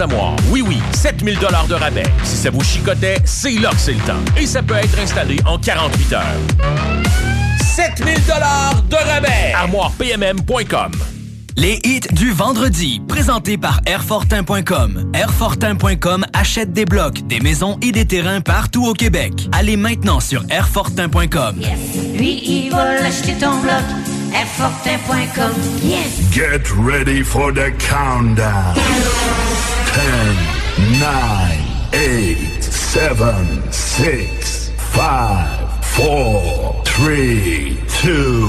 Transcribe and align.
Armoire. 0.00 0.36
Oui, 0.50 0.62
oui, 0.66 0.78
7000 0.92 1.38
dollars 1.38 1.66
de 1.66 1.74
rabais. 1.74 2.04
Si 2.22 2.36
ça 2.36 2.50
vous 2.50 2.62
chicotait, 2.62 3.18
c'est 3.24 3.52
là 3.52 3.70
que 3.70 3.78
c'est 3.78 3.94
le 3.94 4.00
temps. 4.00 4.20
Et 4.36 4.46
ça 4.46 4.62
peut 4.62 4.74
être 4.74 4.98
installé 4.98 5.38
en 5.44 5.58
48 5.58 6.12
heures. 6.12 6.22
7000 7.74 8.14
dollars 8.26 8.82
de 8.88 8.96
rabais. 8.96 9.52
ArmoirePMM.com. 9.54 10.92
Les 11.56 11.80
hits 11.84 12.06
du 12.12 12.30
vendredi, 12.30 13.02
présentés 13.08 13.58
par 13.58 13.80
Airfortin.com. 13.84 15.10
Airfortin.com 15.12 16.24
achète 16.32 16.72
des 16.72 16.84
blocs, 16.84 17.26
des 17.26 17.40
maisons 17.40 17.78
et 17.82 17.90
des 17.90 18.04
terrains 18.04 18.40
partout 18.40 18.86
au 18.86 18.92
Québec. 18.92 19.32
Allez 19.50 19.76
maintenant 19.76 20.20
sur 20.20 20.44
Airfortin.com. 20.50 21.56
Lui, 22.16 22.40
il 22.44 22.70
va 22.70 23.00
l'acheter 23.00 23.32
ton 23.32 23.58
bloc. 23.58 23.82
Airfortin.com. 24.32 25.54
Yes! 25.80 26.34
Get 26.34 26.70
ready 26.76 27.22
for 27.22 27.52
the 27.52 27.70
countdown. 27.78 28.74
10, 28.74 31.00
9, 31.00 31.88
8, 31.92 32.62
7, 32.62 33.72
6, 33.72 34.68
5, 34.70 35.84
4, 35.84 36.82
3, 36.84 37.78
2, 38.02 38.46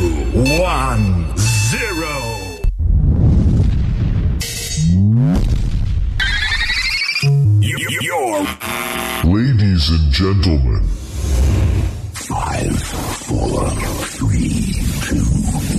1, 0.59 1.37
0. 1.37 2.59
You're 7.61 8.45
Ladies 9.25 9.89
and 9.89 10.11
gentlemen, 10.11 10.83
five, 12.13 12.81
four, 12.81 13.69
three, 14.05 14.73
two, 15.01 15.17
one. 15.17 15.38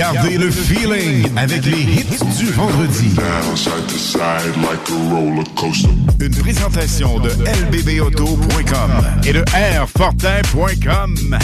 Gardez 0.00 0.38
le 0.38 0.50
feeling 0.50 1.28
avec 1.36 1.66
les 1.66 1.82
hits 1.82 2.24
du 2.38 2.46
vendredi. 2.52 3.14
Une 6.18 6.34
présentation 6.36 7.18
de 7.18 7.28
lbbauto.com 7.28 8.90
et 9.26 9.34
de 9.34 9.44
airfortin.com. 9.54 11.38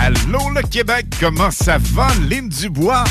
Allô 0.00 0.50
le 0.50 0.62
Québec, 0.62 1.06
comment 1.18 1.50
ça 1.50 1.78
va, 1.78 2.08
Lynn 2.28 2.48
Dubois? 2.48 3.04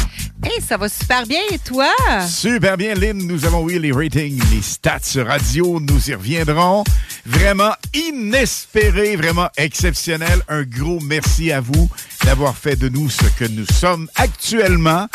Hey, 0.44 0.62
ça 0.62 0.78
va 0.78 0.88
super 0.88 1.26
bien 1.26 1.42
et 1.52 1.60
toi? 1.60 1.90
Super 2.28 2.78
bien, 2.78 2.94
Lynn. 2.94 3.18
Nous 3.28 3.46
avons 3.46 3.68
eu 3.70 3.78
les 3.78 3.92
ratings, 3.92 4.40
les 4.52 4.62
stats 4.62 5.24
radio. 5.26 5.80
Nous 5.82 6.10
y 6.10 6.14
reviendrons. 6.14 6.84
Vraiment 7.26 7.74
inespéré, 7.94 9.16
vraiment 9.18 9.50
exceptionnel. 9.58 10.42
Un 10.48 10.64
gros 10.64 11.00
merci 11.02 11.52
à 11.52 11.60
vous 11.60 11.90
d'avoir 12.24 12.56
fait 12.56 12.78
de 12.78 12.88
nous 12.88 13.10
ce 13.10 13.26
que 13.38 13.46
nous 13.46 13.66
sommes 13.66 14.08
actuellement 14.16 15.08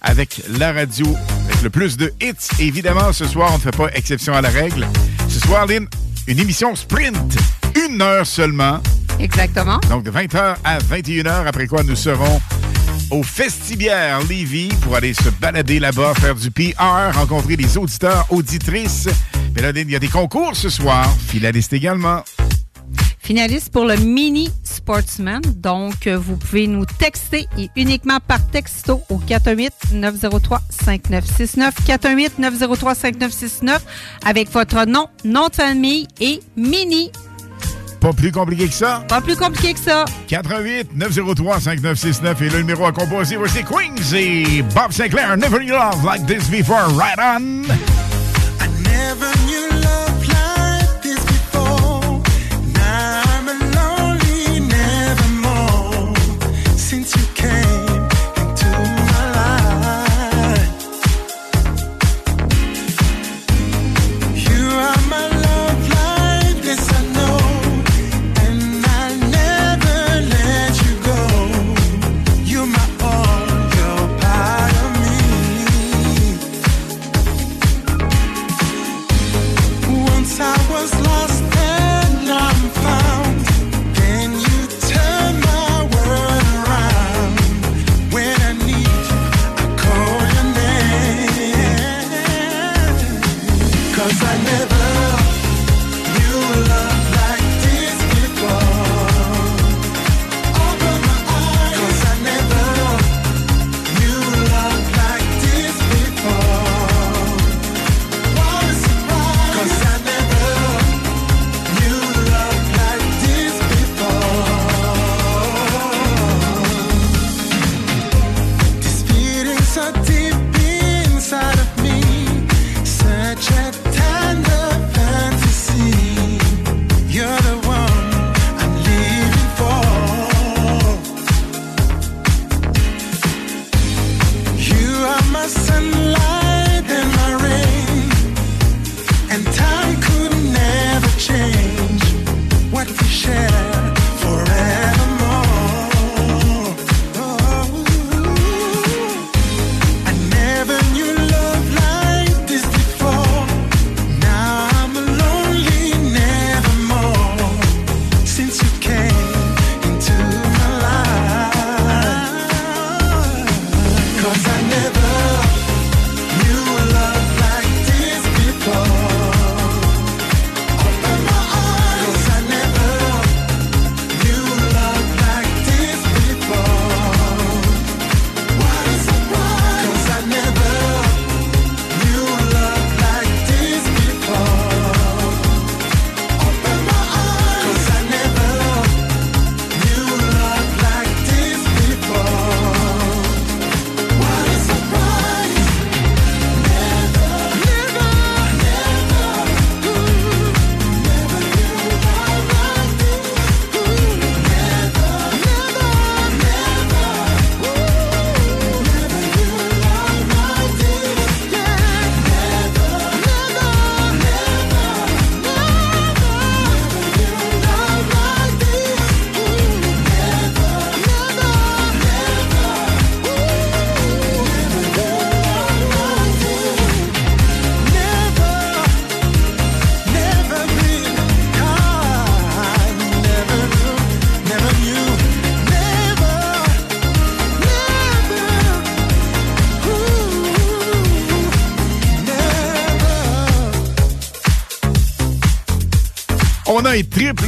avec 0.00 0.42
la 0.58 0.72
radio 0.72 1.06
avec 1.44 1.62
le 1.62 1.70
plus 1.70 1.96
de 1.96 2.12
hits. 2.20 2.48
Évidemment, 2.58 3.12
ce 3.12 3.26
soir, 3.26 3.50
on 3.52 3.58
ne 3.58 3.62
fait 3.62 3.76
pas 3.76 3.88
exception 3.94 4.34
à 4.34 4.40
la 4.40 4.48
règle. 4.48 4.88
Ce 5.28 5.38
soir, 5.40 5.66
Lynn, 5.66 5.86
une 6.26 6.40
émission 6.40 6.74
sprint. 6.74 7.16
Une 7.86 8.02
heure 8.02 8.26
seulement. 8.26 8.80
Exactement. 9.20 9.78
Donc, 9.88 10.04
de 10.04 10.10
20h 10.10 10.56
à 10.64 10.78
21h, 10.78 11.46
après 11.46 11.66
quoi 11.66 11.82
nous 11.82 11.96
serons 11.96 12.40
au 13.10 13.22
Festibière 13.22 14.20
Lévis 14.28 14.68
pour 14.82 14.96
aller 14.96 15.14
se 15.14 15.28
balader 15.28 15.80
là-bas, 15.80 16.14
faire 16.14 16.34
du 16.34 16.50
PR, 16.50 17.14
rencontrer 17.14 17.56
des 17.56 17.76
auditeurs, 17.76 18.26
auditrices. 18.30 19.08
Mais 19.54 19.62
là, 19.62 19.72
il 19.74 19.90
y 19.90 19.96
a 19.96 19.98
des 19.98 20.08
concours 20.08 20.54
ce 20.54 20.68
soir, 20.68 21.08
finalistes 21.28 21.72
également. 21.72 22.22
Finaliste 23.18 23.70
pour 23.70 23.84
le 23.84 23.96
Mini 23.96 24.50
Sportsman. 24.64 25.40
Donc, 25.56 26.06
euh, 26.06 26.18
vous 26.18 26.36
pouvez 26.36 26.66
nous 26.66 26.84
texter 26.84 27.46
et 27.56 27.70
uniquement 27.76 28.18
par 28.26 28.44
texto 28.48 29.02
au 29.08 29.18
418-903-5969. 29.18 31.70
418-903-5969 31.86 33.78
avec 34.24 34.50
votre 34.50 34.84
nom, 34.86 35.06
nom 35.24 35.46
de 35.48 35.54
famille 35.54 36.08
et 36.20 36.40
Mini. 36.56 37.12
Pas 38.00 38.12
plus 38.14 38.32
compliqué 38.32 38.66
que 38.66 38.74
ça. 38.74 39.04
Pas 39.08 39.20
plus 39.20 39.36
compliqué 39.36 39.74
que 39.74 39.80
ça. 39.80 40.06
88 40.28 40.96
903 40.96 41.60
5969 41.60 42.42
et 42.42 42.48
le 42.48 42.58
numéro 42.58 42.86
à 42.86 42.92
composer, 42.92 43.36
voici 43.36 43.62
Queens 43.62 44.14
et 44.14 44.62
Bob 44.74 44.92
Sinclair. 44.92 45.36
Never 45.36 45.58
knew 45.58 45.72
love 45.72 46.02
like 46.04 46.26
this 46.26 46.48
before. 46.48 46.88
Right 46.96 47.18
on. 47.18 47.62
Never 48.82 49.30
knew 49.46 49.69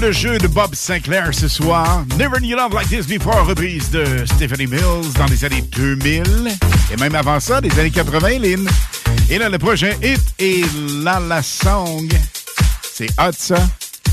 triple 0.03 0.13
jeu 0.13 0.39
de 0.39 0.49
Bob 0.49 0.75
Sinclair 0.75 1.33
ce 1.33 1.47
soir. 1.47 2.05
Never 2.19 2.41
Knew 2.41 2.57
Love 2.57 2.75
Like 2.75 2.89
This 2.89 3.07
Before, 3.07 3.47
reprise 3.47 3.91
de 3.91 4.25
Stephanie 4.27 4.67
Mills 4.67 5.13
dans 5.17 5.27
les 5.27 5.45
années 5.45 5.63
2000. 5.63 6.59
Et 6.93 6.97
même 6.97 7.15
avant 7.15 7.39
ça, 7.39 7.61
des 7.61 7.71
années 7.79 7.91
80, 7.91 8.39
Lynn. 8.41 8.69
Et 9.31 9.39
là, 9.39 9.49
le 9.49 9.59
prochain 9.59 9.93
hit 10.03 10.21
est 10.39 10.67
La 11.05 11.21
La 11.21 11.43
Song. 11.43 12.09
C'est 12.83 13.11
hot, 13.21 13.33
ça. 13.37 13.57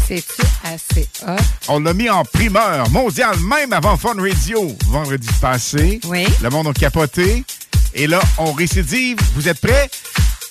C'est-tu 0.08 0.42
assez 0.64 1.08
hot? 1.26 1.42
On 1.68 1.80
l'a 1.80 1.94
mis 1.94 2.10
en 2.10 2.24
primeur 2.24 2.90
mondial, 2.92 3.40
même 3.40 3.74
avant 3.74 3.98
Fun 3.98 4.16
Radio, 4.18 4.76
vendredi 4.88 5.28
passé. 5.42 6.00
Oui. 6.06 6.26
Le 6.44 6.50
monde 6.50 6.68
a 6.68 6.74
capoté. 6.74 7.44
Et 7.96 8.06
là, 8.06 8.20
on 8.38 8.52
récidive. 8.52 9.18
Vous 9.34 9.48
êtes 9.48 9.60
prêts? 9.60 9.90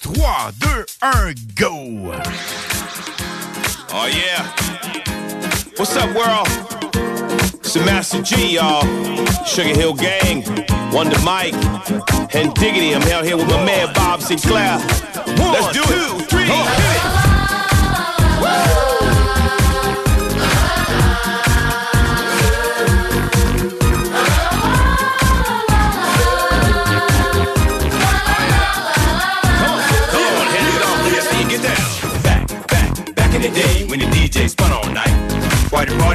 3, 0.02 0.52
2, 0.58 0.86
1, 1.02 1.32
go! 1.54 2.12
Oh 3.90 4.06
yeah. 4.06 4.67
What's 5.78 5.94
up, 5.94 6.08
world? 6.16 6.48
It's 7.60 7.74
the 7.74 7.84
Master 7.86 8.20
G, 8.20 8.56
y'all. 8.56 8.82
Sugar 9.44 9.68
Hill 9.68 9.94
Gang, 9.94 10.42
Wonder 10.92 11.16
Mike, 11.20 11.54
and 12.34 12.52
Diggity. 12.54 12.96
I'm 12.96 13.02
out 13.02 13.24
here 13.24 13.36
with 13.36 13.46
my 13.46 13.64
man 13.64 13.94
Bob 13.94 14.20
Sinclair. 14.20 14.78
Let's 15.36 15.72
do 15.72 15.80
it. 15.80 15.86
Two, 15.86 16.24
three, 16.24 16.46
hit 16.46 17.14
it. 17.14 17.17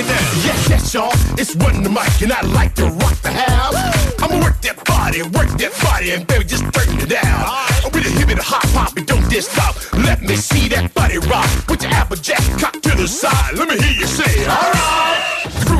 on 0.00 0.08
down. 0.08 0.18
Yes, 0.44 0.68
yes, 0.68 0.94
y'all. 0.94 1.12
It's 1.38 1.54
one 1.56 1.82
the 1.82 1.90
mic, 1.90 2.22
and 2.22 2.32
I 2.32 2.40
like 2.42 2.74
to 2.76 2.84
rock 2.84 3.16
the 3.22 3.32
house. 3.32 3.74
I'ma 4.22 4.40
work 4.40 4.60
that 4.62 4.84
body, 4.84 5.22
work 5.22 5.50
that 5.58 5.72
body, 5.82 6.12
and 6.12 6.26
baby, 6.26 6.44
just 6.44 6.64
turn 6.72 6.98
it 6.98 7.08
down. 7.08 7.44
With 7.92 8.06
a 8.06 8.10
hip 8.10 8.28
and 8.28 8.38
a 8.38 8.42
hot 8.42 8.66
pop, 8.74 8.96
and 8.96 9.06
don't 9.06 9.28
diss 9.30 9.48
stop. 9.48 9.76
Let 9.94 10.22
me 10.22 10.36
see 10.36 10.68
that 10.68 10.92
body 10.94 11.18
rock. 11.18 11.48
Put 11.66 11.82
your 11.82 11.92
applejack 11.92 12.42
cock 12.58 12.80
to 12.82 12.90
the 12.96 13.08
side. 13.08 13.56
Let 13.56 13.68
me 13.68 13.76
hear 13.82 14.00
you 14.00 14.06
say, 14.06 14.46
alright. 14.46 15.29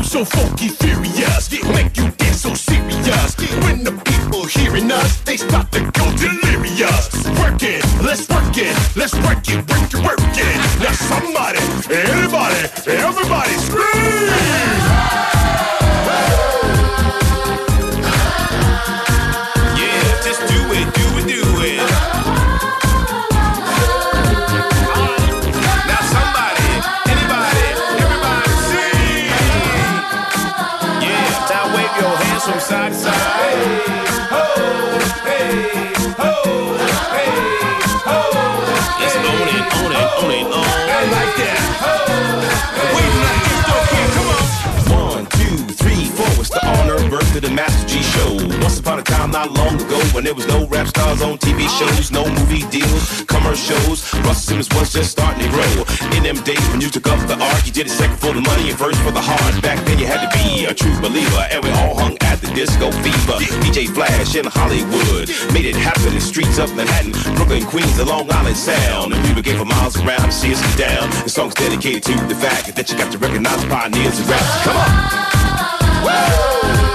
So 0.02 0.25
funky, 0.25 0.68
furious, 0.68 1.52
make 1.73 1.97
you 1.97 2.11
dance 2.11 2.40
so 2.40 2.54
serious. 2.54 3.37
When 3.62 3.85
the 3.85 3.92
people 4.04 4.44
hearing 4.44 4.90
us, 4.90 5.20
they 5.20 5.37
start 5.37 5.70
to 5.73 5.80
go 5.80 6.04
delirious. 6.16 7.14
Work 7.38 7.62
it, 7.62 7.85
let's 8.02 8.28
work 8.28 8.56
it, 8.56 8.75
let's 8.97 9.14
work 9.14 9.47
it, 9.49 9.59
work 9.70 9.94
it, 9.94 10.04
work 10.04 10.18
it. 10.35 10.56
Now 10.80 10.92
somebody, 10.92 11.61
anybody, 11.94 12.90
everybody 12.90 13.54
scream! 13.54 14.89
The 47.50 47.57
Master 47.57 47.87
G 47.87 48.02
Show. 48.02 48.33
Once 48.62 48.78
upon 48.78 48.99
a 48.99 49.02
time, 49.02 49.30
not 49.30 49.50
long 49.52 49.75
ago, 49.75 49.99
when 50.14 50.25
there 50.25 50.35
was 50.35 50.47
no 50.47 50.66
rap 50.66 50.87
stars 50.87 51.23
on 51.23 51.38
TV 51.38 51.66
shows, 51.78 52.11
no 52.11 52.25
movie 52.26 52.64
deals, 52.71 53.23
commercials. 53.26 54.07
Russell 54.26 54.35
Simmons 54.35 54.69
was 54.75 54.92
just 54.92 55.11
starting 55.11 55.42
to 55.42 55.50
grow. 55.50 55.85
In 56.16 56.23
them 56.23 56.38
days 56.45 56.62
when 56.71 56.80
you 56.80 56.90
took 56.90 57.07
up 57.09 57.19
the 57.26 57.38
art, 57.38 57.66
you 57.66 57.73
did 57.73 57.87
it 57.87 57.90
second 57.90 58.19
for 58.19 58.33
the 58.33 58.40
money 58.40 58.71
and 58.71 58.78
first 58.78 59.00
for 59.02 59.11
the 59.11 59.21
heart. 59.21 59.62
Back 59.62 59.85
then 59.87 59.99
you 59.99 60.07
had 60.07 60.23
to 60.26 60.30
be 60.38 60.64
a 60.66 60.75
true 60.75 60.95
believer, 61.00 61.45
and 61.50 61.62
we 61.64 61.71
all 61.71 61.95
hung 61.99 62.16
at 62.23 62.40
the 62.40 62.49
disco 62.54 62.90
fever. 63.02 63.38
DJ 63.64 63.88
Flash 63.88 64.35
in 64.35 64.47
Hollywood 64.47 65.28
made 65.52 65.66
it 65.66 65.76
happen 65.76 66.12
in 66.14 66.21
streets 66.21 66.59
of 66.59 66.75
Manhattan, 66.76 67.12
Brooklyn, 67.35 67.64
Queens, 67.64 67.97
the 67.97 68.04
Long 68.04 68.30
Island 68.30 68.57
Sound. 68.57 69.12
And 69.12 69.21
people 69.26 69.42
came 69.42 69.59
for 69.59 69.64
miles 69.66 69.97
around 69.99 70.30
to 70.30 70.33
see 70.33 70.52
us 70.52 70.61
get 70.62 70.90
down. 70.90 71.11
The 71.25 71.30
song's 71.30 71.54
dedicated 71.54 72.02
to 72.04 72.14
the 72.26 72.35
fact 72.35 72.75
that 72.76 72.90
you 72.90 72.97
got 72.97 73.11
to 73.12 73.19
recognize 73.19 73.64
pioneers 73.66 74.19
of 74.21 74.28
rap. 74.28 74.47
Come 74.62 74.76
on. 74.76 75.21
Yeah, 76.00 76.89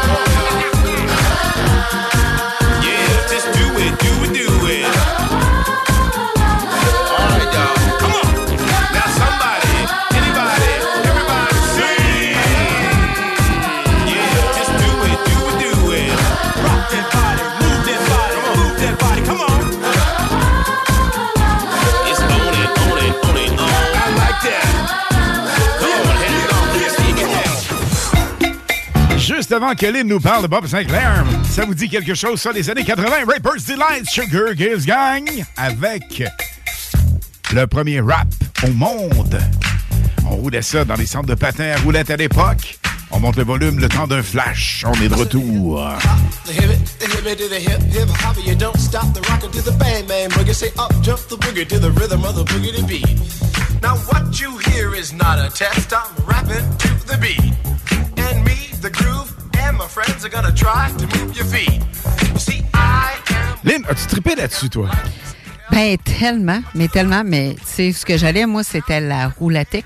Juste 29.55 29.63
avant 29.63 29.75
que 29.75 29.85
Lynn 29.85 30.05
nous 30.05 30.19
parle 30.19 30.41
de 30.41 30.47
Bob 30.47 30.67
Sinclair, 30.67 31.23
ça 31.49 31.63
vous 31.63 31.73
dit 31.73 31.87
quelque 31.87 32.13
chose 32.13 32.41
sur 32.41 32.51
les 32.51 32.69
années 32.69 32.83
80? 32.83 33.05
Rapper's 33.25 33.63
Delight, 33.63 34.05
Sugar 34.05 34.53
Kills 34.53 34.85
Gang, 34.85 35.23
avec 35.55 36.21
le 37.53 37.65
premier 37.65 38.01
rap 38.01 38.27
au 38.67 38.71
monde. 38.71 39.39
On 40.25 40.35
roulait 40.35 40.61
ça 40.61 40.83
dans 40.83 40.95
les 40.95 41.05
centres 41.05 41.27
de 41.27 41.35
patins 41.35 41.71
à 41.73 41.77
roulettes 41.77 42.09
à 42.09 42.17
l'époque. 42.17 42.77
On 43.11 43.21
monte 43.21 43.37
le 43.37 43.45
volume 43.45 43.79
le 43.79 43.87
temps 43.87 44.07
d'un 44.07 44.21
flash. 44.21 44.83
On 44.85 45.01
est 45.01 45.07
de 45.07 45.15
retour. 45.15 45.81
Now 53.81 53.95
what 54.11 54.41
you 54.41 54.57
hear 54.57 54.93
is 54.95 55.13
not 55.13 55.37
a 55.37 55.49
test. 55.49 55.93
I'm 55.93 56.25
rapping 56.25 56.65
to 56.79 56.87
the 57.05 57.17
beat, 57.21 57.53
and 58.17 58.43
me, 58.43 58.64
Lynn, 63.63 63.83
as-tu 63.89 64.07
trippé 64.07 64.35
là-dessus, 64.35 64.69
toi? 64.69 64.89
Ben, 65.71 65.97
tellement, 65.97 66.61
mais 66.73 66.87
tellement, 66.87 67.23
mais 67.25 67.55
tu 67.59 67.65
sais, 67.65 67.91
ce 67.91 68.05
que 68.05 68.17
j'allais, 68.17 68.45
moi, 68.45 68.63
c'était 68.63 69.01
la 69.01 69.29
roulatec. 69.29 69.85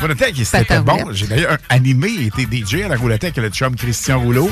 Roulatec, 0.00 0.34
c'était 0.44 0.80
bon. 0.80 0.96
roulette. 0.96 1.14
J'ai 1.14 1.26
d'ailleurs 1.26 1.58
animé 1.68 2.08
et 2.10 2.26
été 2.26 2.42
DJ 2.50 2.82
à 2.84 2.88
la 2.88 2.96
Roulatec, 2.96 3.36
le 3.36 3.50
chum 3.50 3.76
Christian 3.76 4.20
Rouleau. 4.20 4.50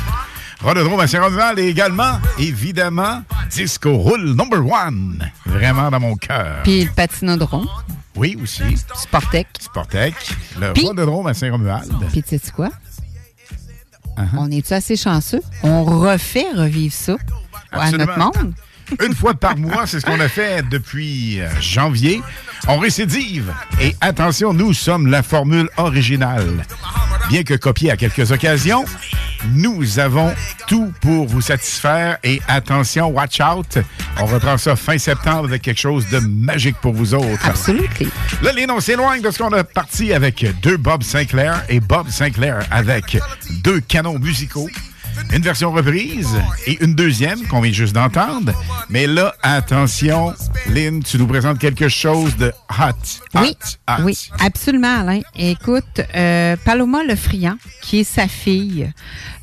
Rododrome 0.61 1.01
à 1.01 1.07
Saint-Romuald 1.07 1.59
et 1.61 1.69
également, 1.69 2.19
évidemment, 2.39 3.23
Disco 3.51 3.97
Roule 3.97 4.35
Number 4.35 4.61
One. 4.67 5.31
Vraiment 5.47 5.91
dans 5.91 6.01
mon 6.01 6.17
cœur. 6.17 6.63
Puis 6.65 6.85
le 6.85 6.91
patinodrome. 6.91 7.69
Oui, 8.17 8.37
aussi. 8.43 8.63
Sportec. 8.95 9.47
Sportec. 9.61 10.15
Le 10.61 10.73
Rododrome 10.73 11.29
à 11.29 11.35
Saint-Romuald. 11.35 11.93
Puis 12.11 12.23
tu 12.23 12.39
sais 12.39 12.51
quoi? 12.51 12.71
Uh-huh. 14.19 14.39
On 14.39 14.51
est-tu 14.51 14.75
assez 14.75 14.97
chanceux? 14.97 15.43
On 15.63 15.85
refait 15.85 16.47
revivre 16.55 16.95
ça 16.95 17.17
à 17.73 17.91
notre 17.93 18.19
monde? 18.19 18.55
Une 19.05 19.15
fois 19.15 19.35
par 19.35 19.57
mois, 19.57 19.87
c'est 19.87 20.01
ce 20.01 20.07
qu'on 20.07 20.21
a 20.21 20.29
fait 20.29 20.67
depuis 20.69 21.41
euh, 21.41 21.49
janvier. 21.61 22.23
On 22.67 22.79
récidive. 22.79 23.53
Et 23.81 23.95
attention, 24.01 24.53
nous 24.53 24.73
sommes 24.73 25.07
la 25.07 25.23
formule 25.23 25.69
originale. 25.77 26.65
Bien 27.29 27.43
que 27.43 27.55
copiée 27.55 27.91
à 27.91 27.97
quelques 27.97 28.33
occasions, 28.33 28.85
Nous 29.55 29.99
avons 29.99 30.35
tout 30.67 30.93
pour 31.01 31.27
vous 31.27 31.41
satisfaire. 31.41 32.19
Et 32.25 32.41
attention, 32.49 33.07
watch 33.09 33.41
out. 33.41 33.79
On 34.19 34.27
reprend 34.27 34.59
ça 34.59 34.75
fin 34.75 34.99
septembre 34.99 35.45
avec 35.45 35.63
quelque 35.63 35.81
chose 35.81 36.09
de 36.09 36.19
magique 36.19 36.77
pour 36.79 36.93
vous 36.93 37.15
autres. 37.15 37.47
Absolument. 37.47 37.87
Là, 38.43 38.53
Lynn, 38.53 38.71
on 38.71 38.81
s'éloigne 38.81 39.23
de 39.23 39.31
ce 39.31 39.39
qu'on 39.39 39.53
a 39.53 39.63
parti 39.63 40.13
avec 40.13 40.45
deux 40.61 40.77
Bob 40.77 41.03
Sinclair 41.03 41.63
et 41.69 41.79
Bob 41.81 42.09
Sinclair 42.09 42.67
avec 42.71 43.19
deux 43.63 43.81
canons 43.81 44.19
musicaux. 44.19 44.69
Une 45.33 45.43
version 45.43 45.71
reprise 45.73 46.39
et 46.67 46.83
une 46.83 46.95
deuxième 46.95 47.47
qu'on 47.47 47.61
vient 47.61 47.73
juste 47.73 47.95
d'entendre. 47.95 48.53
Mais 48.89 49.07
là, 49.07 49.35
attention, 49.43 50.33
Lynn, 50.69 51.03
tu 51.03 51.19
nous 51.19 51.27
présentes 51.27 51.59
quelque 51.59 51.89
chose 51.89 52.37
de 52.37 52.49
hot. 52.71 52.85
hot, 53.35 53.41
Oui, 53.43 53.57
hot. 53.89 54.03
oui, 54.05 54.29
absolument, 54.41 55.01
Alain. 55.01 55.21
Écoute, 55.37 56.01
euh, 56.15 56.57
Paloma 56.65 57.03
Le 57.05 57.15
Friand, 57.15 57.57
qui 57.83 58.01
est 58.01 58.05
sa 58.05 58.27
fille, 58.29 58.91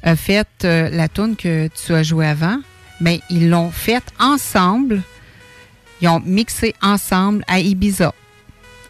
a 0.04 0.16
fait 0.16 0.48
euh, 0.64 0.90
la 0.92 1.08
tune 1.08 1.36
que 1.36 1.68
tu 1.68 1.94
as 1.94 2.04
jouée 2.04 2.28
avant, 2.28 2.58
mais 3.00 3.22
ils 3.30 3.50
l'ont 3.50 3.72
faite 3.72 4.06
ensemble. 4.20 5.02
Ils 6.02 6.08
ont 6.10 6.22
mixé 6.26 6.74
ensemble 6.82 7.44
à 7.48 7.60
Ibiza. 7.60 8.14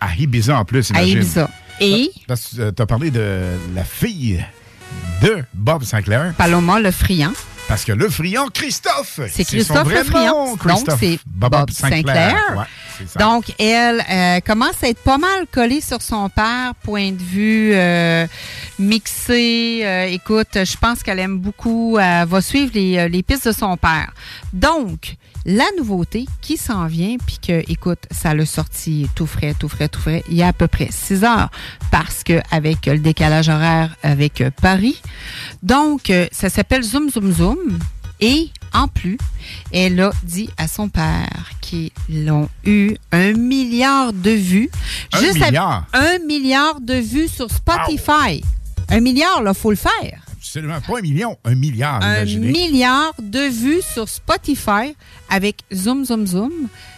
À 0.01 0.15
Ibiza 0.15 0.58
en 0.58 0.65
plus, 0.65 0.92
À 0.92 1.01
imagine. 1.04 1.18
Ibiza. 1.20 1.50
Et 1.82 2.12
Tu 2.27 2.62
as 2.82 2.86
parlé 2.86 3.12
de 3.12 3.42
la 3.75 3.84
fille 3.84 4.44
de 5.22 5.44
Bob 5.54 5.84
Sinclair. 5.84 6.34
Paloma 6.38 6.80
Le 6.80 6.92
Friand. 6.92 7.34
Parce 7.68 7.84
que 7.84 7.92
le 7.92 8.10
friand, 8.10 8.48
Christophe. 8.54 9.20
C'est 9.32 9.44
Christophe 9.44 9.90
Le 9.90 10.04
Friand. 10.04 10.56
Donc, 10.56 10.88
c'est 11.00 11.20
Bob, 11.26 11.72
Sinclair. 11.72 12.36
Ouais, 12.56 12.64
c'est 12.98 13.10
ça. 13.10 13.20
Donc, 13.20 13.46
elle 13.60 14.04
euh, 14.08 14.40
commence 14.42 14.84
à 14.84 14.90
être 14.90 15.02
pas 15.02 15.18
mal 15.18 15.48
collée 15.52 15.82
sur 15.82 16.02
son 16.02 16.30
père, 16.30 16.74
point 16.84 17.12
de 17.12 17.22
vue 17.22 17.72
euh, 17.74 18.28
mixé. 18.78 19.82
Euh, 19.84 20.06
écoute, 20.06 20.54
je 20.54 20.78
pense 20.78 21.02
qu'elle 21.02 21.20
aime 21.20 21.40
beaucoup, 21.40 21.98
elle 22.00 22.28
va 22.28 22.42
suivre 22.42 22.72
les, 22.76 23.10
les 23.10 23.24
pistes 23.24 23.48
de 23.48 23.52
son 23.54 23.78
père. 23.78 24.14
Donc, 24.54 25.16
la 25.46 25.66
nouveauté 25.78 26.25
qui 26.42 26.58
s'en 26.58 26.88
vient, 26.88 27.18
puis 27.25 27.38
que, 27.46 27.64
écoute, 27.72 28.00
ça 28.12 28.34
l'a 28.34 28.46
sorti 28.46 29.08
tout 29.16 29.28
frais, 29.28 29.54
tout 29.58 29.70
frais, 29.70 29.88
tout 29.90 30.00
frais, 30.02 30.24
il 30.30 30.36
y 30.36 30.42
a 30.44 30.48
à 30.48 30.54
peu 30.54 30.68
près 30.68 30.88
6 30.92 31.24
heures, 31.24 31.50
parce 31.92 32.24
que 32.24 32.42
avec 32.52 32.86
le 32.88 32.98
décalage 33.00 33.50
horaire 33.50 33.96
avec 34.04 34.42
euh, 34.42 34.50
Paris. 34.62 35.02
Donc, 35.64 36.10
euh, 36.10 36.28
ça 36.32 36.50
s'appelle 36.50 36.84
Zoom 36.84 37.10
Zoom 37.10 37.32
Zoom. 37.32 37.58
Et 38.22 38.50
en 38.74 38.88
plus, 38.88 39.18
elle 39.74 40.00
a 40.00 40.10
dit 40.24 40.50
à 40.58 40.68
son 40.70 40.88
père 40.88 41.52
qu'ils 41.60 41.92
l'ont 42.10 42.48
eu 42.64 42.96
un 43.12 43.34
milliard 43.34 44.14
de 44.14 44.32
vues. 44.32 44.70
Un 45.14 45.18
à- 45.20 45.34
milliard? 45.34 45.86
un 45.94 46.20
milliard 46.25 46.80
de 46.80 46.94
vues 46.96 47.28
sur 47.28 47.50
Spotify. 47.52 48.42
Un 48.90 49.00
milliard, 49.02 49.44
là, 49.44 49.54
faut 49.54 49.70
le 49.70 49.75
faire. 49.75 50.22
Absolument 50.56 50.80
pas 50.80 51.00
un 51.00 51.02
million, 51.02 51.38
un 51.44 51.54
milliard, 51.56 52.02
Un 52.02 52.16
imaginez. 52.20 52.50
milliard 52.50 53.12
de 53.22 53.50
vues 53.50 53.82
sur 53.82 54.08
Spotify 54.08 54.96
avec 55.30 55.58
Zoom 55.74 56.06
Zoom 56.06 56.26
Zoom 56.26 56.52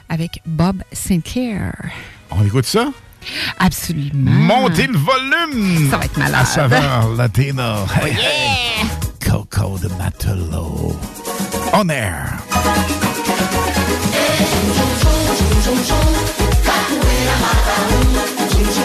avec 0.09 0.41
Bob 0.45 0.83
Sinclair. 0.93 1.73
On 2.29 2.45
écoute 2.45 2.65
ça? 2.67 2.91
Absolument. 3.57 4.29
Montez 4.29 4.85
le 4.85 4.99
volume! 4.99 5.89
Ça 5.89 5.97
va 5.97 6.05
être 6.05 6.17
malade. 6.17 6.39
À 6.39 6.45
saveur 6.45 7.15
latino. 7.15 7.63
Oh, 7.87 8.05
Hey, 8.05 8.11
hey. 8.13 8.87
Coco 9.27 9.79
de 9.79 9.87
Matelot. 9.97 10.95
On 11.73 11.89
air. 11.89 12.37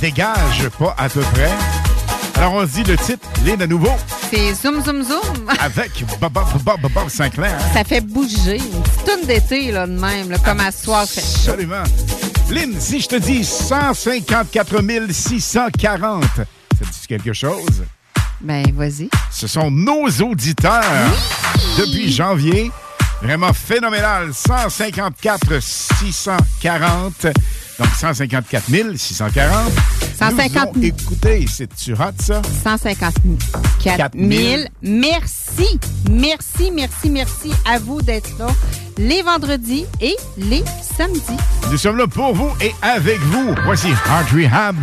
dégage 0.00 0.68
pas 0.78 0.94
à 0.98 1.08
peu 1.08 1.20
près. 1.20 1.50
Alors 2.36 2.54
on 2.54 2.66
se 2.66 2.72
dit 2.72 2.84
le 2.84 2.96
titre, 2.96 3.28
Lynn 3.44 3.60
à 3.60 3.66
nouveau, 3.66 3.92
C'est 4.30 4.54
Zoom 4.54 4.82
Zoom 4.82 5.02
Zoom. 5.02 5.20
avec 5.60 6.04
Bob, 6.20 6.32
Bob, 6.32 6.46
Bob, 6.64 6.92
Bob 6.92 7.08
Sinclair. 7.08 7.58
Ça 7.74 7.84
fait 7.84 8.00
bouger. 8.00 8.56
Une 8.56 8.82
petite 8.82 9.04
toune 9.04 9.26
d'été, 9.26 9.72
là, 9.72 9.86
de 9.86 9.92
même, 9.92 10.30
là, 10.30 10.38
comme 10.38 10.60
à 10.60 10.72
soir, 10.72 11.04
fait 11.06 11.20
chaud. 11.20 11.50
Absolument. 11.50 11.82
Lynn, 12.50 12.74
si 12.80 13.00
je 13.00 13.08
te 13.08 13.16
dis 13.16 13.44
154 13.44 14.80
640, 15.10 16.24
ça 16.24 16.44
te 16.78 16.84
dit 16.84 17.06
quelque 17.06 17.32
chose? 17.34 17.82
Ben, 18.40 18.64
vas-y. 18.74 19.10
Ce 19.30 19.46
sont 19.46 19.70
nos 19.70 20.08
auditeurs 20.08 20.82
depuis 21.78 22.10
janvier. 22.10 22.70
Vraiment 23.22 23.52
phénoménal. 23.52 24.32
154 24.32 25.60
640. 25.60 27.26
Donc 28.00 28.14
154 28.14 28.96
640. 28.96 29.72
150 30.18 30.76
Nous 30.76 30.82
ont 30.82 30.84
écoutez, 30.84 31.46
c'est-tu 31.48 31.92
hot, 31.92 32.12
ça? 32.18 32.40
154 32.64 34.12
000. 34.14 34.62
Merci, 34.82 35.78
merci, 36.10 36.70
merci, 36.70 37.10
merci 37.10 37.52
à 37.66 37.78
vous 37.78 38.00
d'être 38.00 38.30
là 38.38 38.48
les 38.98 39.22
vendredis 39.22 39.86
et 40.00 40.16
les 40.36 40.64
samedi. 40.96 41.36
Nous 41.70 41.78
sommes 41.78 41.96
là 41.96 42.06
pour 42.06 42.34
vous 42.34 42.50
et 42.60 42.72
avec 42.82 43.18
vous. 43.20 43.54
Voici 43.64 43.88
Heart 43.88 44.30
Rehab, 44.34 44.76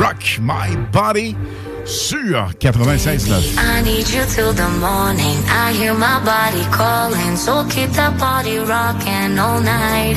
Rock 0.00 0.38
My 0.40 0.76
Body 0.92 1.36
sur 1.84 2.50
96.9. 2.60 3.58
I 3.58 3.82
need 3.82 4.08
you 4.08 4.24
till 4.26 4.52
the 4.52 4.68
morning. 4.80 5.38
I 5.48 5.72
hear 5.72 5.94
my 5.94 6.20
body 6.24 6.64
calling. 6.70 7.36
So 7.36 7.64
keep 7.68 7.90
that 7.92 8.16
body 8.18 8.58
rocking 8.58 9.38
all 9.38 9.60
night. 9.60 10.16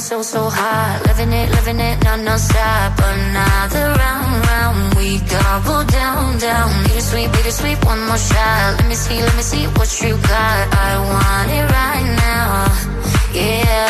in, 0.00 0.06
so, 0.08 0.22
so 0.22 0.48
hot. 0.48 1.02
Living 1.06 1.32
it, 1.32 1.50
living 1.50 1.80
it, 1.80 2.02
non, 2.04 2.24
non 2.24 2.38
stop. 2.38 2.92
Another 2.98 3.86
round, 4.00 4.32
round. 4.48 4.94
We 4.96 5.18
double 5.36 5.84
down, 5.84 6.38
down. 6.38 6.68
Bittersweet, 6.84 7.28
bittersweet, 7.32 7.78
one 7.84 8.00
more 8.08 8.22
shot. 8.30 8.76
Let 8.78 8.86
me 8.88 8.94
see, 8.94 9.20
let 9.20 9.36
me 9.36 9.42
see 9.42 9.64
what 9.78 9.90
you 10.02 10.12
got. 10.34 10.62
I 10.88 10.90
want 11.12 11.48
it 11.58 11.66
right 11.78 12.08
now. 12.26 12.48
Yeah. 13.32 13.88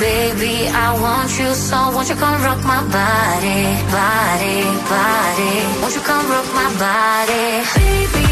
Baby, 0.00 0.54
I 0.68 0.88
want 1.04 1.30
you 1.38 1.50
so 1.54 1.78
won't 1.94 2.08
you 2.08 2.16
come 2.16 2.42
rock 2.42 2.60
my 2.64 2.82
body, 2.98 3.60
body, 3.98 4.58
body. 4.90 5.54
Won't 5.80 5.94
you 5.94 6.02
come 6.10 6.26
rock 6.32 6.48
my 6.60 6.68
body? 6.86 7.46
Baby, 7.78 8.31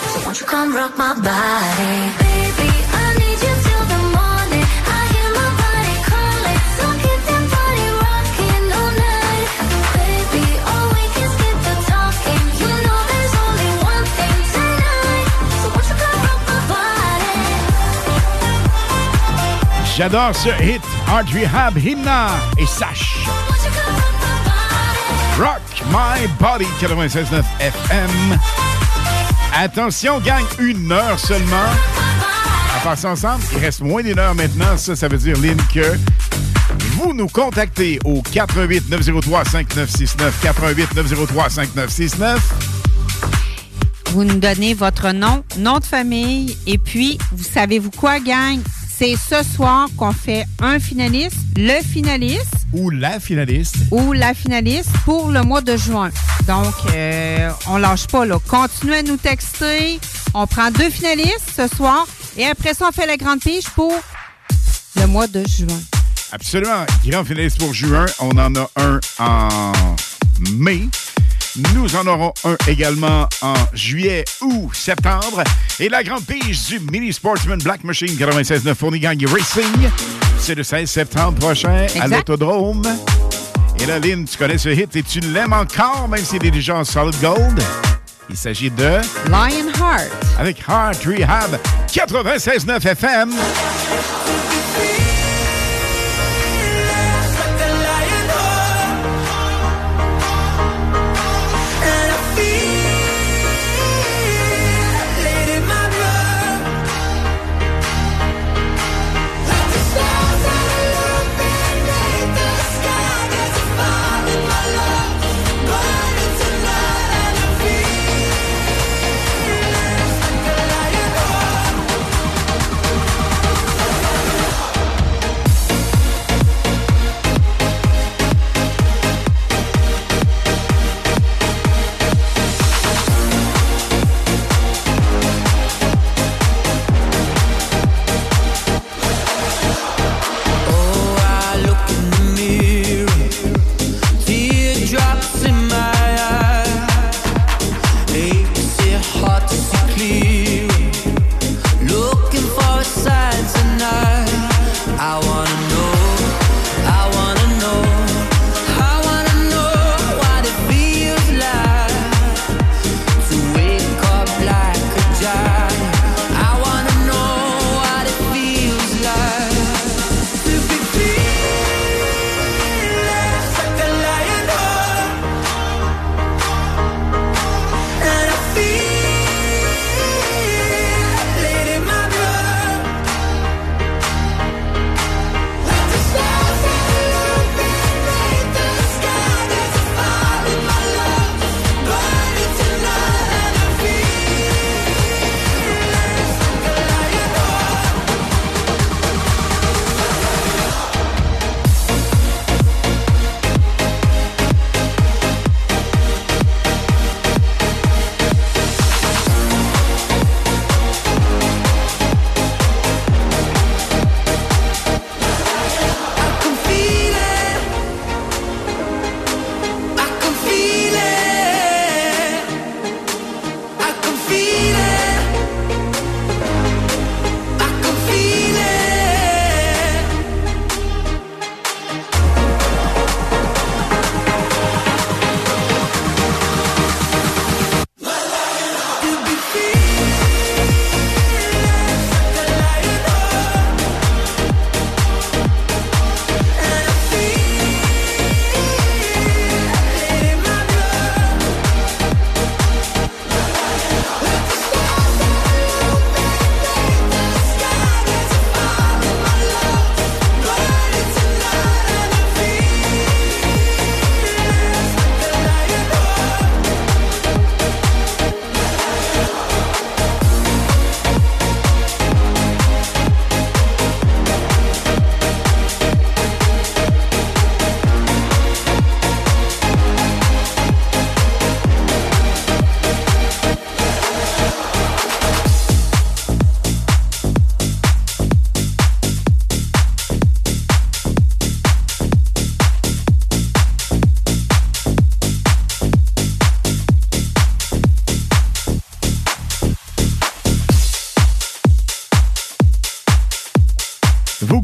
You 0.41 0.47
come 0.47 0.73
rock 0.75 0.97
my 0.97 1.13
body? 1.13 1.93
Baby, 2.17 2.69
I 2.97 3.13
need 3.21 3.39
you 3.45 3.55
till 3.61 3.85
the 3.93 4.01
morning. 4.09 4.65
I 4.89 5.01
hear 5.13 5.29
my 5.37 5.49
body 5.61 5.95
calling, 6.09 6.61
so 6.81 6.85
keep 6.97 7.21
that 7.29 7.45
body 7.53 7.85
rocking 8.01 8.65
all 8.73 8.93
night. 9.05 9.49
Baby, 9.93 10.45
oh, 10.65 10.85
we 10.97 11.03
can 11.13 11.29
skip 11.35 11.57
the 11.61 11.75
talking. 11.85 12.43
You 12.57 12.73
know 12.73 12.99
there's 13.11 13.35
only 13.45 13.71
one 13.85 14.05
thing 14.17 14.37
tonight. 14.49 15.29
So 15.61 15.69
won't 15.69 15.85
you 15.85 15.97
come 16.01 16.19
rock 16.25 16.41
my 16.49 16.57
body? 16.73 17.37
J'adore 19.93 20.33
ce 20.33 20.49
hit. 20.57 20.81
Heart 21.05 21.29
Rehab, 21.37 21.77
Himna 21.77 22.33
et 22.57 22.65
Sash. 22.65 23.27
Rock 25.37 25.61
My 25.91 26.25
Body 26.39 26.65
96.9 26.79 27.45
FM. 27.59 28.60
Attention, 29.53 30.19
gang, 30.19 30.43
une 30.59 30.91
heure 30.91 31.19
seulement. 31.19 31.69
À 32.75 32.79
passer 32.83 33.07
ensemble, 33.07 33.43
il 33.51 33.57
reste 33.59 33.81
moins 33.81 34.01
d'une 34.01 34.17
heure 34.17 34.33
maintenant. 34.33 34.77
Ça, 34.77 34.95
ça 34.95 35.07
veut 35.07 35.17
dire, 35.17 35.37
Lynn, 35.39 35.57
que 35.73 35.97
vous 36.95 37.13
nous 37.13 37.27
contactez 37.27 37.99
au 38.05 38.21
88 38.21 38.89
903 38.89 39.45
5969 39.45 40.39
88 40.41 40.95
903 40.95 41.49
5969 41.49 42.53
Vous 44.11 44.23
nous 44.23 44.39
donnez 44.39 44.73
votre 44.73 45.11
nom, 45.11 45.43
nom 45.57 45.79
de 45.79 45.85
famille, 45.85 46.57
et 46.65 46.77
puis, 46.77 47.17
vous 47.33 47.43
savez-vous 47.43 47.91
quoi, 47.91 48.19
gang? 48.19 48.59
C'est 49.03 49.15
ce 49.15 49.43
soir 49.55 49.87
qu'on 49.97 50.11
fait 50.11 50.45
un 50.59 50.79
finaliste, 50.79 51.37
le 51.57 51.81
finaliste 51.81 52.67
ou 52.71 52.91
la 52.91 53.19
finaliste 53.19 53.77
ou 53.89 54.13
la 54.13 54.35
finaliste 54.35 54.91
pour 55.05 55.29
le 55.29 55.41
mois 55.41 55.61
de 55.61 55.75
juin. 55.75 56.11
Donc, 56.47 56.75
euh, 56.93 57.49
on 57.65 57.77
lâche 57.77 58.05
pas, 58.05 58.27
là. 58.27 58.37
Continuez 58.47 58.97
à 58.97 59.01
nous 59.01 59.17
texter. 59.17 59.99
On 60.35 60.45
prend 60.45 60.69
deux 60.69 60.91
finalistes 60.91 61.51
ce 61.57 61.67
soir 61.75 62.05
et 62.37 62.45
après 62.45 62.75
ça, 62.75 62.89
on 62.89 62.91
fait 62.91 63.07
la 63.07 63.17
grande 63.17 63.39
pige 63.39 63.67
pour 63.69 63.91
le 64.97 65.07
mois 65.07 65.25
de 65.25 65.43
juin. 65.47 65.81
Absolument. 66.31 66.85
Grand 67.03 67.25
finaliste 67.25 67.57
pour 67.57 67.73
juin. 67.73 68.05
On 68.19 68.37
en 68.37 68.53
a 68.55 68.69
un 68.75 68.99
en 69.17 69.71
mai. 70.51 70.83
Nous 71.57 71.95
en 71.97 72.07
aurons 72.07 72.33
un 72.45 72.55
également 72.67 73.27
en 73.41 73.53
juillet 73.73 74.23
ou 74.41 74.71
septembre. 74.73 75.43
Et 75.79 75.89
la 75.89 76.01
grande 76.03 76.25
pige 76.25 76.67
du 76.67 76.79
Mini 76.79 77.11
Sportsman 77.11 77.59
Black 77.59 77.83
Machine 77.83 78.15
96.9 78.15 78.73
Fournigang 78.73 79.25
Racing, 79.27 79.89
c'est 80.39 80.55
le 80.55 80.63
16 80.63 80.89
septembre 80.89 81.39
prochain 81.39 81.87
à 81.99 82.07
l'Autodrome. 82.07 82.83
Et 83.79 83.85
là, 83.85 83.99
Lynn, 83.99 84.25
tu 84.25 84.37
connais 84.37 84.57
ce 84.57 84.69
hit 84.69 84.95
et 84.95 85.03
tu 85.03 85.19
l'aimes 85.19 85.53
encore, 85.53 86.07
même 86.07 86.23
s'il 86.23 86.45
est 86.45 86.51
déjà 86.51 86.75
en 86.77 86.85
solid 86.85 87.19
gold. 87.19 87.61
Il 88.29 88.37
s'agit 88.37 88.69
de 88.69 88.99
Lionheart. 89.27 90.09
avec 90.39 90.57
Heart 90.59 91.03
Rehab 91.03 91.59
96.9 91.91 92.87
FM. 92.87 93.31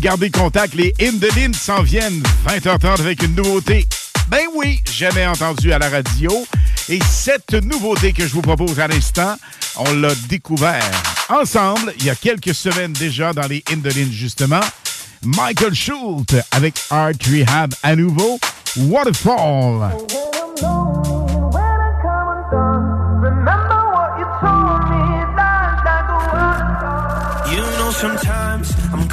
Gardez 0.08 0.32
contact, 0.32 0.74
les 0.74 0.94
In 1.02 1.52
s'en 1.52 1.82
viennent 1.82 2.24
20h30 2.48 3.02
avec 3.02 3.24
une 3.24 3.36
nouveauté. 3.36 3.86
Ben 4.30 4.46
oui, 4.56 4.80
jamais 4.90 5.28
entendu 5.28 5.74
à 5.74 5.80
la 5.80 5.90
radio. 5.90 6.32
Et 6.88 7.00
cette 7.10 7.52
nouveauté 7.52 8.14
que 8.14 8.26
je 8.26 8.32
vous 8.32 8.42
propose 8.42 8.80
à 8.80 8.88
l'instant, 8.88 9.36
on 9.76 9.94
l'a 9.96 10.16
découvert 10.30 10.90
ensemble 11.28 11.94
il 12.00 12.06
y 12.06 12.10
a 12.10 12.16
quelques 12.16 12.56
semaines 12.56 12.94
déjà 12.94 13.34
dans 13.34 13.48
les 13.48 13.62
In 13.70 13.82
justement. 14.10 14.62
Michael 15.26 15.76
Schultz 15.76 16.36
avec 16.52 16.76
Art 16.90 17.12
Rehab 17.30 17.74
à 17.84 17.98
nouveau, 17.98 18.40
Waterfall. 18.78 19.92
You 27.52 27.62
know 27.78 27.92
sometimes 27.92 28.77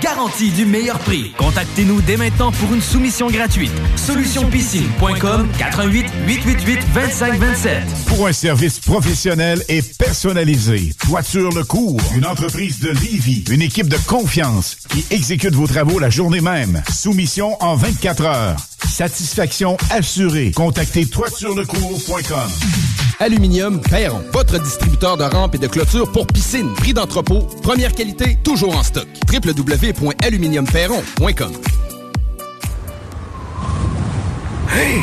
Garantie 0.00 0.50
du 0.50 0.64
meilleur 0.64 0.98
prix. 0.98 1.32
Contactez-nous 1.36 2.00
dès 2.02 2.16
maintenant 2.16 2.52
pour 2.52 2.72
une 2.74 2.80
soumission 2.80 3.28
gratuite. 3.28 3.72
Solutionpiscine.com 3.96 5.48
88 5.58 6.06
888 6.26 6.80
2527. 6.94 7.82
Pour 8.06 8.26
un 8.26 8.32
service 8.32 8.80
professionnel 8.80 9.62
et 9.68 9.82
personnalisé, 9.82 10.92
Toiture 11.06 11.50
Le 11.50 11.64
Cours, 11.64 12.00
une 12.14 12.26
entreprise 12.26 12.80
de 12.80 12.90
Livy, 12.90 13.44
une 13.50 13.62
équipe 13.62 13.88
de 13.88 13.98
confiance 14.06 14.76
qui 14.88 15.04
exécute 15.10 15.54
vos 15.54 15.66
travaux 15.66 15.98
la 15.98 16.10
journée 16.10 16.40
même. 16.40 16.82
Soumission 16.92 17.56
en 17.62 17.76
24 17.76 18.24
heures. 18.24 18.56
Satisfaction 18.88 19.76
assurée. 19.90 20.52
Contactez 20.52 21.06
toiturelecours.com. 21.06 22.50
Aluminium 23.20 23.80
Perron, 23.82 24.22
votre 24.32 24.58
distributeur 24.58 25.16
de 25.18 25.24
rampes 25.24 25.54
et 25.54 25.58
de 25.58 25.66
clôtures 25.66 26.10
pour 26.10 26.26
piscine. 26.26 26.72
Prix 26.76 26.94
d'entrepôt, 26.94 27.40
première 27.62 27.94
qualité, 27.94 28.38
toujours 28.42 28.74
en 28.76 28.82
stock. 28.82 29.06
www.aluminiumperron.com 29.30 31.52
Hey, 34.72 35.02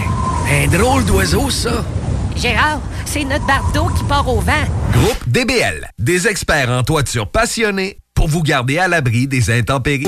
un 0.49 0.65
drôle 0.75 1.05
d'oiseau, 1.05 1.51
ça. 1.51 1.85
Gérard, 2.35 2.81
c'est 3.05 3.23
notre 3.23 3.45
barre 3.45 3.71
d'eau 3.73 3.85
qui 3.95 4.03
part 4.05 4.27
au 4.27 4.39
vent. 4.39 4.65
Groupe 4.93 5.23
DBL, 5.27 5.91
des 5.99 6.27
experts 6.27 6.71
en 6.71 6.81
toiture 6.83 7.29
passionnés 7.29 7.99
pour 8.15 8.27
vous 8.27 8.41
garder 8.41 8.79
à 8.79 8.87
l'abri 8.87 9.27
des 9.27 9.51
intempéries. 9.51 10.07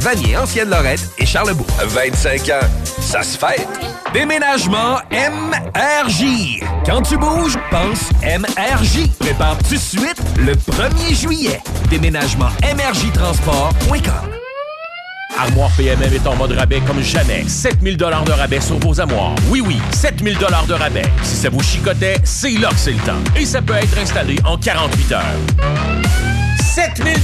Vanier, 0.00 0.36
Ancienne-Lorette 0.36 1.08
et 1.18 1.26
Charlebourg. 1.26 1.66
25 1.82 2.48
ans, 2.50 2.66
ça 3.00 3.22
se 3.22 3.36
fait. 3.38 3.66
Déménagement 4.12 4.98
MRJ. 5.10 6.60
Quand 6.86 7.02
tu 7.02 7.16
bouges, 7.16 7.58
pense 7.70 8.10
MRJ. 8.22 9.08
Prépare 9.18 9.58
tout 9.58 9.74
de 9.74 9.78
suite 9.78 10.22
le 10.38 10.54
1er 10.54 11.14
juillet. 11.14 11.60
Déménagement 11.90 12.50
MRJtransport.com. 12.62 14.30
Armoire 15.36 15.70
PMM 15.76 16.12
est 16.12 16.26
en 16.26 16.36
mode 16.36 16.52
rabais 16.52 16.80
comme 16.86 17.02
jamais. 17.02 17.44
7000 17.48 17.96
de 17.96 18.04
rabais 18.04 18.60
sur 18.60 18.78
vos 18.78 19.00
armoires. 19.00 19.34
Oui, 19.48 19.60
oui, 19.66 19.78
7000 19.92 20.38
de 20.38 20.74
rabais. 20.74 21.02
Si 21.22 21.36
ça 21.36 21.48
vous 21.48 21.62
chicotait, 21.62 22.18
c'est 22.22 22.52
là 22.52 22.68
que 22.68 22.76
c'est 22.76 22.92
le 22.92 22.98
temps. 22.98 23.18
Et 23.36 23.44
ça 23.44 23.60
peut 23.60 23.74
être 23.74 23.98
installé 23.98 24.36
en 24.44 24.56
48 24.56 25.12
heures. 25.12 26.33
7000 26.74 27.14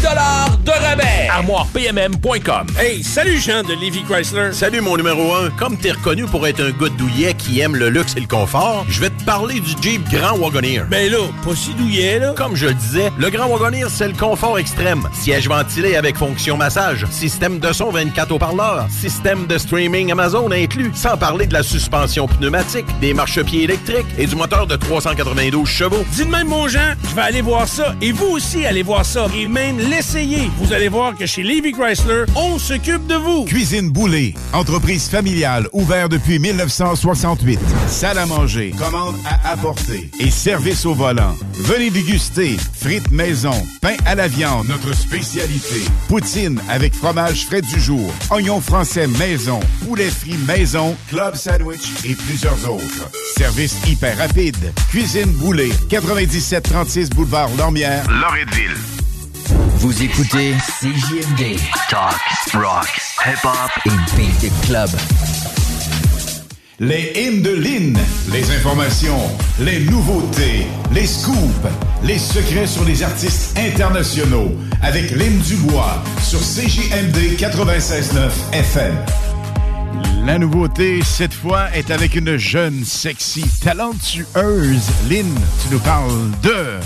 de 0.65 0.71
rabais. 0.71 1.29
ArmoirePMM.com. 1.29 2.69
Hey, 2.79 3.03
salut 3.03 3.41
Jean 3.41 3.65
de 3.65 3.73
Levi 3.73 4.05
Chrysler. 4.05 4.53
Salut 4.53 4.81
mon 4.81 4.97
numéro 4.97 5.35
1. 5.35 5.51
Comme 5.59 5.77
t'es 5.77 5.91
reconnu 5.91 6.27
pour 6.27 6.47
être 6.47 6.61
un 6.61 6.71
gars 6.71 6.89
douillet 6.97 7.35
qui 7.35 7.59
aime 7.59 7.75
le 7.75 7.89
luxe 7.89 8.15
et 8.17 8.21
le 8.21 8.29
confort, 8.29 8.87
je 8.89 9.01
vais 9.01 9.11
te 9.11 9.25
parler 9.25 9.59
du 9.59 9.71
Jeep 9.83 10.09
Grand 10.09 10.39
Wagoneer. 10.39 10.85
Ben 10.89 11.11
là, 11.11 11.19
pas 11.45 11.57
si 11.57 11.75
douillet 11.75 12.21
là. 12.21 12.33
Comme 12.37 12.55
je 12.55 12.67
le 12.67 12.75
disais, 12.75 13.11
le 13.19 13.29
Grand 13.29 13.49
Wagoneer, 13.49 13.89
c'est 13.91 14.07
le 14.07 14.15
confort 14.15 14.57
extrême. 14.57 15.09
Siège 15.13 15.49
ventilé 15.49 15.97
avec 15.97 16.17
fonction 16.17 16.57
massage, 16.57 17.05
système 17.11 17.59
de 17.59 17.73
son 17.73 17.91
24 17.91 18.31
haut-parleurs, 18.31 18.87
système 18.89 19.49
de 19.49 19.59
streaming 19.59 20.13
Amazon 20.13 20.49
inclus, 20.53 20.93
sans 20.95 21.17
parler 21.17 21.49
de 21.49 21.55
la 21.55 21.65
suspension 21.65 22.29
pneumatique, 22.29 22.87
des 23.01 23.15
marchepieds 23.15 23.65
électriques 23.65 24.07
et 24.17 24.29
du 24.29 24.37
moteur 24.37 24.69
de 24.69 24.77
392 24.77 25.67
chevaux. 25.69 26.05
Dis 26.13 26.25
de 26.25 26.31
même 26.31 26.47
mon 26.47 26.69
Jean, 26.69 26.95
je 27.09 27.17
vais 27.17 27.23
aller 27.23 27.43
voir 27.43 27.67
ça 27.67 27.97
et 28.01 28.13
vous 28.13 28.27
aussi 28.27 28.65
allez 28.65 28.85
voir 28.85 29.05
ça 29.05 29.27
et 29.41 29.49
même 29.49 29.79
l'essayer. 29.79 30.51
Vous 30.59 30.73
allez 30.73 30.89
voir 30.89 31.15
que 31.15 31.25
chez 31.25 31.43
Levi 31.43 31.73
Chrysler, 31.73 32.25
on 32.37 32.59
s'occupe 32.59 33.07
de 33.07 33.15
vous. 33.15 33.45
Cuisine 33.45 33.91
Boulée, 33.91 34.35
entreprise 34.53 35.09
familiale 35.09 35.67
ouverte 35.73 36.13
depuis 36.13 36.39
1968. 36.39 37.59
Salle 37.89 38.19
à 38.19 38.27
manger, 38.27 38.75
commande 38.79 39.17
à 39.25 39.53
apporter 39.53 40.11
et 40.19 40.31
service 40.31 40.85
au 40.85 40.95
volant. 40.95 41.35
Venez 41.55 41.91
déguster 41.91 42.57
frites 42.73 43.11
maison, 43.11 43.55
pain 43.81 43.97
à 44.05 44.15
la 44.15 44.29
viande, 44.29 44.69
notre 44.69 44.95
spécialité. 44.95 45.81
Poutine 46.09 46.61
avec 46.69 46.95
fromage 46.95 47.47
frais 47.47 47.63
du 47.63 47.81
jour, 47.81 48.13
oignons 48.31 48.61
français 48.61 49.07
maison, 49.07 49.61
poulet 49.87 50.11
frit 50.11 50.39
maison, 50.47 50.97
club 51.09 51.35
sandwich 51.35 52.05
et 52.05 52.15
plusieurs 52.15 52.71
autres. 52.71 53.11
Service 53.37 53.77
hyper 53.87 54.19
rapide. 54.19 54.73
Cuisine 54.91 55.33
Boulée, 55.33 55.73
9736 55.91 57.11
boulevard 57.11 57.49
Lormière, 57.57 58.05
Loretteville. 58.11 59.00
Vous 59.77 60.03
écoutez 60.03 60.55
CJMD. 60.81 61.59
Talk, 61.89 62.21
rock, 62.55 63.01
hip-hop 63.27 63.71
et 63.87 64.17
beat 64.17 64.53
club. 64.67 64.89
Les 66.79 67.13
hymnes 67.15 67.43
de 67.43 67.51
Lynn, 67.51 67.99
les 68.33 68.51
informations, 68.57 69.21
les 69.61 69.81
nouveautés, 69.81 70.67
les 70.93 71.07
scoops, 71.07 71.69
les 72.03 72.19
secrets 72.19 72.67
sur 72.67 72.85
les 72.85 73.03
artistes 73.03 73.59
internationaux 73.59 74.51
avec 74.83 75.11
Lynn 75.11 75.39
Dubois 75.41 76.03
sur 76.23 76.41
CJMD 76.41 77.37
96.9 77.39 78.31
FM. 78.53 78.97
La 80.25 80.39
nouveauté, 80.39 81.01
cette 81.03 81.35
fois, 81.35 81.71
est 81.75 81.91
avec 81.91 82.15
une 82.15 82.37
jeune, 82.37 82.85
sexy, 82.85 83.45
talentueuse. 83.63 84.91
Lynn, 85.09 85.35
tu 85.63 85.75
nous 85.75 85.81
parles 85.81 86.31
de... 86.43 86.79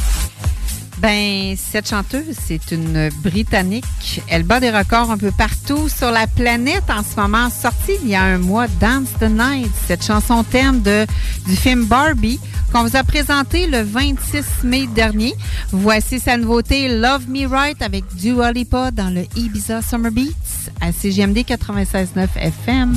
Ben, 1.05 1.55
cette 1.59 1.91
chanteuse, 1.91 2.35
c'est 2.47 2.73
une 2.73 3.11
Britannique. 3.23 4.23
Elle 4.27 4.43
bat 4.43 4.59
des 4.59 4.71
records 4.71 5.11
un 5.11 5.19
peu 5.19 5.31
partout 5.31 5.91
sur 5.91 6.11
la 6.11 6.27
planète 6.27 6.85
en 6.89 7.03
ce 7.03 7.21
moment. 7.21 7.51
Sortie 7.51 7.99
il 8.03 8.09
y 8.09 8.15
a 8.15 8.23
un 8.23 8.39
mois, 8.39 8.69
Dance 8.81 9.11
the 9.21 9.29
Night, 9.29 9.71
cette 9.87 10.03
chanson 10.03 10.43
thème 10.45 10.81
de, 10.81 11.05
du 11.47 11.57
film 11.57 11.85
Barbie 11.85 12.41
qu'on 12.73 12.85
vous 12.85 12.97
a 12.97 13.05
présenté 13.05 13.67
le 13.67 13.83
26 13.83 14.65
mai 14.65 14.87
dernier. 14.87 15.35
Voici 15.73 16.21
sa 16.21 16.39
nouveauté 16.39 16.89
Love 16.89 17.29
Me 17.29 17.47
Right 17.47 17.83
avec 17.83 18.05
Dua 18.17 18.53
Lipa 18.53 18.91
dans 18.91 19.11
le 19.11 19.27
Ibiza 19.37 19.83
Summer 19.83 20.11
Beats 20.11 20.71
à 20.81 20.91
CGMD 20.91 21.41
96.9 21.41 22.29
FM. 22.35 22.95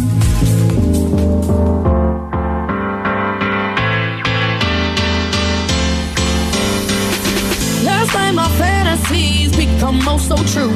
Oh 10.17 10.35
so 10.35 10.37
true. 10.53 10.73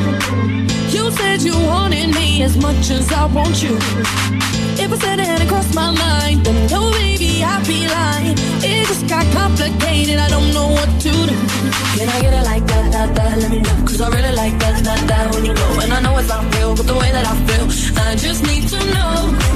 You 0.95 1.11
said 1.11 1.41
you 1.41 1.53
wanted 1.65 2.13
me 2.13 2.43
as 2.43 2.57
much 2.57 2.89
as 2.91 3.11
I 3.11 3.25
want 3.25 3.61
you. 3.63 3.75
If 4.83 4.91
I 4.91 4.97
said 4.97 5.19
it 5.19 5.27
hadn't 5.27 5.47
crossed 5.47 5.73
my 5.75 5.91
mind, 5.91 6.45
then 6.45 6.55
oh, 6.73 6.89
no, 6.89 6.91
baby, 6.91 7.43
I'd 7.43 7.65
be 7.65 7.87
lying. 7.87 8.37
It 8.63 8.87
just 8.87 9.07
got 9.07 9.25
complicated, 9.33 10.17
I 10.19 10.29
don't 10.29 10.53
know 10.53 10.67
what 10.69 10.89
to 11.05 11.11
do. 11.11 11.37
Can 11.97 12.09
I 12.09 12.21
get 12.21 12.33
it 12.33 12.45
like 12.45 12.65
that, 12.67 12.91
that, 12.93 13.15
that? 13.15 13.37
Let 13.37 13.51
me 13.51 13.59
know. 13.61 13.77
Cause 13.85 14.01
I 14.01 14.09
really 14.09 14.35
like 14.35 14.57
that, 14.59 14.83
that, 14.83 15.01
that 15.07 15.33
when 15.33 15.45
you 15.45 15.53
go. 15.53 15.67
And 15.81 15.93
I 15.93 15.99
know 16.01 16.17
it's 16.17 16.29
not 16.29 16.43
real, 16.55 16.75
but 16.75 16.87
the 16.87 16.97
way 17.01 17.11
that 17.11 17.25
I 17.25 17.35
feel, 17.47 17.65
I 18.01 18.15
just 18.15 18.41
need 18.43 18.67
to 18.69 18.79
know. 18.93 19.13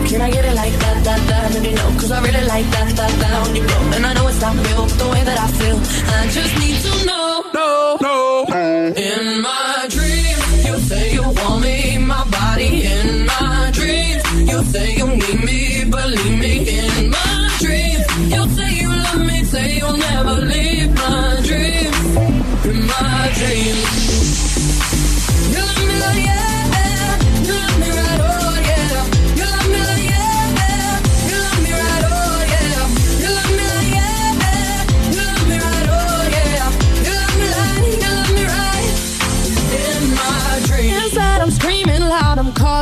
Can 0.08 0.22
I 0.22 0.30
get 0.32 0.46
it 0.46 0.56
like 0.56 0.74
that, 0.84 1.04
that, 1.06 1.22
that? 1.30 1.54
Let 1.54 1.64
me 1.64 1.74
know. 1.74 1.90
Cause 2.00 2.12
I 2.12 2.22
really 2.22 2.46
like 2.46 2.68
that, 2.76 2.90
that, 2.96 3.14
that 3.22 3.46
when 3.46 3.56
you 3.56 3.66
go. 3.68 3.80
And 3.96 4.06
I 4.06 4.14
know 4.14 4.28
it's 4.28 4.42
not 4.42 4.56
real, 4.68 4.84
but 4.86 4.98
the 4.98 5.10
way 5.10 5.24
that 5.24 5.40
I 5.40 5.48
feel, 5.60 5.78
I 6.18 6.28
just 6.38 6.54
need 6.62 6.78
to 6.86 7.06
know. 7.06 7.44
No, 7.54 7.98
no. 8.02 8.46
In 8.54 9.42
my 9.42 9.65
me, 16.30 16.75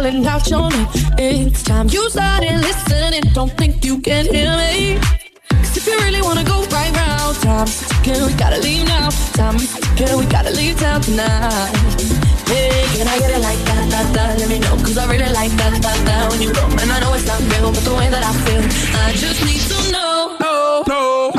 calling 0.03 0.25
out 0.27 0.49
your 0.49 0.69
name. 0.69 0.87
It's 1.17 1.63
time 1.63 1.87
you 1.87 2.09
started 2.09 2.59
listening. 2.59 3.23
Don't 3.33 3.51
think 3.57 3.85
you 3.85 3.99
can 3.99 4.25
hear 4.25 4.51
me. 4.57 4.99
'Cause 5.49 5.77
if 5.77 5.87
you 5.87 5.97
really 5.99 6.21
wanna 6.21 6.43
go 6.43 6.57
right 6.75 6.93
round, 6.95 7.35
time's 7.41 7.75
ticking, 7.87 8.25
we 8.25 8.33
gotta 8.33 8.59
leave 8.59 8.85
now. 8.85 9.09
Time's 9.33 9.69
ticking, 9.95 10.17
we 10.17 10.25
gotta 10.25 10.51
leave 10.51 10.77
town 10.77 10.99
tonight. 11.01 11.71
Hey, 12.51 12.83
can 12.97 13.07
I 13.07 13.17
get 13.19 13.31
it 13.37 13.41
like 13.49 13.61
that, 13.69 13.89
that, 13.93 14.07
that? 14.15 14.39
Let 14.39 14.49
me 14.49 14.59
know, 14.59 14.75
cause 14.85 14.97
I 14.97 15.05
really 15.13 15.31
like 15.39 15.53
that, 15.61 15.73
that, 15.81 15.99
that. 16.07 16.31
When 16.31 16.41
you 16.41 16.51
go, 16.51 16.63
and 16.81 16.91
I 16.91 16.99
know 16.99 17.13
it's 17.13 17.25
not 17.25 17.39
real, 17.51 17.71
but 17.71 17.83
the 17.89 17.95
way 17.99 18.09
that 18.09 18.23
I 18.31 18.33
feel, 18.43 18.63
I 19.05 19.13
just 19.23 19.39
need 19.47 19.63
to 19.71 19.79
know. 19.95 20.35
No, 20.41 20.83
no. 20.87 21.31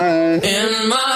In 0.55 0.89
my 0.89 1.14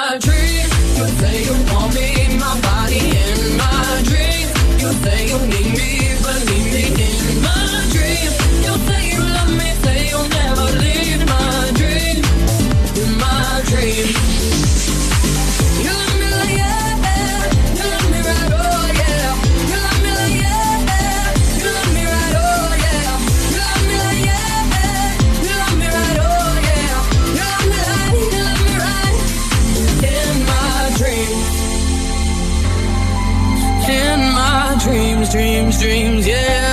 dreams, 35.38 35.78
dreams, 35.78 36.26
yeah. 36.26 36.67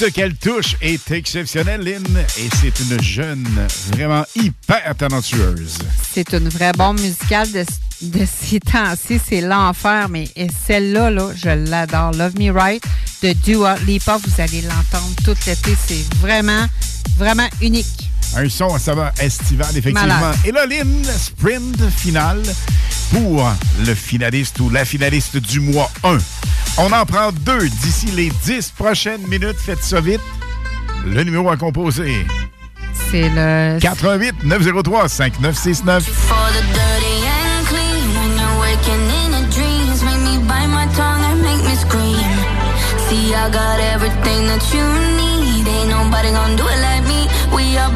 Ce 0.00 0.06
qu'elle 0.06 0.34
touche 0.34 0.76
est 0.80 1.10
exceptionnel, 1.10 1.82
Lynn, 1.82 2.24
et 2.38 2.48
c'est 2.58 2.80
une 2.80 3.02
jeune 3.02 3.46
vraiment 3.92 4.24
hyper 4.34 4.96
talentueuse. 4.96 5.76
C'est 6.14 6.32
une 6.32 6.48
vraie 6.48 6.72
bombe 6.72 6.98
musicale 6.98 7.52
de, 7.52 7.66
de 8.00 8.24
ces 8.24 8.60
temps-ci. 8.60 9.20
C'est 9.28 9.42
l'enfer, 9.42 10.08
mais 10.08 10.26
celle-là, 10.66 11.10
là, 11.10 11.28
je 11.36 11.50
l'adore. 11.50 12.12
Love 12.12 12.32
Me 12.38 12.50
Right 12.50 12.82
de 13.22 13.34
Dua 13.44 13.76
Lipa. 13.80 14.16
Vous 14.16 14.40
allez 14.40 14.62
l'entendre 14.62 15.14
tout 15.22 15.36
l'été. 15.46 15.76
C'est 15.86 16.14
vraiment, 16.14 16.64
vraiment 17.18 17.48
unique. 17.60 18.08
Un 18.36 18.48
son 18.48 18.72
à 18.74 18.78
saveur 18.78 19.12
estivale, 19.20 19.76
effectivement. 19.76 20.06
Malade. 20.06 20.36
Et 20.46 20.52
là, 20.52 20.64
Lynn, 20.64 21.04
sprint 21.04 21.90
final 21.90 22.40
pour 23.10 23.50
le 23.86 23.94
finaliste 23.94 24.60
ou 24.60 24.70
la 24.70 24.84
finaliste 24.84 25.36
du 25.36 25.60
mois 25.60 25.90
1. 26.04 26.18
On 26.78 26.92
en 26.92 27.04
prend 27.04 27.32
deux 27.32 27.68
d'ici 27.68 28.06
les 28.06 28.30
10 28.44 28.72
prochaines 28.76 29.26
minutes. 29.26 29.58
Faites 29.58 29.82
ça 29.82 30.00
vite. 30.00 30.20
Le 31.06 31.22
numéro 31.24 31.50
à 31.50 31.56
composer. 31.56 32.26
C'est 33.10 33.28
le... 33.30 33.78
88 33.80 34.44
903 34.44 35.08
5969. 35.08 36.04
For 36.04 36.36
the 36.52 36.62
dirty 36.72 37.26
and 37.26 37.66
clean, 37.66 38.14
when 38.14 38.38
you're 38.38 38.60
waking 38.60 39.04
in 39.24 39.32
your 39.32 39.48
dreams, 39.50 40.02
make 40.04 40.20
me 40.20 40.38
bite 40.46 40.68
my 40.68 40.86
tongue 40.94 41.24
and 41.24 41.42
make 41.42 41.62
me 41.64 41.74
scream. 41.76 42.60
See, 43.08 43.34
I 43.34 43.50
got 43.50 43.80
everything 43.94 44.46
that 44.46 44.62
you 44.72 44.84
need. 45.16 45.66
Ain't 45.66 45.90
nobody 45.90 46.30
gonna 46.30 46.56
do 46.56 46.66
it 46.66 46.80
like 46.80 47.04
me. 47.08 47.26
We 47.54 47.76
are 47.78 47.90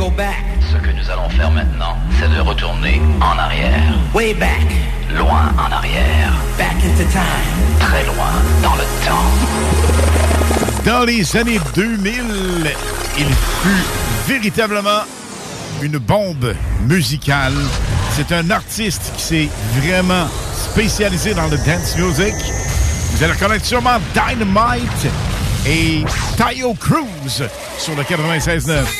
go 0.00 0.10
back. 0.16 0.42
Ce 0.72 0.78
que 0.78 0.90
nous 0.96 1.10
allons 1.10 1.28
faire 1.28 1.50
maintenant, 1.50 1.98
c'est 2.18 2.30
de 2.34 2.40
retourner 2.40 3.02
en 3.20 3.38
arrière. 3.38 3.92
Way 4.14 4.32
back. 4.32 4.66
Loin 5.14 5.52
en 5.58 5.70
arrière. 5.70 6.32
Back 6.56 6.76
into 6.76 7.04
time. 7.10 7.78
Très 7.78 8.06
loin 8.06 8.32
dans 8.62 8.76
le 8.76 8.84
temps. 9.04 9.30
Dans 10.86 11.04
les 11.04 11.36
années 11.36 11.60
2000, 11.74 12.74
il 13.18 13.26
fut 13.26 13.84
véritablement 14.26 15.02
une 15.82 15.98
bombe 15.98 16.54
musicale. 16.86 17.52
C'est 18.12 18.32
un 18.32 18.50
artiste 18.50 19.12
qui 19.18 19.22
s'est 19.22 19.48
vraiment 19.76 20.28
spécialisé 20.54 21.34
dans 21.34 21.48
le 21.48 21.58
dance 21.58 21.98
music. 21.98 22.34
Vous 23.12 23.22
allez 23.22 23.34
reconnaître 23.34 23.66
sûrement 23.66 23.98
Dynamite 24.14 25.08
et 25.66 26.04
Tayo 26.38 26.72
Cruz 26.72 27.44
sur 27.76 27.94
le 27.96 28.02
96.9. 28.02 28.99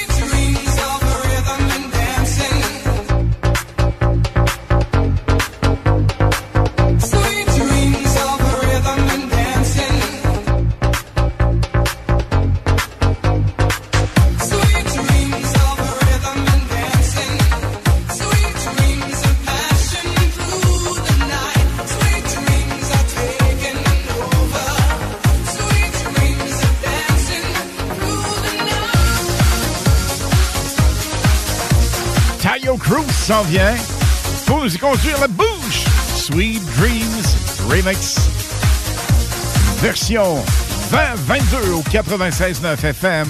s'en 33.30 33.42
vient 33.42 33.76
pour 34.44 34.66
y 34.66 34.76
conduire 34.76 35.20
la 35.20 35.28
bouche. 35.28 35.84
Sweet 36.16 36.64
Dreams 36.76 37.22
Remix. 37.68 38.16
Version 39.80 40.42
2022 40.90 41.70
au 41.74 41.82
96.9 41.82 42.84
FM. 42.84 43.28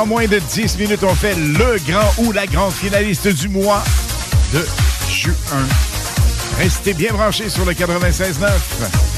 Dans 0.00 0.06
moins 0.06 0.26
de 0.26 0.38
10 0.38 0.78
minutes, 0.78 1.04
on 1.04 1.14
fait 1.14 1.34
le 1.34 1.76
grand 1.86 2.24
ou 2.24 2.32
la 2.32 2.46
grande 2.46 2.72
finaliste 2.72 3.28
du 3.28 3.50
mois 3.50 3.84
de 4.54 4.66
juin. 5.10 5.34
Restez 6.58 6.94
bien 6.94 7.12
branchés 7.12 7.50
sur 7.50 7.66
le 7.66 7.74
96.9. 7.74 9.09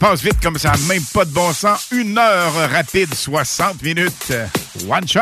passe 0.00 0.22
vite 0.22 0.40
comme 0.42 0.56
ça, 0.56 0.72
même 0.88 1.02
pas 1.12 1.26
de 1.26 1.30
bon 1.30 1.52
sens. 1.52 1.88
Une 1.92 2.16
heure 2.16 2.54
rapide, 2.72 3.14
60 3.14 3.82
minutes. 3.82 4.32
One 4.88 5.06
shot. 5.06 5.20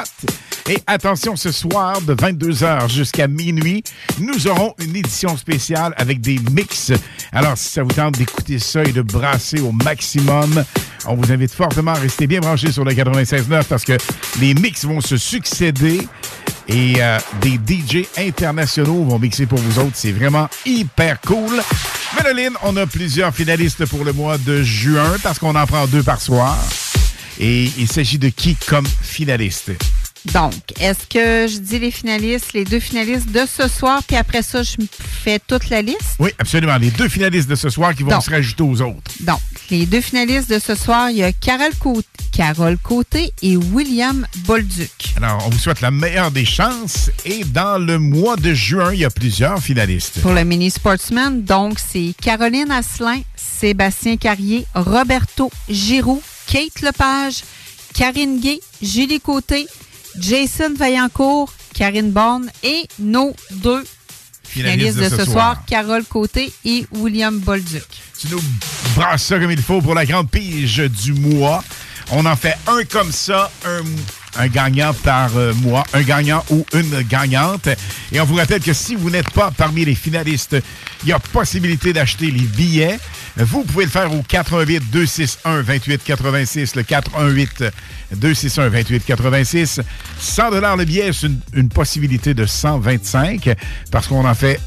Et 0.71 0.79
attention, 0.87 1.35
ce 1.35 1.51
soir, 1.51 2.01
de 2.03 2.15
22h 2.15 2.89
jusqu'à 2.89 3.27
minuit, 3.27 3.83
nous 4.21 4.47
aurons 4.47 4.75
une 4.79 4.95
édition 4.95 5.37
spéciale 5.37 5.95
avec 5.97 6.21
des 6.21 6.39
mix. 6.53 6.93
Alors, 7.33 7.59
si 7.59 7.71
ça 7.71 7.83
vous 7.83 7.91
tente 7.91 8.17
d'écouter 8.19 8.61
ça 8.61 8.85
et 8.85 8.93
de 8.93 9.03
brasser 9.03 9.61
au 9.61 9.73
maximum, 9.73 10.65
on 11.07 11.17
vous 11.17 11.33
invite 11.33 11.53
fortement 11.53 11.93
à 11.93 11.99
rester 11.99 12.29
bien 12.29 12.39
branchés 12.39 12.71
sur 12.71 12.85
le 12.85 12.93
96.9 12.93 13.65
parce 13.65 13.85
que 13.85 13.97
les 14.41 14.55
mix 14.55 14.85
vont 14.85 15.01
se 15.01 15.17
succéder 15.17 16.07
et 16.69 16.95
euh, 16.99 17.19
des 17.41 17.55
DJ 17.55 18.07
internationaux 18.17 19.03
vont 19.05 19.19
mixer 19.19 19.47
pour 19.47 19.59
vous 19.59 19.81
autres. 19.81 19.95
C'est 19.95 20.13
vraiment 20.13 20.49
hyper 20.65 21.21
cool. 21.23 21.63
Mélaline, 22.25 22.55
on 22.63 22.77
a 22.77 22.87
plusieurs 22.87 23.35
finalistes 23.35 23.87
pour 23.87 24.05
le 24.05 24.13
mois 24.13 24.39
de 24.39 24.63
juin 24.63 25.17
parce 25.23 25.39
qu'on 25.39 25.55
en 25.55 25.67
prend 25.67 25.87
deux 25.87 26.03
par 26.03 26.21
soir. 26.21 26.59
Et 27.39 27.71
il 27.79 27.91
s'agit 27.91 28.19
de 28.19 28.29
qui 28.29 28.57
comme 28.67 28.87
finaliste? 28.87 29.71
Donc, 30.33 30.53
est-ce 30.81 31.07
que 31.07 31.47
je 31.51 31.59
dis 31.59 31.79
les 31.79 31.93
finalistes, 31.93 32.53
les 32.53 32.65
deux 32.65 32.81
finalistes 32.81 33.31
de 33.31 33.43
ce 33.47 33.69
soir, 33.69 34.03
puis 34.07 34.17
après 34.17 34.43
ça, 34.43 34.63
je 34.65 34.73
me 34.81 34.87
fais 34.91 35.39
toute 35.47 35.71
la 35.71 35.81
liste? 35.81 36.17
Oui, 36.19 36.31
absolument. 36.39 36.77
Les 36.77 36.91
deux 36.91 37.09
finalistes 37.09 37.49
de 37.49 37.55
ce 37.55 37.71
soir 37.71 37.95
qui 37.95 38.03
vont 38.03 38.11
Donc. 38.11 38.23
se 38.25 38.31
rajouter 38.31 38.63
aux 38.65 38.83
autres. 38.83 39.11
Donc, 39.21 39.41
les 39.71 39.87
deux 39.87 40.01
finalistes 40.01 40.51
de 40.51 40.59
ce 40.59 40.75
soir, 40.75 41.11
il 41.11 41.19
y 41.19 41.23
a 41.23 41.33
Carole 41.33 41.75
Côté, 41.79 42.07
Carole 42.39 42.79
Côté 42.79 43.33
et 43.43 43.57
William 43.57 44.25
Bolduc. 44.47 44.93
Alors, 45.17 45.43
on 45.45 45.51
vous 45.51 45.59
souhaite 45.59 45.81
la 45.81 45.91
meilleure 45.91 46.31
des 46.31 46.45
chances. 46.45 47.11
Et 47.25 47.43
dans 47.43 47.85
le 47.85 47.99
mois 47.99 48.37
de 48.37 48.55
juin, 48.55 48.93
il 48.93 49.01
y 49.01 49.05
a 49.05 49.11
plusieurs 49.11 49.61
finalistes. 49.61 50.21
Pour 50.21 50.33
le 50.33 50.45
mini 50.45 50.71
sportsman, 50.71 51.43
donc, 51.43 51.81
c'est 51.81 52.15
Caroline 52.23 52.71
Asselin, 52.71 53.23
Sébastien 53.35 54.17
Carrier, 54.17 54.67
Roberto 54.77 55.51
Giroux, 55.69 56.23
Kate 56.47 56.81
Lepage, 56.83 57.43
Karine 57.93 58.39
Gay, 58.39 58.61
Julie 58.81 59.21
Côté, 59.21 59.67
Jason 60.21 60.75
Vaillancourt, 60.79 61.53
Karine 61.75 62.13
Bourne 62.13 62.49
et 62.63 62.87
nos 63.01 63.35
deux 63.51 63.85
finalistes 64.45 64.99
de, 64.99 65.09
ce 65.09 65.25
soir, 65.25 65.65
Carole 65.67 66.05
Côté 66.05 66.53
et 66.65 66.87
William 66.93 67.37
Bolduc. 67.37 67.83
Tu 68.17 68.29
nous 68.31 68.41
brasses 68.95 69.25
ça 69.25 69.41
comme 69.41 69.51
il 69.51 69.61
faut 69.61 69.83
pour 69.83 69.97
la 69.97 70.07
grande 70.07 70.31
pige 70.31 70.79
du 70.79 71.15
mois. 71.15 71.65
On 72.11 72.25
en 72.25 72.37
fait 72.37 72.57
un 72.67 72.85
comme 72.85 73.13
ça, 73.13 73.51
un, 73.67 73.83
un 74.43 74.49
gagnant 74.49 74.95
par 74.95 75.37
euh, 75.37 75.53
mois, 75.55 75.85
un 75.93 76.03
gagnant 76.03 76.43
ou 76.51 76.65
une 76.73 77.03
gagnante. 77.03 77.69
Et 78.13 78.21
on 78.21 78.25
vous 78.25 78.37
rappelle 78.37 78.63
que 78.63 78.73
si 78.73 78.95
vous 78.95 79.11
n'êtes 79.11 79.31
pas 79.31 79.51
parmi 79.51 79.85
les 79.85 79.95
finalistes, 79.95 80.57
il 81.03 81.11
y 81.11 81.13
a 81.13 81.19
possibilité 81.19 81.93
d'acheter 81.93 82.31
les 82.31 82.41
billets. 82.41 82.99
Vous 83.37 83.63
pouvez 83.63 83.85
le 83.85 83.91
faire 83.91 84.13
au 84.13 84.23
88 84.23 84.91
261 84.91 85.63
28 85.63 86.03
86, 86.03 86.77
le 86.77 86.83
418 86.83 87.65
261 88.17 88.69
28 88.71 89.05
86. 89.05 89.81
100 90.19 90.51
dollars 90.51 90.77
le 90.77 90.85
billet, 90.87 91.11
c'est 91.13 91.27
une, 91.27 91.41
une 91.53 91.69
possibilité 91.69 92.33
de 92.33 92.47
125 92.47 93.55
parce 93.91 94.07
qu'on 94.07 94.27
en 94.27 94.35
fait 94.35 94.59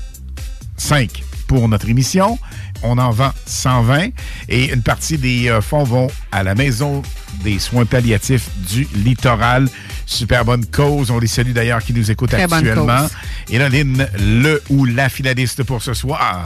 5 0.77 1.23
pour 1.47 1.67
notre 1.67 1.89
émission. 1.89 2.37
On 2.83 2.97
en 2.97 3.11
vend 3.11 3.31
120 3.45 4.09
et 4.49 4.73
une 4.73 4.81
partie 4.81 5.17
des 5.17 5.49
euh, 5.49 5.61
fonds 5.61 5.83
vont 5.83 6.07
à 6.31 6.43
la 6.43 6.55
Maison 6.55 7.01
des 7.43 7.59
soins 7.59 7.85
palliatifs 7.85 8.49
du 8.69 8.87
littoral. 8.95 9.67
Super 10.05 10.45
bonne 10.45 10.65
cause. 10.65 11.11
On 11.11 11.19
les 11.19 11.27
salue 11.27 11.51
d'ailleurs 11.51 11.83
qui 11.83 11.93
nous 11.93 12.11
écoutent 12.11 12.31
Très 12.31 12.43
actuellement. 12.43 13.07
Et 13.49 13.57
là, 13.57 13.69
Lynn, 13.69 14.07
le 14.19 14.61
ou 14.69 14.85
la 14.85 15.09
finaliste 15.09 15.63
pour 15.63 15.81
ce 15.81 15.93
soir? 15.93 16.45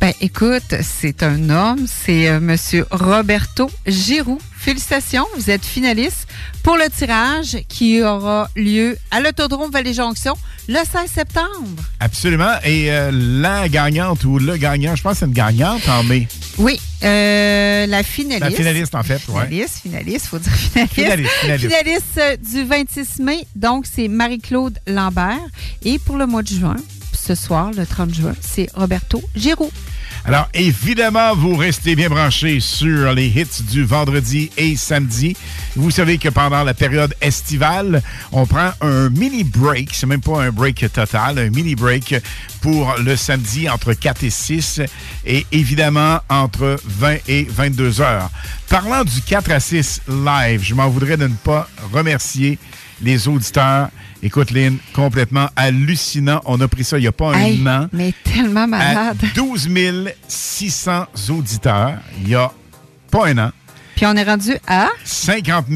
Ben, 0.00 0.12
écoute, 0.20 0.74
c'est 0.82 1.22
un 1.22 1.48
homme, 1.50 1.86
c'est 1.86 2.28
euh, 2.28 2.40
Monsieur 2.40 2.86
Roberto 2.90 3.70
Giroux. 3.86 4.40
Félicitations, 4.64 5.26
vous 5.36 5.50
êtes 5.50 5.62
finaliste 5.62 6.26
pour 6.62 6.78
le 6.78 6.88
tirage 6.88 7.58
qui 7.68 8.00
aura 8.00 8.48
lieu 8.56 8.96
à 9.10 9.20
l'Autodrome 9.20 9.70
Vallée-Jonction 9.70 10.32
le 10.68 10.76
16 10.76 11.10
septembre. 11.14 11.82
Absolument. 12.00 12.54
Et 12.64 12.90
euh, 12.90 13.10
la 13.12 13.68
gagnante 13.68 14.24
ou 14.24 14.38
le 14.38 14.56
gagnant, 14.56 14.96
je 14.96 15.02
pense 15.02 15.12
que 15.12 15.18
c'est 15.18 15.24
une 15.26 15.32
gagnante 15.32 15.86
en 15.86 16.02
mai. 16.04 16.28
Oui, 16.56 16.80
euh, 17.02 17.84
la 17.84 18.02
finaliste. 18.02 18.40
La 18.40 18.50
finaliste, 18.52 18.94
en 18.94 19.02
fait, 19.02 19.20
ouais. 19.28 19.48
Finaliste, 19.48 19.80
finaliste, 19.82 20.26
faut 20.28 20.38
dire 20.38 20.52
finaliste. 20.54 20.94
Finaliste, 20.94 21.32
finaliste. 21.42 21.66
Finaliste, 21.66 22.18
euh, 22.18 22.36
du 22.38 22.64
26 22.64 23.18
mai, 23.18 23.46
donc 23.54 23.84
c'est 23.84 24.08
Marie-Claude 24.08 24.78
Lambert. 24.86 25.44
Et 25.84 25.98
pour 25.98 26.16
le 26.16 26.24
mois 26.24 26.42
de 26.42 26.48
juin, 26.48 26.76
ce 27.12 27.34
soir, 27.34 27.70
le 27.76 27.84
30 27.84 28.14
juin, 28.14 28.34
c'est 28.40 28.70
Roberto 28.74 29.22
Giroux. 29.36 29.70
Alors, 30.26 30.48
évidemment, 30.54 31.34
vous 31.34 31.54
restez 31.54 31.94
bien 31.94 32.08
branchés 32.08 32.58
sur 32.58 33.12
les 33.12 33.26
hits 33.26 33.62
du 33.70 33.84
vendredi 33.84 34.50
et 34.56 34.74
samedi. 34.74 35.36
Vous 35.76 35.90
savez 35.90 36.16
que 36.16 36.30
pendant 36.30 36.64
la 36.64 36.72
période 36.72 37.14
estivale, 37.20 38.02
on 38.32 38.46
prend 38.46 38.70
un 38.80 39.10
mini 39.10 39.44
break. 39.44 39.90
C'est 39.92 40.06
même 40.06 40.22
pas 40.22 40.42
un 40.42 40.50
break 40.50 40.90
total, 40.94 41.38
un 41.38 41.50
mini 41.50 41.74
break 41.74 42.14
pour 42.62 42.94
le 43.04 43.16
samedi 43.16 43.68
entre 43.68 43.92
4 43.92 44.24
et 44.24 44.30
6 44.30 44.80
et 45.26 45.46
évidemment 45.52 46.20
entre 46.30 46.78
20 46.86 47.16
et 47.28 47.46
22 47.50 48.00
heures. 48.00 48.30
Parlant 48.70 49.04
du 49.04 49.20
4 49.20 49.50
à 49.50 49.60
6 49.60 50.00
live, 50.08 50.62
je 50.62 50.74
m'en 50.74 50.88
voudrais 50.88 51.18
de 51.18 51.26
ne 51.26 51.34
pas 51.34 51.68
remercier 51.92 52.58
les 53.02 53.28
auditeurs. 53.28 53.88
Écoute, 54.22 54.50
Lynn, 54.50 54.78
complètement 54.94 55.48
hallucinant. 55.56 56.40
On 56.46 56.60
a 56.60 56.68
pris 56.68 56.84
ça 56.84 56.98
il 56.98 57.02
n'y 57.02 57.06
a 57.06 57.12
pas 57.12 57.34
un 57.34 57.66
an 57.66 57.88
mais 57.92 58.12
tellement 58.24 58.66
malade. 58.66 59.18
à 59.22 59.26
12 59.34 59.68
600 60.28 61.06
auditeurs 61.30 61.98
il 62.20 62.28
y 62.28 62.34
a 62.34 62.50
pas 63.10 63.26
un 63.26 63.38
an. 63.38 63.50
Puis 63.96 64.06
on 64.06 64.14
est 64.16 64.24
rendu 64.24 64.56
à... 64.66 64.88
50 65.04 65.66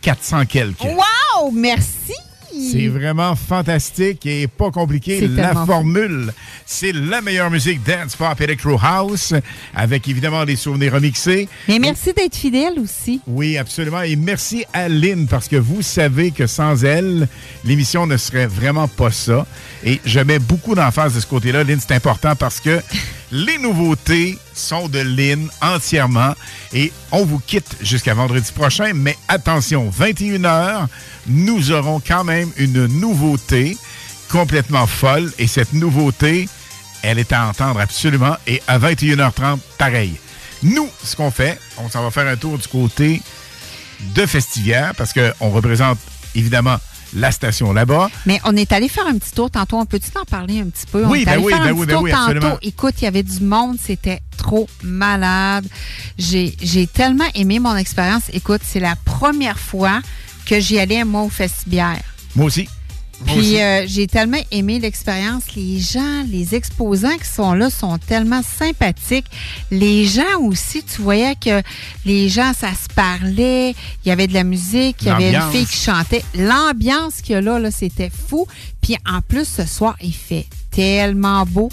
400 0.00 0.46
quelques. 0.46 0.80
Wow! 0.82 1.50
Merci! 1.52 2.14
C'est 2.58 2.88
vraiment 2.88 3.34
fantastique 3.36 4.24
et 4.26 4.46
pas 4.46 4.70
compliqué. 4.70 5.26
La 5.28 5.54
formule, 5.66 6.32
c'est 6.66 6.92
la 6.92 7.20
meilleure 7.20 7.50
musique 7.50 7.82
dance 7.82 8.16
pop 8.16 8.40
electro 8.40 8.78
house 8.80 9.34
avec 9.74 10.08
évidemment 10.08 10.44
des 10.44 10.56
souvenirs 10.56 10.92
remixés. 10.92 11.48
Mais 11.68 11.78
merci 11.78 12.12
d'être 12.12 12.36
fidèle 12.36 12.78
aussi. 12.78 13.20
Oui, 13.26 13.58
absolument. 13.58 14.02
Et 14.02 14.16
merci 14.16 14.64
à 14.72 14.88
Lynn, 14.88 15.26
parce 15.26 15.48
que 15.48 15.56
vous 15.56 15.82
savez 15.82 16.30
que 16.30 16.46
sans 16.46 16.84
elle, 16.84 17.28
l'émission 17.64 18.06
ne 18.06 18.16
serait 18.16 18.46
vraiment 18.46 18.88
pas 18.88 19.10
ça. 19.10 19.46
Et 19.82 20.00
je 20.04 20.20
mets 20.20 20.38
beaucoup 20.38 20.74
d'emphase 20.74 21.14
de 21.14 21.20
ce 21.20 21.26
côté-là. 21.26 21.64
Lynn, 21.64 21.80
c'est 21.80 21.94
important 21.94 22.36
parce 22.36 22.60
que 22.60 22.80
les 23.32 23.58
nouveautés 23.58 24.38
sont 24.54 24.88
de 24.88 25.00
Lynn 25.00 25.48
entièrement. 25.60 26.34
Et 26.72 26.92
on 27.12 27.24
vous 27.24 27.38
quitte 27.38 27.76
jusqu'à 27.80 28.14
vendredi 28.14 28.50
prochain. 28.52 28.92
Mais 28.94 29.16
attention, 29.28 29.90
21h, 29.90 30.86
nous 31.26 31.72
aurons 31.72 32.00
quand 32.00 32.24
même 32.24 32.50
une 32.56 32.86
nouveauté 32.86 33.76
complètement 34.30 34.86
folle. 34.86 35.32
Et 35.38 35.46
cette 35.46 35.72
nouveauté, 35.72 36.48
elle 37.02 37.18
est 37.18 37.32
à 37.32 37.46
entendre 37.46 37.80
absolument. 37.80 38.36
Et 38.46 38.62
à 38.68 38.78
21h30, 38.78 39.58
pareil. 39.78 40.14
Nous, 40.62 40.88
ce 41.02 41.14
qu'on 41.14 41.30
fait, 41.30 41.58
on 41.76 41.90
s'en 41.90 42.02
va 42.02 42.10
faire 42.10 42.26
un 42.26 42.36
tour 42.36 42.56
du 42.56 42.68
côté 42.68 43.20
de 44.14 44.26
Festivière 44.26 44.94
parce 44.94 45.12
qu'on 45.12 45.50
représente 45.50 45.98
évidemment 46.34 46.78
la 47.14 47.30
station 47.30 47.72
là-bas. 47.72 48.10
Mais 48.26 48.40
on 48.44 48.56
est 48.56 48.72
allé 48.72 48.88
faire 48.88 49.06
un 49.06 49.16
petit 49.18 49.32
tour 49.32 49.50
tantôt. 49.50 49.78
On 49.78 49.86
peut-tu 49.86 50.10
en 50.20 50.24
parler 50.24 50.60
un 50.60 50.66
petit 50.66 50.86
peu? 50.90 51.04
on 51.04 51.10
Oui, 51.10 51.22
est 51.22 51.24
ben 51.24 51.32
allé 51.32 51.42
oui, 51.44 51.52
faire 51.52 51.62
ben 51.62 51.68
un 51.68 51.72
oui, 51.72 51.78
petit 51.80 51.86
ben 51.86 51.94
tour 51.94 52.02
oui, 52.02 52.10
tantôt. 52.10 52.22
absolument. 52.24 52.58
Écoute, 52.62 52.94
il 53.00 53.04
y 53.04 53.06
avait 53.06 53.22
du 53.22 53.40
monde. 53.40 53.76
C'était 53.82 54.20
trop 54.36 54.68
malade. 54.82 55.66
J'ai 56.18 56.54
j'ai 56.60 56.86
tellement 56.86 57.24
aimé 57.34 57.58
mon 57.58 57.76
expérience. 57.76 58.22
Écoute, 58.32 58.60
c'est 58.64 58.80
la 58.80 58.96
première 59.04 59.58
fois 59.58 60.00
que 60.46 60.60
j'y 60.60 60.78
allais, 60.78 61.04
moi, 61.04 61.22
au 61.22 61.28
Festibière. 61.30 62.02
Moi 62.36 62.46
aussi. 62.46 62.68
Puis 63.26 63.60
euh, 63.60 63.84
j'ai 63.86 64.06
tellement 64.06 64.40
aimé 64.50 64.78
l'expérience. 64.78 65.54
Les 65.54 65.80
gens, 65.80 66.24
les 66.28 66.54
exposants 66.54 67.16
qui 67.16 67.28
sont 67.28 67.54
là 67.54 67.70
sont 67.70 67.98
tellement 67.98 68.42
sympathiques. 68.42 69.26
Les 69.70 70.04
gens 70.04 70.40
aussi, 70.40 70.82
tu 70.82 71.00
voyais 71.02 71.34
que 71.34 71.62
les 72.04 72.28
gens, 72.28 72.52
ça 72.52 72.72
se 72.72 72.92
parlait. 72.94 73.70
Il 74.04 74.08
y 74.08 74.10
avait 74.10 74.26
de 74.26 74.34
la 74.34 74.44
musique, 74.44 74.96
il 75.02 75.08
y 75.08 75.10
avait 75.10 75.32
une 75.32 75.50
fille 75.52 75.66
qui 75.66 75.76
chantait. 75.76 76.24
L'ambiance 76.34 77.20
qu'il 77.22 77.34
y 77.34 77.36
a 77.36 77.40
là, 77.40 77.58
là 77.58 77.70
c'était 77.70 78.10
fou. 78.10 78.46
Puis 78.80 78.96
en 79.10 79.20
plus, 79.22 79.48
ce 79.48 79.64
soir, 79.64 79.96
il 80.02 80.14
fait 80.14 80.46
tellement 80.74 81.44
beau. 81.46 81.70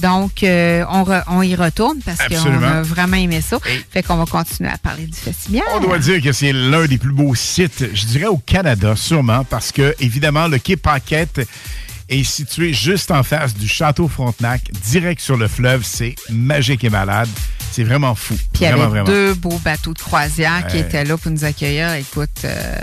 Donc, 0.00 0.42
euh, 0.42 0.84
on, 0.90 1.04
re- 1.04 1.22
on 1.28 1.42
y 1.42 1.54
retourne 1.54 1.98
parce 2.04 2.18
qu'on 2.28 2.62
a 2.62 2.82
vraiment 2.82 3.16
aimé 3.16 3.40
ça. 3.40 3.58
Fait 3.90 4.02
qu'on 4.02 4.16
va 4.16 4.24
continuer 4.26 4.70
à 4.70 4.76
parler 4.78 5.06
du 5.06 5.16
festival. 5.16 5.62
On 5.76 5.80
doit 5.80 5.98
dire 5.98 6.20
que 6.20 6.32
c'est 6.32 6.52
l'un 6.52 6.86
des 6.86 6.98
plus 6.98 7.12
beaux 7.12 7.34
sites, 7.34 7.84
je 7.94 8.06
dirais 8.06 8.26
au 8.26 8.38
Canada, 8.38 8.96
sûrement, 8.96 9.44
parce 9.44 9.70
que, 9.70 9.94
évidemment, 10.00 10.48
le 10.48 10.58
quai 10.58 10.76
Paquette 10.76 11.46
est 12.08 12.24
situé 12.24 12.72
juste 12.72 13.10
en 13.10 13.22
face 13.22 13.54
du 13.54 13.68
Château 13.68 14.08
Frontenac, 14.08 14.62
direct 14.84 15.20
sur 15.20 15.36
le 15.36 15.48
fleuve. 15.48 15.82
C'est 15.84 16.14
magique 16.30 16.84
et 16.84 16.90
malade. 16.90 17.28
C'est 17.72 17.82
vraiment 17.82 18.14
fou. 18.14 18.34
Puis 18.52 18.62
il 18.62 18.64
y 18.64 18.66
avait 18.66 19.02
deux 19.02 19.34
beaux 19.34 19.58
bateaux 19.64 19.92
de 19.94 19.98
croisière 19.98 20.64
qui 20.68 20.78
étaient 20.78 21.04
là 21.04 21.16
pour 21.16 21.32
nous 21.32 21.44
accueillir. 21.44 21.92
Écoute, 21.94 22.28
euh, 22.44 22.76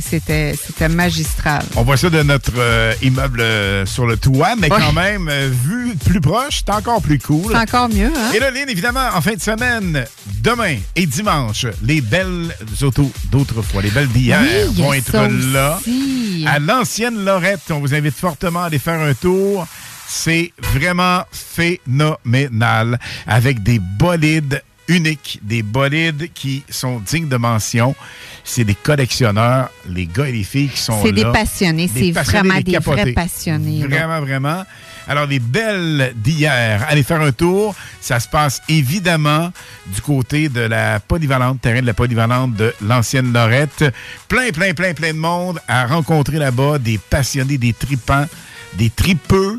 c'était 0.00 0.54
c'était 0.56 0.88
magistral. 0.88 1.62
On 1.76 1.82
voit 1.82 1.98
ça 1.98 2.08
de 2.08 2.22
notre 2.22 2.52
euh, 2.56 2.94
immeuble 3.02 3.42
euh, 3.42 3.84
sur 3.84 4.06
le 4.06 4.16
toit, 4.16 4.54
mais 4.58 4.72
Ouais. 4.72 4.78
quand 4.80 4.94
même, 4.94 5.30
vu 5.50 5.94
plus 5.96 6.22
proche, 6.22 6.62
c'est 6.64 6.72
encore 6.72 7.02
plus 7.02 7.18
cool. 7.18 7.52
C'est 7.52 7.58
encore 7.58 7.90
mieux, 7.90 8.06
hein? 8.06 8.32
Et 8.34 8.38
là, 8.38 8.50
Lynn, 8.50 8.70
évidemment, 8.70 9.08
en 9.14 9.20
fin 9.20 9.34
de 9.34 9.40
semaine, 9.40 10.04
demain 10.42 10.76
et 10.96 11.04
dimanche, 11.04 11.66
les 11.82 12.00
belles 12.00 12.54
autos 12.80 13.12
d'autrefois, 13.30 13.82
les 13.82 13.90
belles 13.90 14.08
d'hier 14.08 14.40
Oui, 14.40 14.82
vont 14.82 14.94
être 14.94 15.12
là. 15.52 15.78
aussi. 15.78 16.17
À 16.50 16.58
l'ancienne 16.58 17.24
Lorette, 17.24 17.70
on 17.70 17.78
vous 17.80 17.94
invite 17.94 18.14
fortement 18.14 18.62
à 18.62 18.66
aller 18.66 18.78
faire 18.78 19.00
un 19.00 19.12
tour. 19.12 19.66
C'est 20.06 20.52
vraiment 20.72 21.22
phénoménal 21.30 22.98
avec 23.26 23.62
des 23.62 23.78
bolides 23.78 24.62
uniques, 24.88 25.38
des 25.42 25.62
bolides 25.62 26.30
qui 26.32 26.64
sont 26.70 27.00
dignes 27.00 27.28
de 27.28 27.36
mention. 27.36 27.94
C'est 28.44 28.64
des 28.64 28.74
collectionneurs, 28.74 29.68
les 29.86 30.06
gars 30.06 30.28
et 30.28 30.32
les 30.32 30.44
filles 30.44 30.68
qui 30.70 30.78
sont 30.80 30.96
là. 30.96 31.02
C'est 31.04 31.12
des 31.12 31.24
passionnés, 31.24 31.90
c'est 31.92 32.12
vraiment 32.12 32.60
des 32.60 32.78
vrais 32.78 33.12
passionnés. 33.12 33.80
là. 33.80 33.86
Vraiment, 33.86 34.20
vraiment. 34.20 34.64
Alors, 35.08 35.26
les 35.26 35.38
belles 35.38 36.12
d'hier, 36.16 36.84
allez 36.88 37.02
faire 37.02 37.20
un 37.22 37.32
tour. 37.32 37.74
Ça 38.00 38.20
se 38.20 38.28
passe 38.28 38.60
évidemment 38.68 39.50
du 39.86 40.00
côté 40.02 40.48
de 40.48 40.60
la 40.60 41.00
polyvalente, 41.00 41.60
terrain 41.62 41.80
de 41.80 41.86
la 41.86 41.94
polyvalente 41.94 42.54
de 42.54 42.74
l'ancienne 42.82 43.32
Lorette. 43.32 43.84
Plein, 44.28 44.50
plein, 44.50 44.74
plein, 44.74 44.92
plein 44.94 45.12
de 45.14 45.18
monde 45.18 45.60
à 45.66 45.86
rencontrer 45.86 46.36
là-bas. 46.38 46.78
Des 46.78 46.98
passionnés, 46.98 47.56
des 47.58 47.72
tripants, 47.72 48.26
des 48.74 48.90
tripeux, 48.90 49.58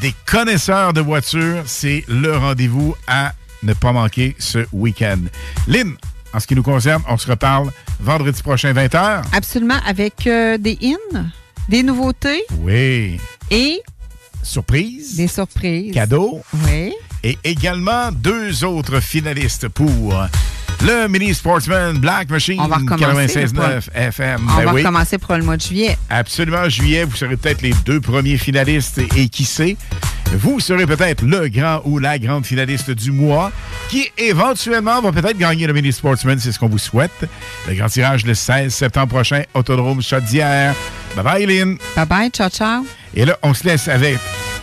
des 0.00 0.14
connaisseurs 0.26 0.92
de 0.92 1.00
voitures. 1.00 1.62
C'est 1.66 2.04
le 2.08 2.36
rendez-vous 2.36 2.94
à 3.08 3.32
ne 3.64 3.72
pas 3.74 3.92
manquer 3.92 4.36
ce 4.38 4.66
week-end. 4.72 5.18
Lynn, 5.66 5.94
en 6.32 6.38
ce 6.40 6.46
qui 6.46 6.54
nous 6.54 6.62
concerne, 6.62 7.02
on 7.08 7.16
se 7.18 7.26
reparle 7.28 7.70
vendredi 8.00 8.42
prochain, 8.42 8.72
20h. 8.72 9.22
Absolument, 9.32 9.78
avec 9.86 10.26
euh, 10.26 10.56
des 10.58 10.78
in, 10.82 11.26
des 11.68 11.82
nouveautés 11.82 12.42
Oui. 12.60 13.18
et 13.50 13.80
Surprise. 14.44 15.16
des 15.16 15.26
surprises. 15.28 15.92
Cadeau. 15.94 16.42
Oui. 16.66 16.92
Et 17.22 17.38
également 17.42 18.12
deux 18.12 18.64
autres 18.64 19.00
finalistes 19.00 19.68
pour 19.68 20.14
le 20.82 21.08
Mini 21.08 21.32
Sportsman 21.34 21.96
Black 21.98 22.28
Machine 22.28 22.60
On 22.60 22.66
va 22.66 22.76
recommencer, 22.76 23.44
96.9 23.46 23.88
FM. 23.94 24.46
On 24.50 24.56
Ben 24.58 24.64
va 24.66 24.72
oui. 24.74 24.82
recommencer 24.82 25.16
pour 25.18 25.34
le 25.34 25.42
mois 25.42 25.56
de 25.56 25.62
juillet. 25.62 25.96
Absolument, 26.10 26.68
juillet, 26.68 27.04
vous 27.04 27.16
serez 27.16 27.36
peut-être 27.36 27.62
les 27.62 27.72
deux 27.86 28.00
premiers 28.00 28.36
finalistes 28.36 28.98
et, 28.98 29.08
et 29.22 29.28
qui 29.28 29.44
sait, 29.44 29.76
vous 30.34 30.60
serez 30.60 30.86
peut-être 30.86 31.22
le 31.22 31.48
grand 31.48 31.80
ou 31.84 31.98
la 31.98 32.18
grande 32.18 32.44
finaliste 32.46 32.90
du 32.90 33.10
mois 33.10 33.52
qui 33.88 34.10
éventuellement 34.18 35.00
va 35.00 35.12
peut-être 35.12 35.38
gagner 35.38 35.66
le 35.66 35.72
Mini 35.72 35.92
Sportsman, 35.92 36.38
c'est 36.38 36.52
ce 36.52 36.58
qu'on 36.58 36.68
vous 36.68 36.78
souhaite. 36.78 37.28
Le 37.68 37.74
grand 37.74 37.88
tirage 37.88 38.24
le 38.24 38.34
16 38.34 38.72
septembre 38.74 39.08
prochain, 39.08 39.42
Autodrome 39.54 40.02
Chaudière. 40.02 40.74
Bye 41.16 41.24
bye, 41.24 41.46
Lynn. 41.46 41.78
Bye 41.96 42.06
bye, 42.06 42.30
ciao, 42.30 42.48
ciao. 42.48 42.84
Et 43.14 43.24
là, 43.24 43.38
on 43.42 43.54
se 43.54 43.64
laisse 43.64 43.88
avec 43.88 44.18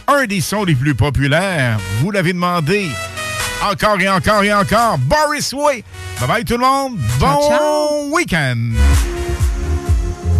un 0.07 0.25
des 0.25 0.41
sons 0.41 0.63
les 0.63 0.75
plus 0.75 0.95
populaires. 0.95 1.79
Vous 1.99 2.11
l'avez 2.11 2.33
demandé. 2.33 2.89
Encore 3.63 3.99
et 4.01 4.09
encore 4.09 4.43
et 4.43 4.53
encore. 4.53 4.97
Boris 4.97 5.53
Way. 5.53 5.83
Bye 6.19 6.27
bye 6.27 6.43
tout 6.43 6.57
le 6.57 6.65
monde. 6.65 6.97
Bon 7.19 8.09
week-end. 8.11 8.71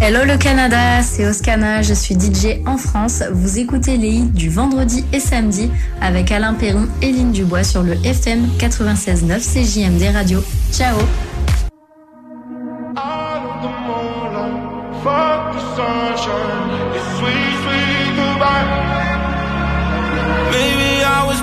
Hello 0.04 0.24
le 0.24 0.36
Canada, 0.36 1.00
c'est 1.00 1.24
Oscana, 1.28 1.80
je 1.80 1.94
suis 1.94 2.16
DJ 2.16 2.58
en 2.66 2.76
France. 2.76 3.22
Vous 3.30 3.60
écoutez 3.60 3.96
les 3.96 4.08
hits 4.08 4.30
du 4.30 4.48
vendredi 4.48 5.04
et 5.12 5.20
samedi 5.20 5.70
avec 6.00 6.32
Alain 6.32 6.54
Perron 6.54 6.88
et 7.02 7.12
Lynn 7.12 7.30
Dubois 7.30 7.62
sur 7.62 7.84
le 7.84 7.92
FM 8.04 8.48
96.9 8.58 9.38
CJMD 9.38 10.12
Radio. 10.12 10.42
Ciao 10.72 10.96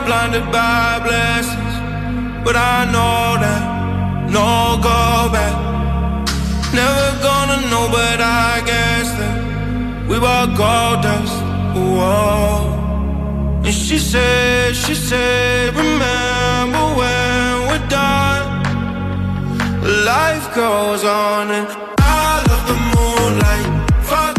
blinded 0.06 0.52
by 0.52 1.00
blessings, 1.04 2.44
but 2.44 2.56
I 2.56 2.90
know 2.92 3.38
no 4.32 4.82
go 4.82 5.32
back. 5.32 5.69
Never 6.74 7.22
gonna 7.22 7.62
know, 7.72 7.90
but 7.92 8.22
I 8.22 8.62
guess 8.66 9.12
that 9.20 10.08
we 10.08 10.20
were 10.20 10.46
gold 10.56 11.02
dust. 11.02 11.38
Whoa. 11.76 12.80
And 13.66 13.74
she 13.74 13.98
said, 14.00 14.76
she 14.76 14.94
said, 14.96 15.76
remember 15.76 16.86
when 17.00 17.68
we're 17.68 17.88
done. 17.88 18.64
Life 20.06 20.54
goes 20.56 21.04
on 21.04 21.52
and 21.52 21.68
I 22.00 22.44
love 22.50 22.66
the 22.72 22.78
moonlight. 22.94 23.92
Fuck 24.04 24.39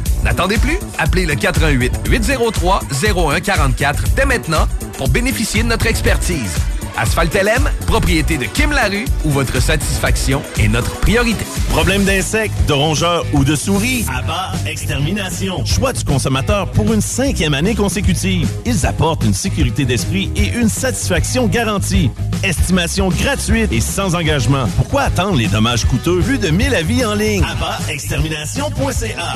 N'attendez 0.23 0.57
plus, 0.57 0.77
appelez 0.97 1.25
le 1.25 1.35
88 1.35 1.93
803 2.09 2.81
0144 2.91 4.03
dès 4.15 4.25
maintenant 4.25 4.67
pour 4.97 5.09
bénéficier 5.09 5.63
de 5.63 5.67
notre 5.67 5.87
expertise. 5.87 6.55
Asphalt 6.97 7.33
LM, 7.33 7.69
propriété 7.87 8.37
de 8.37 8.43
Kim 8.45 8.71
Larue, 8.71 9.05
où 9.23 9.29
votre 9.29 9.61
satisfaction 9.61 10.41
est 10.59 10.67
notre 10.67 10.91
priorité. 10.99 11.45
Problème 11.69 12.03
d'insectes, 12.03 12.53
de 12.67 12.73
rongeurs 12.73 13.25
ou 13.33 13.45
de 13.45 13.55
souris? 13.55 14.05
Abba 14.13 14.51
Extermination. 14.67 15.65
Choix 15.65 15.93
du 15.93 16.03
consommateur 16.03 16.69
pour 16.71 16.91
une 16.91 17.01
cinquième 17.01 17.53
année 17.53 17.75
consécutive. 17.75 18.47
Ils 18.65 18.85
apportent 18.85 19.23
une 19.23 19.33
sécurité 19.33 19.85
d'esprit 19.85 20.31
et 20.35 20.49
une 20.49 20.67
satisfaction 20.69 21.47
garantie. 21.47 22.11
Estimation 22.43 23.09
gratuite 23.09 23.71
et 23.71 23.81
sans 23.81 24.15
engagement. 24.15 24.65
Pourquoi 24.75 25.03
attendre 25.03 25.37
les 25.37 25.47
dommages 25.47 25.85
coûteux? 25.85 26.19
Plus 26.19 26.39
de 26.39 26.49
1000 26.49 26.75
avis 26.75 27.05
en 27.05 27.13
ligne? 27.13 27.43
AbbaExtermination.ca 27.43 29.35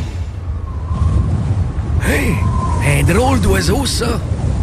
Hey, 2.03 2.35
un 2.85 3.03
drôle 3.03 3.39
d'oiseau, 3.41 3.85
ça. 3.85 4.19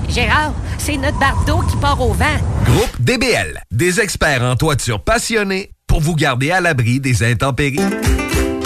Gérard, 0.09 0.53
c'est 0.79 0.97
notre 0.97 1.19
bardeau 1.19 1.61
qui 1.71 1.77
part 1.77 2.01
au 2.01 2.13
vent. 2.13 2.25
Groupe 2.65 3.01
DBL, 3.01 3.63
des 3.71 4.01
experts 4.01 4.43
en 4.43 4.57
toiture 4.57 5.01
passionnés 5.03 5.71
pour 5.87 6.01
vous 6.01 6.17
garder 6.17 6.51
à 6.51 6.61
l'abri 6.61 7.01
des 7.01 7.23
intempéries. 7.23 7.79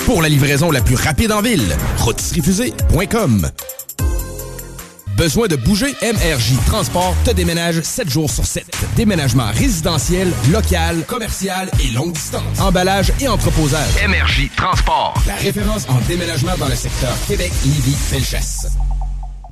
Pour 0.06 0.22
la 0.22 0.28
livraison 0.28 0.70
la 0.70 0.80
plus 0.80 0.96
rapide 0.96 1.32
en 1.32 1.42
ville, 1.42 1.76
rotisseriefusée.com. 1.98 3.50
Besoin 5.22 5.46
de 5.46 5.54
bouger? 5.54 5.94
MRJ 6.02 6.54
Transport 6.66 7.14
te 7.24 7.30
déménage 7.30 7.80
7 7.80 8.10
jours 8.10 8.28
sur 8.28 8.44
7. 8.44 8.66
Déménagement 8.96 9.46
résidentiel, 9.54 10.32
local, 10.50 11.04
commercial 11.06 11.70
et 11.78 11.92
longue 11.92 12.10
distance. 12.10 12.58
Emballage 12.58 13.12
et 13.20 13.28
entreposage. 13.28 14.04
MRJ 14.04 14.50
Transport. 14.56 15.14
La 15.28 15.36
référence 15.36 15.88
en 15.88 16.00
déménagement 16.08 16.56
dans 16.58 16.66
le 16.66 16.74
secteur 16.74 17.14
Québec, 17.28 17.52
Lévis, 17.64 17.94
Felchasse. 17.94 18.66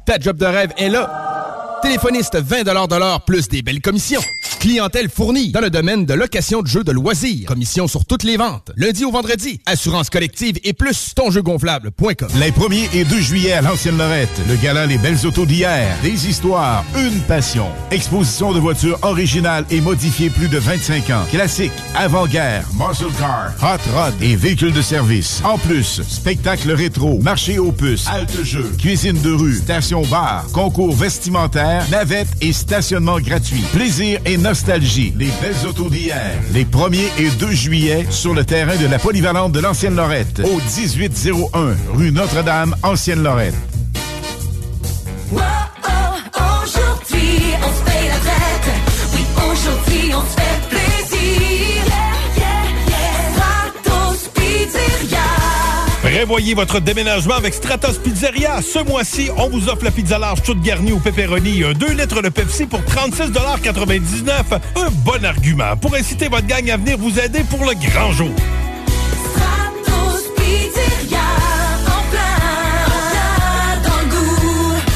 Ta 0.05 0.19
job 0.19 0.39
de 0.39 0.47
rêve 0.47 0.73
est 0.77 0.89
là. 0.89 1.79
Téléphoniste 1.83 2.35
20 2.35 2.65
de 2.65 2.97
l'heure 2.97 3.25
plus 3.25 3.47
des 3.47 3.63
belles 3.63 3.81
commissions. 3.81 4.23
Clientèle 4.59 5.09
fournie 5.09 5.53
dans 5.53 5.61
le 5.61 5.71
domaine 5.71 6.05
de 6.05 6.13
location 6.13 6.61
de 6.61 6.67
jeux 6.67 6.85
de 6.85 6.93
loisirs. 6.93 7.47
Commission 7.47 7.89
sur 7.89 8.05
toutes 8.05 8.25
les 8.25 8.37
ventes. 8.37 8.73
Lundi 8.77 9.05
au 9.07 9.11
vendredi. 9.11 9.61
Assurance 9.65 10.11
collective 10.11 10.59
et 10.65 10.75
plus 10.75 11.15
tonjeugonflable.com. 11.15 12.29
Les 12.39 12.51
1er 12.51 12.89
et 12.95 13.05
2 13.05 13.21
juillet 13.21 13.53
à 13.53 13.63
l'Ancienne 13.63 13.97
Lorette, 13.97 14.29
le 14.49 14.57
gala 14.57 14.85
Les 14.85 14.99
Belles 14.99 15.25
Autos 15.25 15.47
d'hier, 15.47 15.97
des 16.03 16.29
histoires, 16.29 16.85
une 16.99 17.21
passion. 17.23 17.69
Exposition 17.91 18.53
de 18.53 18.59
voitures 18.59 18.99
originales 19.03 19.65
et 19.71 19.81
modifiées 19.81 20.29
plus 20.29 20.49
de 20.49 20.59
25 20.59 21.09
ans. 21.11 21.25
Classiques, 21.31 21.73
avant-guerre, 21.95 22.67
muscle 22.75 23.13
car, 23.19 23.55
hot 23.63 23.81
rod 23.95 24.15
et 24.21 24.37
véhicules 24.37 24.73
de 24.73 24.83
service. 24.83 25.41
En 25.45 25.57
plus, 25.57 26.03
spectacle 26.07 26.71
rétro, 26.73 27.19
marché 27.21 27.59
aux 27.59 27.73
puces, 27.73 28.07
halte 28.09 28.43
jeux, 28.45 28.71
cuisine 28.79 29.21
de 29.23 29.33
rue, 29.33 29.57
station 29.57 30.03
bar, 30.03 30.45
concours 30.53 30.95
vestimentaire, 30.95 31.87
navette 31.91 32.29
et 32.43 32.53
stationnement 32.53 33.21
gratuit. 33.21 33.65
Plaisir 33.73 34.21
et 34.27 34.37
nostalgie. 34.41 35.13
Les 35.17 35.31
Belles 35.41 35.67
Autos 35.69 35.89
d'hier. 35.89 36.33
Les 36.53 36.65
1er 36.65 37.09
et 37.19 37.31
2 37.31 37.51
juillet 37.53 38.07
sur 38.11 38.35
le 38.35 38.45
terrain 38.45 38.77
de 38.77 38.87
la 38.87 38.99
polyvalente 38.99 39.53
de 39.53 39.61
l'Ancienne 39.61 39.97
Lorette, 39.97 40.41
au 40.45 40.57
1801 40.57 41.77
rue 41.95 42.13
Notre-Dame, 42.13 42.75
Ancienne 42.83 43.23
Lorette. 43.23 43.55
Wow, 45.31 45.41
oh, 45.85 46.41
aujourd'hui 46.65 47.55
on 47.63 47.69
se 47.69 47.91
paye 47.91 48.09
la 48.09 48.19
traite. 48.19 48.75
Oui, 49.15 49.25
aujourd'hui 49.53 50.15
on 50.15 50.21
se 50.21 50.41
fait 50.41 50.69
plaisir. 50.69 50.80
Prévoyez 56.21 56.53
votre 56.53 56.81
déménagement 56.81 57.37
avec 57.37 57.55
Stratos 57.55 57.97
Pizzeria. 57.97 58.61
Ce 58.61 58.79
mois-ci, 58.79 59.31
on 59.39 59.49
vous 59.49 59.71
offre 59.71 59.85
la 59.85 59.91
pizza 59.91 60.19
large 60.19 60.43
toute 60.43 60.61
garnie 60.61 60.93
au 60.93 60.99
pepperoni 60.99 61.61
et 61.61 61.65
un 61.65 61.73
2 61.73 61.93
litres 61.93 62.21
de 62.21 62.29
Pepsi 62.29 62.67
pour 62.67 62.81
36,99 62.81 64.29
Un 64.77 64.91
bon 65.03 65.25
argument 65.25 65.79
pour 65.81 65.95
inciter 65.95 66.29
votre 66.29 66.47
gang 66.47 66.69
à 66.69 66.77
venir 66.77 66.99
vous 66.99 67.19
aider 67.19 67.43
pour 67.45 67.61
le 67.61 67.73
grand 67.73 68.13
jour. 68.13 68.35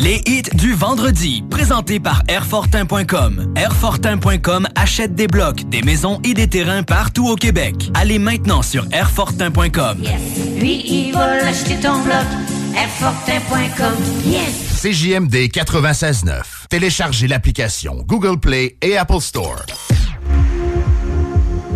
Les 0.00 0.22
hits 0.26 0.42
du 0.54 0.74
vendredi, 0.74 1.42
présentés 1.50 1.98
par 1.98 2.22
Airfortin.com. 2.28 3.52
Airfortin.com 3.56 4.68
achète 4.76 5.14
des 5.14 5.26
blocs, 5.26 5.68
des 5.68 5.82
maisons 5.82 6.20
et 6.24 6.34
des 6.34 6.48
terrains 6.48 6.82
partout 6.82 7.28
au 7.28 7.34
Québec. 7.34 7.90
Allez 7.94 8.18
maintenant 8.18 8.62
sur 8.62 8.86
Airfortin.com. 8.92 9.98
Lui, 10.58 10.82
il 10.86 11.12
va 11.12 11.42
l'acheter 11.42 11.76
ton 11.80 12.00
bloc. 12.02 12.24
Airfortin.com. 12.76 13.94
Yes! 14.24 14.80
CJMD 14.82 15.34
96.9. 15.50 16.42
Téléchargez 16.70 17.26
l'application 17.26 18.04
Google 18.06 18.38
Play 18.38 18.76
et 18.82 18.96
Apple 18.96 19.20
Store. 19.20 19.64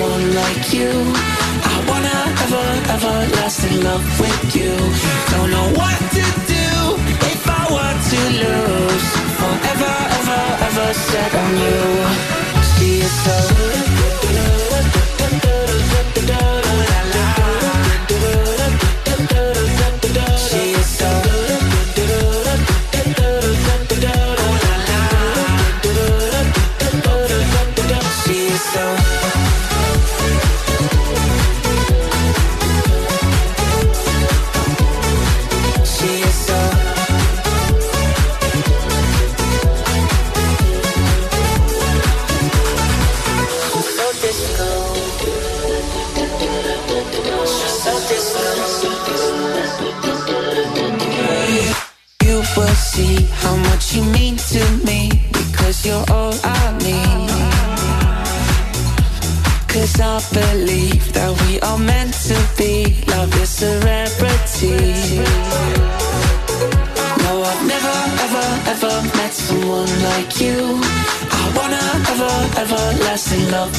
someone 0.00 0.34
like 0.34 0.72
you. 0.72 0.90
I 1.72 1.76
wanna 1.88 2.18
ever, 2.44 2.66
everlast 2.94 3.60
in 3.68 3.84
love 3.84 4.04
with 4.20 4.56
you. 4.56 4.72
Don't 5.32 5.50
know 5.50 5.68
what 5.80 5.98
to 6.16 6.24
do 6.56 6.68
if 7.32 7.42
I 7.46 7.62
want 7.76 7.98
to 8.12 8.20
lose. 8.42 9.06
Forever, 9.40 9.94
ever, 10.18 10.42
ever 10.68 10.88
set 10.94 11.32
on 11.42 11.52
you. 11.64 11.80
See 12.72 13.00
it 13.00 13.14
so 13.24 14.69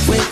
with 0.08 0.31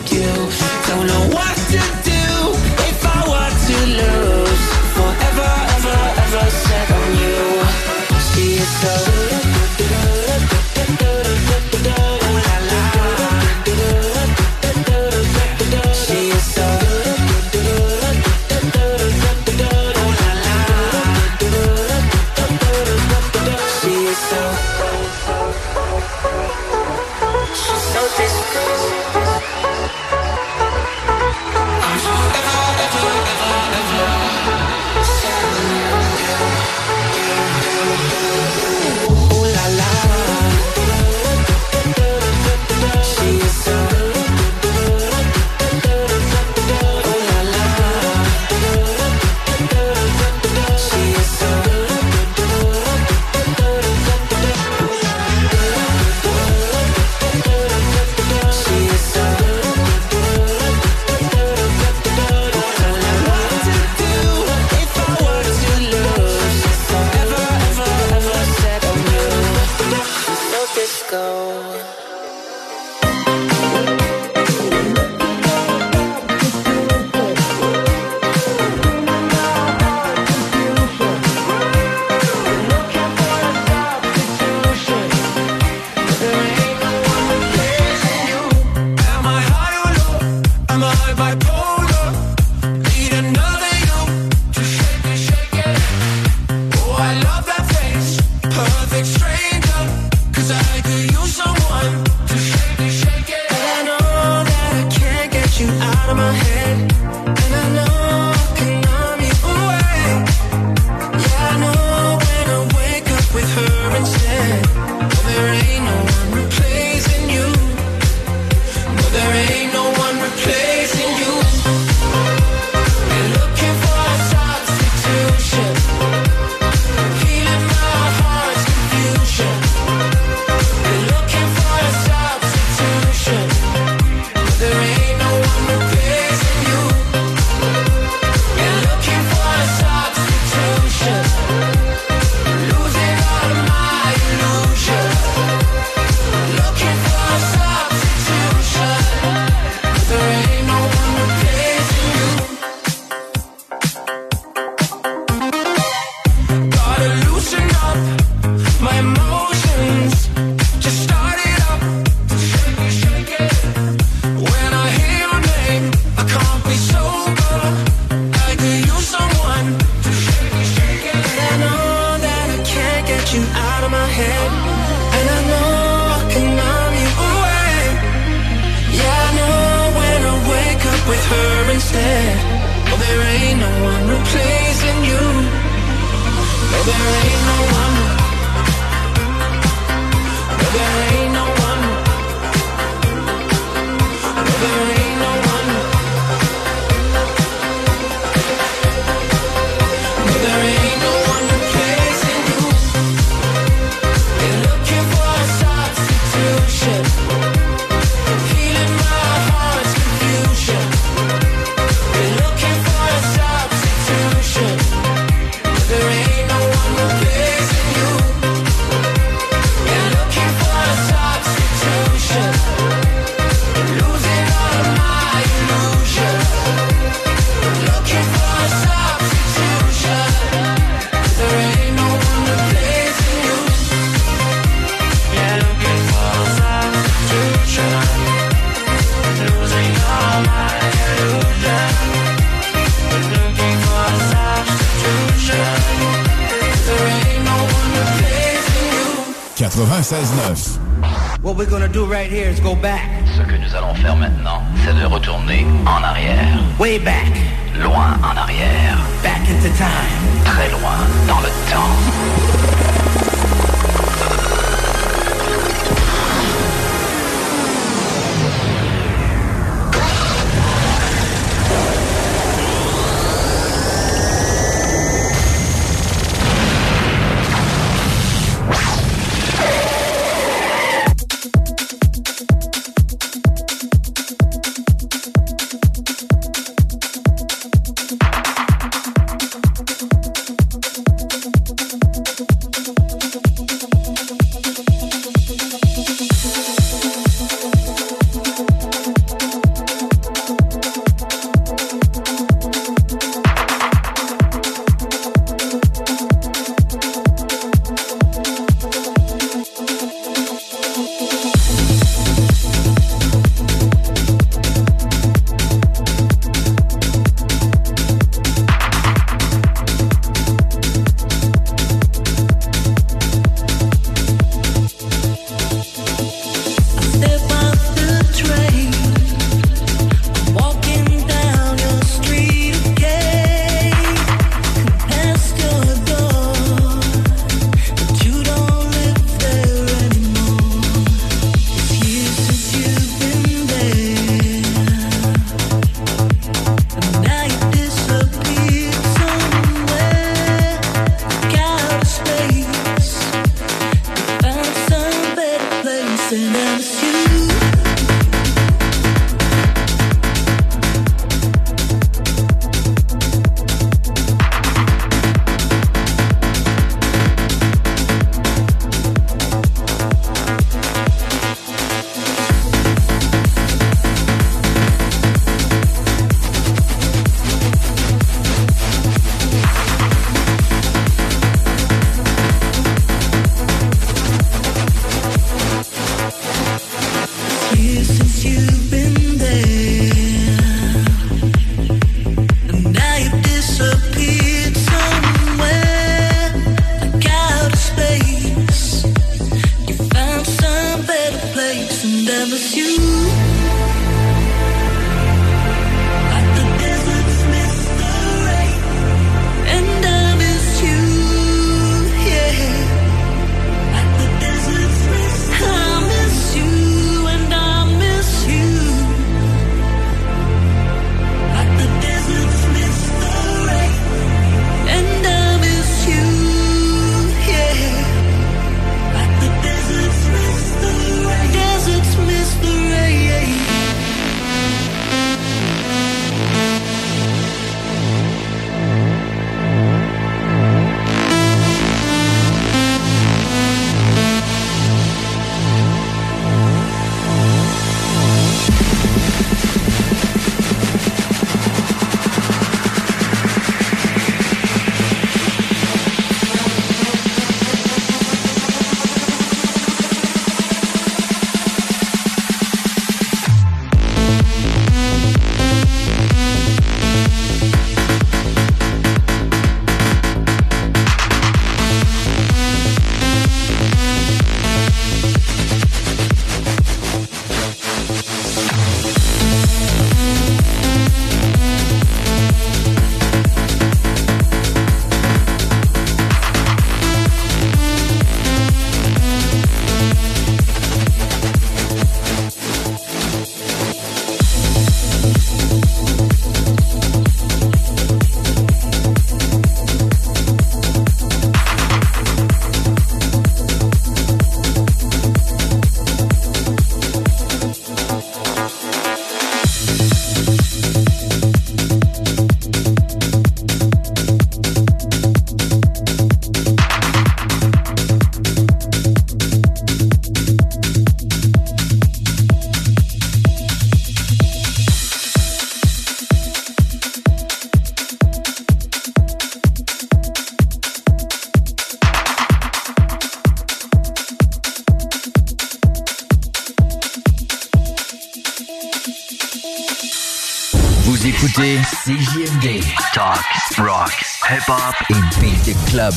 club. 545.90 546.14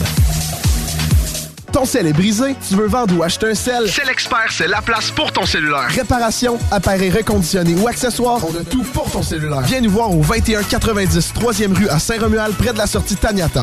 Ton 1.73 1.87
sel 1.87 2.07
est 2.07 2.12
brisé, 2.12 2.55
tu 2.69 2.74
veux 2.74 2.87
vendre 2.87 3.16
ou 3.16 3.23
acheter 3.23 3.51
un 3.51 3.55
sel? 3.55 3.91
C'est 3.91 4.05
l'expert, 4.05 4.49
c'est 4.51 4.69
la 4.69 4.83
place 4.83 5.11
pour 5.11 5.33
ton 5.33 5.47
cellulaire. 5.47 5.89
Réparation, 5.89 6.59
appareil 6.70 7.11
reconditionné 7.11 7.74
ou 7.74 7.89
accessoires, 7.89 8.41
on 8.45 8.55
a 8.61 8.65
tout 8.65 8.83
pour 8.93 9.11
ton 9.11 9.23
cellulaire. 9.23 9.62
Viens 9.62 9.81
nous 9.81 9.91
voir 9.91 10.11
au 10.11 10.23
2190 10.23 11.33
3e 11.35 11.74
rue 11.74 11.89
à 11.89 11.99
Saint-Romuald, 11.99 12.55
près 12.57 12.74
de 12.74 12.79
la 12.79 12.87
sortie 12.87 13.16
Taniata. 13.16 13.62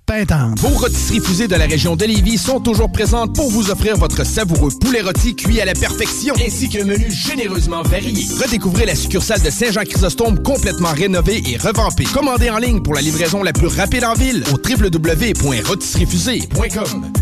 Pintante. 0.11 0.59
Vos 0.59 0.77
rôtisseries 0.77 1.21
fusées 1.21 1.47
de 1.47 1.55
la 1.55 1.65
région 1.65 1.95
de 1.95 2.03
Lévis 2.03 2.37
sont 2.37 2.59
toujours 2.59 2.91
présentes 2.91 3.33
pour 3.33 3.49
vous 3.49 3.71
offrir 3.71 3.95
votre 3.95 4.25
savoureux 4.25 4.69
poulet 4.81 4.99
rôti 4.99 5.37
cuit 5.37 5.61
à 5.61 5.65
la 5.65 5.73
perfection, 5.73 6.33
ainsi 6.45 6.67
qu'un 6.67 6.83
menu 6.83 7.09
généreusement 7.09 7.81
varié. 7.83 8.25
Redécouvrez 8.43 8.85
la 8.85 8.95
succursale 8.95 9.41
de 9.41 9.49
Saint-Jean-Chrysostome 9.49 10.43
complètement 10.43 10.91
rénovée 10.91 11.41
et 11.47 11.55
revampée. 11.55 12.03
Commandez 12.13 12.49
en 12.49 12.57
ligne 12.57 12.81
pour 12.81 12.93
la 12.93 12.99
livraison 12.99 13.41
la 13.41 13.53
plus 13.53 13.67
rapide 13.67 14.03
en 14.03 14.13
ville 14.13 14.43
au 14.51 14.57
www.rôtisseriefusée.com. 14.57 17.13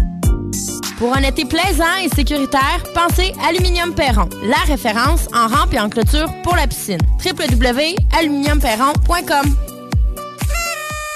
Pour 0.97 1.15
un 1.15 1.21
été 1.21 1.45
plaisant 1.45 1.95
et 2.03 2.09
sécuritaire, 2.15 2.83
pensez 2.95 3.35
Aluminium 3.47 3.93
Perron, 3.93 4.29
la 4.43 4.63
référence 4.65 5.27
en 5.31 5.47
rampe 5.47 5.75
et 5.75 5.79
en 5.79 5.89
clôture 5.89 6.33
pour 6.41 6.55
la 6.55 6.65
piscine. 6.65 6.97
www.aluminiumperron.com 7.23 9.68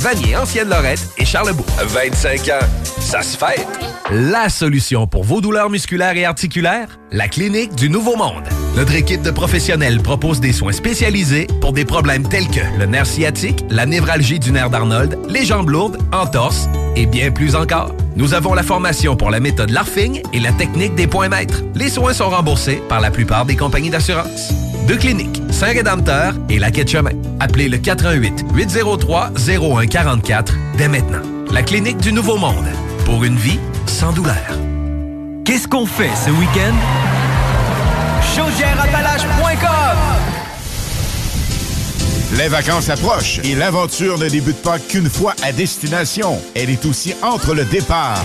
Vanier, 0.00 0.36
Ancienne 0.36 0.68
Lorette 0.68 1.08
et 1.18 1.24
Charlebourg. 1.24 1.66
25 1.82 2.48
ans, 2.48 2.66
ça 3.00 3.22
se 3.22 3.36
fait. 3.36 3.66
La 4.10 4.48
solution 4.48 5.06
pour 5.06 5.24
vos 5.24 5.40
douleurs 5.40 5.68
musculaires 5.68 6.16
et 6.16 6.24
articulaires? 6.24 6.98
La 7.10 7.28
Clinique 7.28 7.74
du 7.74 7.90
Nouveau 7.90 8.14
Monde. 8.16 8.44
Notre 8.76 8.94
équipe 8.94 9.22
de 9.22 9.30
professionnels 9.30 10.00
propose 10.00 10.38
des 10.38 10.52
soins 10.52 10.72
spécialisés 10.72 11.46
pour 11.60 11.72
des 11.72 11.84
problèmes 11.84 12.28
tels 12.28 12.48
que 12.48 12.60
le 12.78 12.86
nerf 12.86 13.06
sciatique, 13.06 13.64
la 13.70 13.86
névralgie 13.86 14.38
du 14.38 14.52
nerf 14.52 14.70
d'Arnold, 14.70 15.18
les 15.28 15.44
jambes 15.44 15.70
lourdes, 15.70 15.98
entorses 16.12 16.68
et 16.94 17.06
bien 17.06 17.30
plus 17.30 17.56
encore. 17.56 17.94
Nous 18.16 18.34
avons 18.34 18.54
la 18.54 18.62
formation 18.62 19.16
pour 19.16 19.30
la 19.30 19.40
méthode 19.40 19.70
LARFING 19.70 20.22
et 20.32 20.40
la 20.40 20.52
technique 20.52 20.94
des 20.94 21.06
points 21.06 21.28
maîtres. 21.28 21.62
Les 21.74 21.88
soins 21.88 22.12
sont 22.12 22.28
remboursés 22.28 22.82
par 22.88 23.00
la 23.00 23.10
plupart 23.10 23.44
des 23.44 23.56
compagnies 23.56 23.90
d'assurance. 23.90 24.52
Deux 24.86 24.96
cliniques, 24.96 25.42
Saint-Rédempteur 25.50 26.34
et 26.48 26.60
la 26.60 26.70
Quai 26.70 26.86
Chemin. 26.86 27.10
Appelez 27.40 27.68
le 27.68 27.78
88 27.78 28.44
803 28.54 29.32
0144 29.36 30.54
dès 30.78 30.86
maintenant. 30.86 31.22
La 31.50 31.62
clinique 31.62 31.96
du 31.98 32.12
Nouveau 32.12 32.36
Monde. 32.36 32.68
Pour 33.04 33.24
une 33.24 33.36
vie 33.36 33.58
sans 33.86 34.12
douleur. 34.12 34.36
Qu'est-ce 35.44 35.66
qu'on 35.66 35.86
fait 35.86 36.10
ce 36.14 36.30
week-end? 36.30 36.74
Les 42.38 42.48
vacances 42.48 42.88
approchent 42.88 43.40
et 43.42 43.56
l'aventure 43.56 44.18
ne 44.18 44.28
débute 44.28 44.62
pas 44.62 44.78
qu'une 44.78 45.10
fois 45.10 45.34
à 45.42 45.50
destination. 45.50 46.40
Elle 46.54 46.70
est 46.70 46.84
aussi 46.86 47.14
entre 47.22 47.54
le 47.54 47.64
départ 47.64 48.24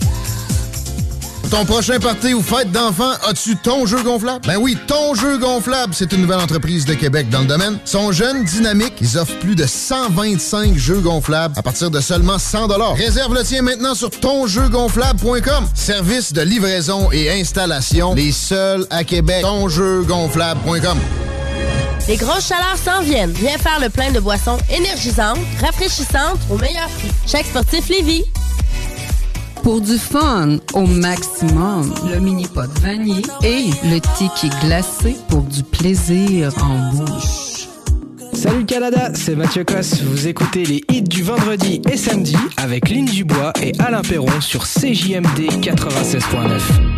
Ton 1.51 1.65
prochain 1.65 1.99
party 1.99 2.33
ou 2.33 2.41
fête 2.41 2.71
d'enfants, 2.71 3.11
as-tu 3.27 3.57
ton 3.57 3.85
jeu 3.85 4.01
gonflable? 4.03 4.39
Ben 4.47 4.55
oui, 4.55 4.77
ton 4.87 5.13
jeu 5.13 5.37
gonflable, 5.37 5.93
c'est 5.93 6.13
une 6.13 6.21
nouvelle 6.21 6.39
entreprise 6.39 6.85
de 6.85 6.93
Québec 6.93 7.29
dans 7.29 7.41
le 7.41 7.45
domaine. 7.45 7.77
Sont 7.83 8.13
jeunes, 8.13 8.45
dynamiques, 8.45 8.93
ils 9.01 9.17
offrent 9.17 9.37
plus 9.39 9.57
de 9.57 9.65
125 9.65 10.77
jeux 10.77 11.01
gonflables 11.01 11.53
à 11.57 11.61
partir 11.61 11.91
de 11.91 11.99
seulement 11.99 12.39
100 12.39 12.67
Réserve 12.93 13.33
le 13.33 13.43
tien 13.43 13.63
maintenant 13.63 13.95
sur 13.95 14.11
tonjeugonflable.com. 14.11 15.67
Service 15.73 16.31
de 16.31 16.41
livraison 16.41 17.11
et 17.11 17.29
installation, 17.29 18.15
les 18.15 18.31
seuls 18.31 18.87
à 18.89 19.03
Québec. 19.03 19.41
Tonjeugonflable.com. 19.41 20.97
Les 22.07 22.15
grosses 22.15 22.47
chaleurs 22.47 22.77
s'en 22.77 23.01
viennent. 23.01 23.31
Viens 23.31 23.57
faire 23.57 23.81
le 23.81 23.89
plein 23.89 24.11
de 24.11 24.21
boissons 24.21 24.57
énergisantes, 24.69 25.39
rafraîchissantes 25.59 26.39
au 26.49 26.57
meilleur 26.57 26.87
prix. 26.87 27.11
Chaque 27.27 27.45
sportif 27.45 27.89
Lévis. 27.89 28.23
Pour 29.63 29.79
du 29.81 29.97
fun 29.97 30.57
au 30.73 30.85
maximum, 30.85 31.93
le 32.11 32.19
mini 32.19 32.47
pot 32.47 32.69
vanille 32.81 33.21
et 33.43 33.65
le 33.83 33.99
tiki 34.17 34.49
glacé 34.65 35.15
pour 35.29 35.43
du 35.43 35.63
plaisir 35.63 36.51
en 36.63 36.95
bouche. 36.95 37.67
Salut 38.33 38.65
Canada, 38.65 39.11
c'est 39.13 39.35
Mathieu 39.35 39.63
Cosse. 39.63 40.01
Vous 40.01 40.27
écoutez 40.27 40.65
les 40.65 40.83
hits 40.91 41.03
du 41.03 41.21
vendredi 41.21 41.81
et 41.91 41.97
samedi 41.97 42.35
avec 42.57 42.89
Lynn 42.89 43.05
Dubois 43.05 43.53
et 43.61 43.73
Alain 43.79 44.01
Perron 44.01 44.41
sur 44.41 44.63
CJMD 44.63 45.61
96.9. 45.61 46.90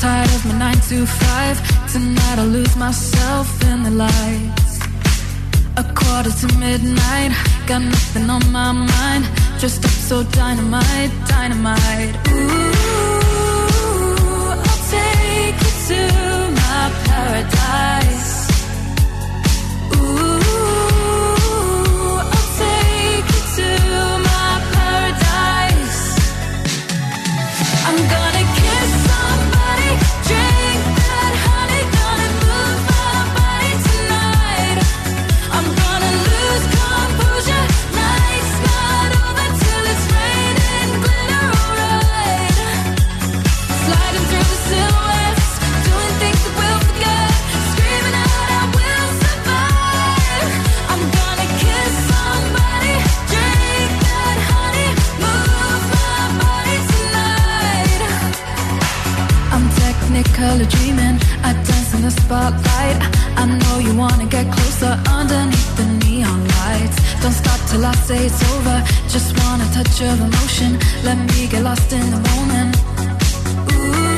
tired 0.00 0.30
of 0.30 0.46
my 0.46 0.56
nine 0.58 0.80
to 0.88 1.04
five. 1.04 1.56
Tonight 1.92 2.38
I'll 2.38 2.46
lose 2.46 2.74
myself 2.76 3.46
in 3.70 3.82
the 3.82 3.90
lights. 3.90 4.78
A 5.76 5.84
quarter 5.94 6.30
to 6.40 6.46
midnight, 6.58 7.32
got 7.66 7.82
nothing 7.82 8.30
on 8.30 8.42
my 8.50 8.72
mind. 8.72 9.24
Dressed 9.58 9.84
up 9.84 9.90
so 9.90 10.22
dynamite, 10.22 11.12
dynamite. 11.28 12.14
Ooh, 12.28 12.70
I'll 14.68 14.82
take 14.96 15.56
you 15.64 15.72
to 15.88 16.00
my 16.60 16.82
paradise. 17.04 17.99
Technically 60.40 60.66
dreaming. 60.76 61.16
I 61.42 61.52
dance 61.52 61.94
in 61.94 62.02
the 62.02 62.10
spotlight. 62.10 62.98
I 63.36 63.44
know 63.46 63.78
you 63.78 63.94
wanna 63.96 64.26
get 64.26 64.46
closer 64.52 64.92
underneath 65.08 65.76
the 65.76 65.86
neon 66.04 66.40
lights. 66.60 66.96
Don't 67.22 67.32
stop 67.32 67.60
till 67.68 67.84
I 67.84 67.94
say 68.08 68.26
it's 68.26 68.42
over. 68.52 68.82
Just 69.08 69.36
want 69.40 69.62
a 69.62 69.68
touch 69.76 70.00
of 70.02 70.20
emotion. 70.20 70.78
Let 71.04 71.18
me 71.18 71.46
get 71.46 71.62
lost 71.62 71.92
in 71.92 72.10
the 72.14 72.20
moment. 72.30 72.76
Ooh, 73.72 74.16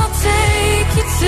I'll 0.00 0.14
take 0.26 0.90
you 0.98 1.06
to 1.20 1.27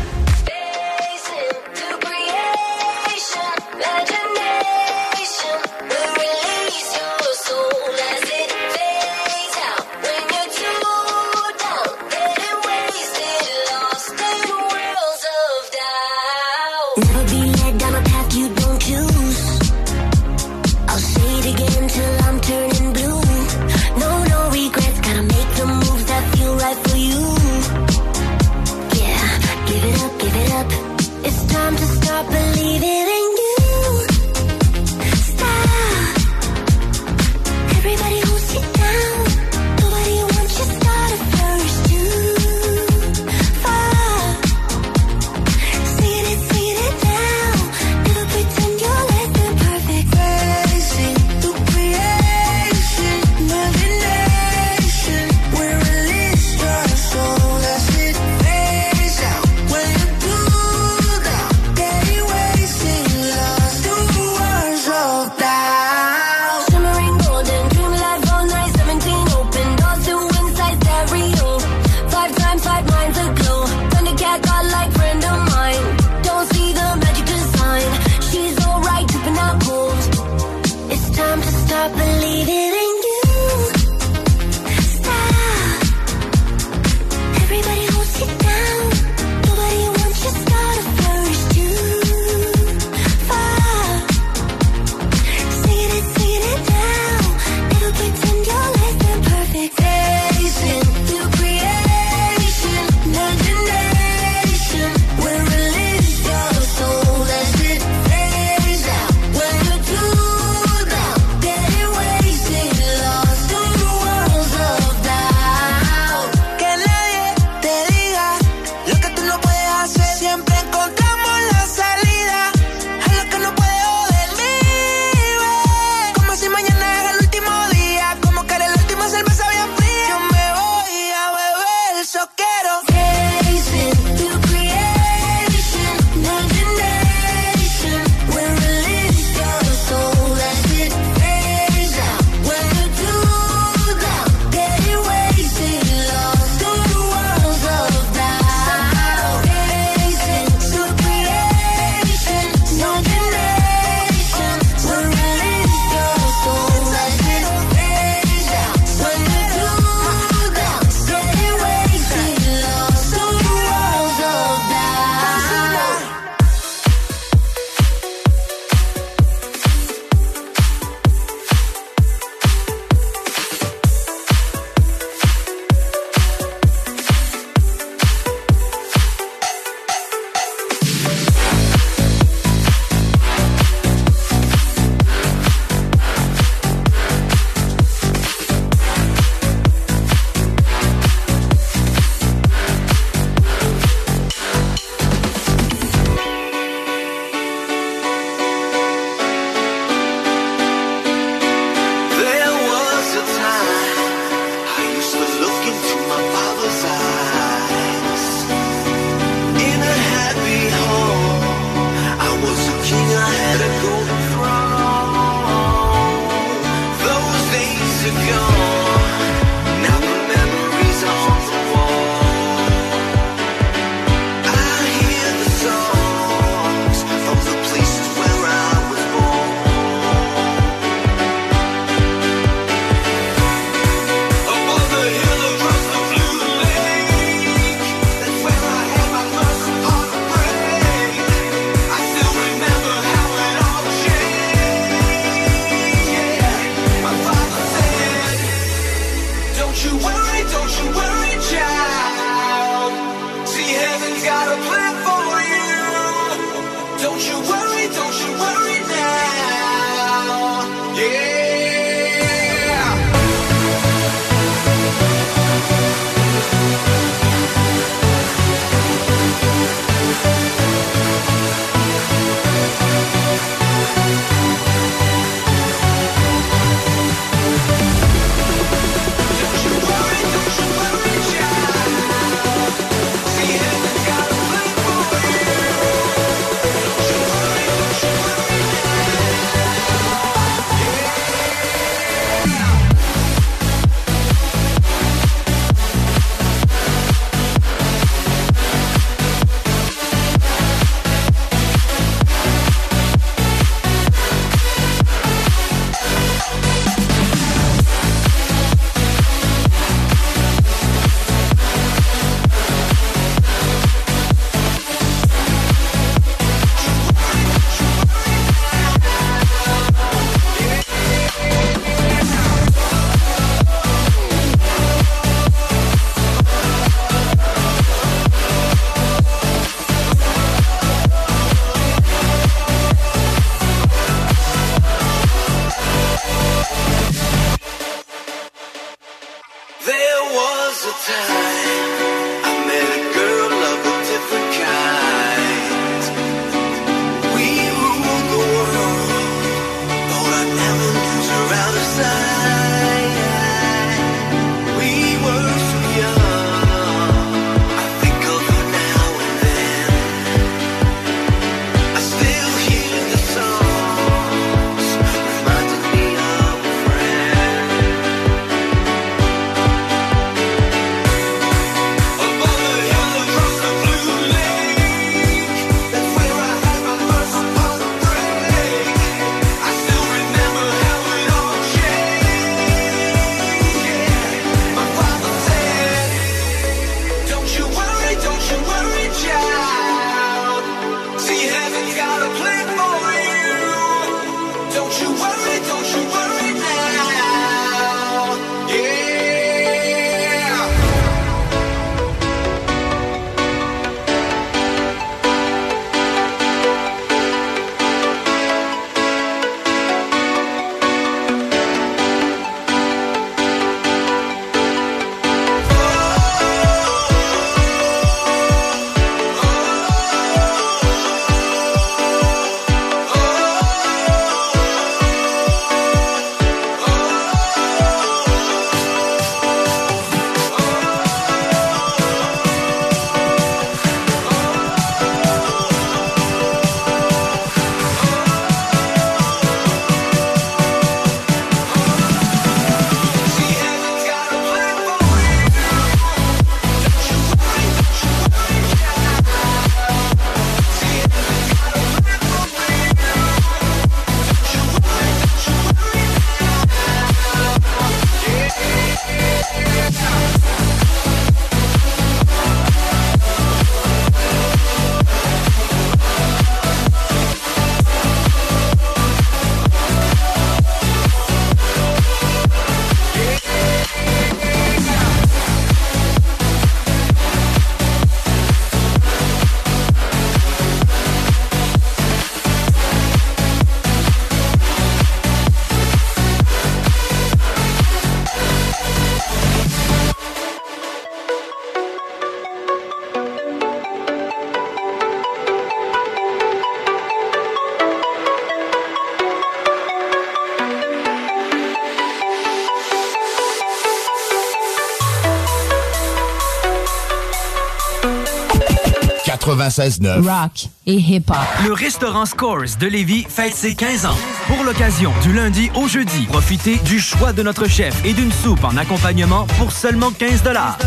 Rock 510.21 510.67
et 510.85 510.95
hip-hop. 510.95 511.35
Le 511.65 511.73
restaurant 511.73 512.25
Scores 512.25 512.77
de 512.79 512.87
Lévis 512.87 513.25
fête 513.27 513.55
ses 513.55 513.75
15 513.75 514.05
ans. 514.05 514.17
Pour 514.61 514.67
l'occasion, 514.67 515.11
du 515.23 515.33
lundi 515.33 515.71
au 515.73 515.87
jeudi, 515.87 516.27
profitez 516.27 516.75
du 516.85 516.99
choix 516.99 517.33
de 517.33 517.41
notre 517.41 517.67
chef 517.67 517.95
et 518.05 518.13
d'une 518.13 518.31
soupe 518.31 518.63
en 518.63 518.77
accompagnement 518.77 519.47
pour 519.57 519.71
seulement 519.71 520.11
15 520.11 520.43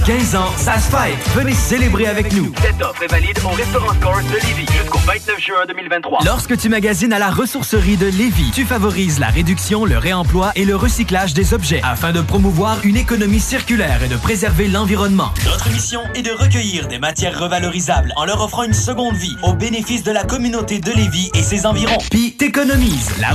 15 0.07 0.37
ans, 0.37 0.47
ça 0.57 0.79
se 0.79 0.89
fête. 0.93 1.19
Venez 1.35 1.55
célébrer 1.55 2.07
avec 2.07 2.33
nous. 2.35 2.53
Cette 2.63 2.81
offre 2.81 3.03
est 3.03 3.11
valide 3.11 3.37
au 3.45 3.49
restaurant 3.49 3.93
Scores 3.95 4.23
de 4.23 4.47
Lévis 4.47 4.67
jusqu'au 4.81 4.99
29 4.99 5.41
juin 5.41 5.67
2023. 5.67 6.21
Lorsque 6.25 6.57
tu 6.57 6.69
magasines 6.69 7.13
à 7.13 7.19
la 7.19 7.31
ressourcerie 7.31 7.97
de 7.97 8.07
Lévis, 8.07 8.53
tu 8.55 8.65
favorises 8.65 9.19
la 9.19 9.27
réduction, 9.27 9.85
le 9.85 9.99
réemploi 9.99 10.53
et 10.55 10.65
le 10.65 10.77
recyclage 10.77 11.35
des 11.35 11.53
objets 11.53 11.81
afin 11.83 12.13
de 12.13 12.21
promouvoir 12.21 12.79
une 12.85 12.97
économie 12.97 13.41
circulaire 13.41 14.05
et 14.05 14.09
de 14.09 14.17
préserver 14.17 14.69
l'environnement. 14.69 15.33
Notre 15.47 15.69
mission 15.71 16.01
est 16.15 16.23
de 16.23 16.31
recueillir 16.31 16.87
des 16.87 17.01
matières 17.01 17.41
revalorisables 17.41 18.13
en 18.15 18.25
leur 18.25 18.41
offrant 18.41 18.63
une 18.63 18.73
seconde 18.73 19.17
vie 19.17 19.37
au 19.43 19.53
bénéfice 19.53 20.05
de 20.05 20.13
la 20.13 20.23
communauté 20.23 20.79
de 20.79 20.93
Lévis 20.93 21.33
et 21.35 21.43
ses 21.43 21.67
environs. 21.67 21.99
Puis 22.09 22.37
t'économises. 22.37 23.11
La 23.21 23.33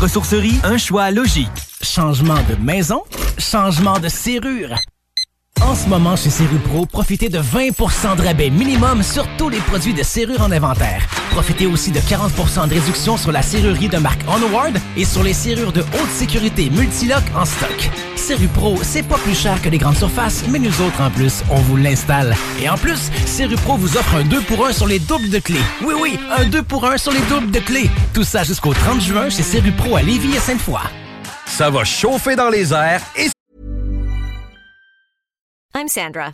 un 0.63 0.77
choix 0.77 1.09
logique. 1.09 1.49
Changement 1.81 2.37
de 2.47 2.55
maison, 2.63 3.01
changement 3.39 3.97
de 3.99 4.09
serrure. 4.09 4.75
En 5.61 5.73
ce 5.73 5.87
moment, 5.87 6.15
chez 6.15 6.29
Serrupro, 6.29 6.85
profitez 6.85 7.29
de 7.29 7.39
20% 7.39 8.15
de 8.15 8.21
rabais 8.21 8.51
minimum 8.51 9.01
sur 9.01 9.25
tous 9.37 9.49
les 9.49 9.57
produits 9.57 9.93
de 9.93 10.03
serrure 10.03 10.41
en 10.41 10.51
inventaire. 10.51 11.01
Profitez 11.31 11.65
aussi 11.65 11.91
de 11.91 11.99
40% 11.99 12.67
de 12.67 12.75
réduction 12.75 13.17
sur 13.17 13.31
la 13.31 13.41
serrurerie 13.41 13.89
de 13.89 13.97
marque 13.97 14.21
Onward 14.27 14.77
et 14.95 15.05
sur 15.05 15.23
les 15.23 15.33
serrures 15.33 15.73
de 15.73 15.81
haute 15.81 16.11
sécurité 16.11 16.69
Multilock 16.69 17.23
en 17.35 17.45
stock. 17.45 17.89
Serrupro, 18.29 18.77
c'est 18.83 19.01
pas 19.01 19.17
plus 19.17 19.33
cher 19.33 19.59
que 19.59 19.69
les 19.69 19.79
grandes 19.79 19.97
surfaces, 19.97 20.43
mais 20.47 20.59
nous 20.59 20.81
autres, 20.81 21.01
en 21.01 21.09
plus, 21.09 21.41
on 21.49 21.55
vous 21.55 21.77
l'installe. 21.77 22.35
Et 22.61 22.69
en 22.69 22.77
plus, 22.77 23.09
Serrupro 23.25 23.75
vous 23.75 23.97
offre 23.97 24.13
un 24.13 24.23
2 24.23 24.41
pour 24.41 24.67
1 24.67 24.71
sur 24.71 24.85
les 24.85 24.99
doubles 24.99 25.31
de 25.31 25.39
clés. 25.39 25.63
Oui, 25.81 25.95
oui, 25.99 26.19
un 26.37 26.45
2 26.45 26.61
pour 26.61 26.85
1 26.85 26.97
sur 26.97 27.11
les 27.11 27.21
doubles 27.21 27.49
de 27.49 27.59
clés. 27.59 27.89
Tout 28.13 28.23
ça 28.23 28.43
jusqu'au 28.43 28.71
30 28.71 29.01
juin 29.01 29.31
chez 29.31 29.41
Serrupro 29.41 29.95
à 29.95 30.03
Lévis 30.03 30.35
et 30.35 30.39
Sainte-Foy. 30.39 30.79
Ça 31.47 31.71
va 31.71 31.83
chauffer 31.83 32.35
dans 32.35 32.49
les 32.49 32.71
airs 32.71 33.01
et 33.15 33.29
I'm 35.75 35.87
Sandra, 35.87 36.33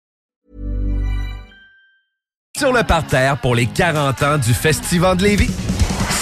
Sur 2.61 2.71
le 2.71 2.83
parterre 2.83 3.37
pour 3.37 3.55
les 3.55 3.65
40 3.65 4.21
ans 4.21 4.37
du 4.37 4.53
Festival 4.53 5.17
de 5.17 5.23
Lévis. 5.23 5.49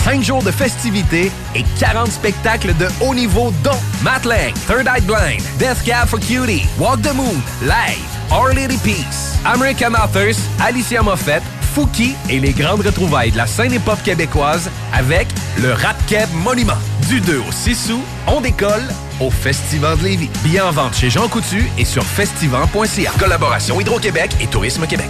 5 0.05 0.23
jours 0.23 0.41
de 0.41 0.51
festivités 0.51 1.33
et 1.53 1.65
40 1.81 2.09
spectacles 2.09 2.73
de 2.77 2.87
haut 3.01 3.13
niveau 3.13 3.51
dont 3.61 3.77
Matt 4.01 4.23
Lang, 4.23 4.53
Third 4.65 4.87
Eye 4.87 5.01
Blind, 5.01 5.41
Death 5.57 5.83
Cab 5.83 6.07
for 6.07 6.17
Cutie, 6.17 6.65
Walk 6.79 7.01
the 7.01 7.13
Moon, 7.13 7.35
Live, 7.63 7.99
Our 8.31 8.53
Lady 8.53 8.77
Peace, 8.77 9.37
American 9.43 9.93
Authors, 9.95 10.37
Alicia 10.61 11.03
Moffett, 11.03 11.43
Fouki 11.75 12.15
et 12.29 12.39
les 12.39 12.53
grandes 12.53 12.85
retrouvailles 12.85 13.31
de 13.31 13.37
la 13.37 13.45
scène 13.45 13.73
hip-hop 13.73 14.01
québécoise 14.01 14.69
avec 14.93 15.27
le 15.61 15.73
Rap 15.73 15.97
Monument. 16.33 16.79
Du 17.09 17.19
2 17.19 17.39
au 17.39 17.51
6 17.51 17.91
août, 17.91 18.03
on 18.27 18.39
décolle 18.39 18.87
au 19.19 19.29
Festival 19.29 19.97
de 19.97 20.05
Lévis. 20.05 20.29
Billets 20.45 20.61
en 20.61 20.71
vente 20.71 20.95
chez 20.95 21.09
Jean 21.09 21.27
Coutu 21.27 21.69
et 21.77 21.83
sur 21.83 22.05
festival.ca. 22.05 23.11
Collaboration 23.19 23.81
Hydro-Québec 23.81 24.31
et 24.39 24.47
Tourisme 24.47 24.87
Québec. 24.87 25.09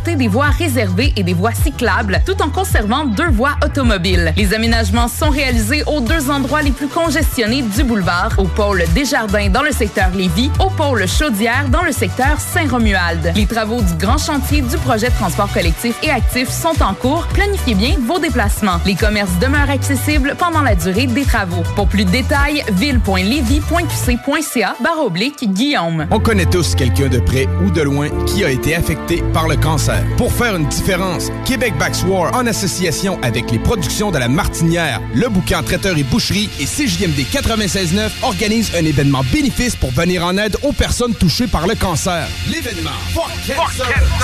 des 0.09 0.27
voies 0.27 0.49
réservées 0.49 1.13
et 1.15 1.23
des 1.23 1.33
voies 1.33 1.53
cyclables, 1.53 2.21
tout 2.25 2.41
en 2.41 2.49
conservant 2.49 3.05
deux 3.05 3.29
voies 3.29 3.55
automobiles. 3.63 4.33
Les 4.35 4.53
aménagements 4.53 5.07
sont 5.07 5.29
réalisés 5.29 5.83
aux 5.85 6.01
deux 6.01 6.29
endroits 6.29 6.61
les 6.61 6.71
plus 6.71 6.87
congestionnés 6.87 7.61
du 7.61 7.83
boulevard, 7.83 8.33
au 8.37 8.45
pôle 8.45 8.83
Desjardins 8.93 9.49
dans 9.49 9.61
le 9.61 9.71
secteur 9.71 10.09
Lévis, 10.13 10.51
au 10.59 10.69
pôle 10.69 11.07
Chaudière 11.07 11.69
dans 11.69 11.83
le 11.83 11.91
secteur 11.91 12.39
Saint-Romuald. 12.39 13.33
Les 13.35 13.45
travaux 13.45 13.81
du 13.81 13.93
grand 13.95 14.17
chantier 14.17 14.61
du 14.61 14.77
projet 14.77 15.09
de 15.09 15.15
transport 15.15 15.51
collectif 15.53 15.95
et 16.03 16.09
actif 16.09 16.49
sont 16.49 16.81
en 16.81 16.93
cours. 16.93 17.27
Planifiez 17.33 17.75
bien 17.75 17.95
vos 18.05 18.19
déplacements. 18.19 18.79
Les 18.85 18.95
commerces 18.95 19.37
demeurent 19.39 19.69
accessibles 19.69 20.35
pendant 20.37 20.61
la 20.61 20.75
durée 20.75 21.07
des 21.07 21.25
travaux. 21.25 21.63
Pour 21.75 21.87
plus 21.87 22.05
de 22.05 22.11
détails, 22.11 22.63
ville.levy.qc.ca 22.73 24.75
barre 24.81 25.05
oblique 25.05 25.51
Guillaume. 25.51 26.07
On 26.11 26.19
connaît 26.19 26.45
tous 26.45 26.75
quelqu'un 26.75 27.09
de 27.09 27.19
près 27.19 27.47
ou 27.63 27.71
de 27.71 27.81
loin 27.81 28.09
qui 28.25 28.43
a 28.43 28.49
été 28.49 28.75
affecté 28.75 29.23
par 29.33 29.47
le 29.47 29.55
cancer. 29.55 29.90
Pour 30.17 30.31
faire 30.31 30.55
une 30.55 30.67
différence, 30.67 31.29
Québec 31.45 31.73
Backs 31.77 32.03
War, 32.05 32.33
en 32.35 32.47
association 32.47 33.19
avec 33.21 33.51
les 33.51 33.59
productions 33.59 34.11
de 34.11 34.17
la 34.17 34.27
Martinière, 34.27 35.01
le 35.13 35.29
bouquin 35.29 35.63
Traiteur 35.63 35.97
et 35.97 36.03
Boucherie 36.03 36.49
et 36.59 36.65
CJMD 36.65 37.19
96.9 37.31 38.09
organise 38.21 38.71
un 38.75 38.85
événement 38.85 39.21
bénéfice 39.31 39.75
pour 39.75 39.91
venir 39.91 40.25
en 40.25 40.37
aide 40.37 40.57
aux 40.63 40.73
personnes 40.73 41.15
touchées 41.15 41.47
par 41.47 41.67
le 41.67 41.75
cancer. 41.75 42.27
L'événement 42.49 42.91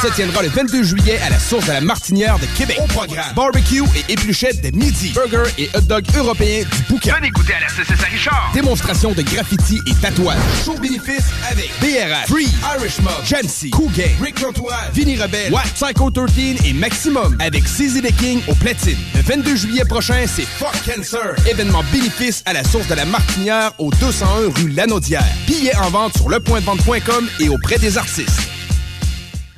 se 0.01 0.07
tiendra 0.15 0.41
le 0.41 0.49
22 0.49 0.83
juillet 0.83 1.19
à 1.25 1.29
la 1.29 1.39
source 1.39 1.65
de 1.65 1.71
la 1.71 1.81
Martinière 1.81 2.37
de 2.39 2.45
Québec. 2.57 2.77
Au 2.83 2.87
programme, 2.87 3.33
barbecue 3.35 3.83
et 3.95 4.13
épluchettes 4.13 4.61
de 4.61 4.75
midi, 4.77 5.13
burger 5.13 5.49
et 5.57 5.69
hot 5.75 5.81
dog 5.81 6.05
européens 6.15 6.63
du 6.63 6.83
bouquin. 6.93 7.15
Venez 7.15 7.29
goûter 7.31 7.53
à 7.53 7.61
la 7.61 7.67
CCS 7.67 8.03
à 8.03 8.11
Richard. 8.11 8.51
Démonstration 8.53 9.11
de 9.11 9.21
graffiti 9.21 9.79
et 9.87 9.93
tatouage. 10.01 10.37
Show 10.65 10.75
bénéfice 10.75 11.25
avec 11.49 11.71
BRH, 11.81 12.27
Free, 12.27 12.49
Irish 12.77 12.99
Mob, 12.99 13.13
Jancy, 13.25 13.69
Cool 13.71 13.91
Gang, 13.93 14.11
Rick 14.21 14.41
Lantoise, 14.41 14.91
Vinny 14.93 15.17
Rebelle, 15.17 15.51
Watt, 15.57 15.73
Psycho 15.73 16.11
13 16.11 16.67
et 16.67 16.73
Maximum 16.73 17.35
avec 17.39 17.63
CZ 17.63 18.01
the 18.03 18.15
King 18.15 18.41
au 18.47 18.53
platine. 18.53 18.97
Le 19.15 19.21
22 19.21 19.55
juillet 19.55 19.85
prochain, 19.85 20.25
c'est 20.27 20.45
Fuck 20.45 20.75
Cancer. 20.85 21.33
Événement 21.49 21.83
bénéfice 21.91 22.43
à 22.45 22.53
la 22.53 22.63
source 22.63 22.87
de 22.87 22.93
la 22.93 23.05
Martinière 23.05 23.71
au 23.79 23.89
201 23.89 24.51
rue 24.55 24.69
Lanaudière. 24.69 25.25
Billets 25.47 25.75
en 25.77 25.89
vente 25.89 26.15
sur 26.15 26.29
lepointdevente.com 26.29 27.27
et 27.39 27.49
auprès 27.49 27.79
des 27.79 27.97
artistes. 27.97 28.39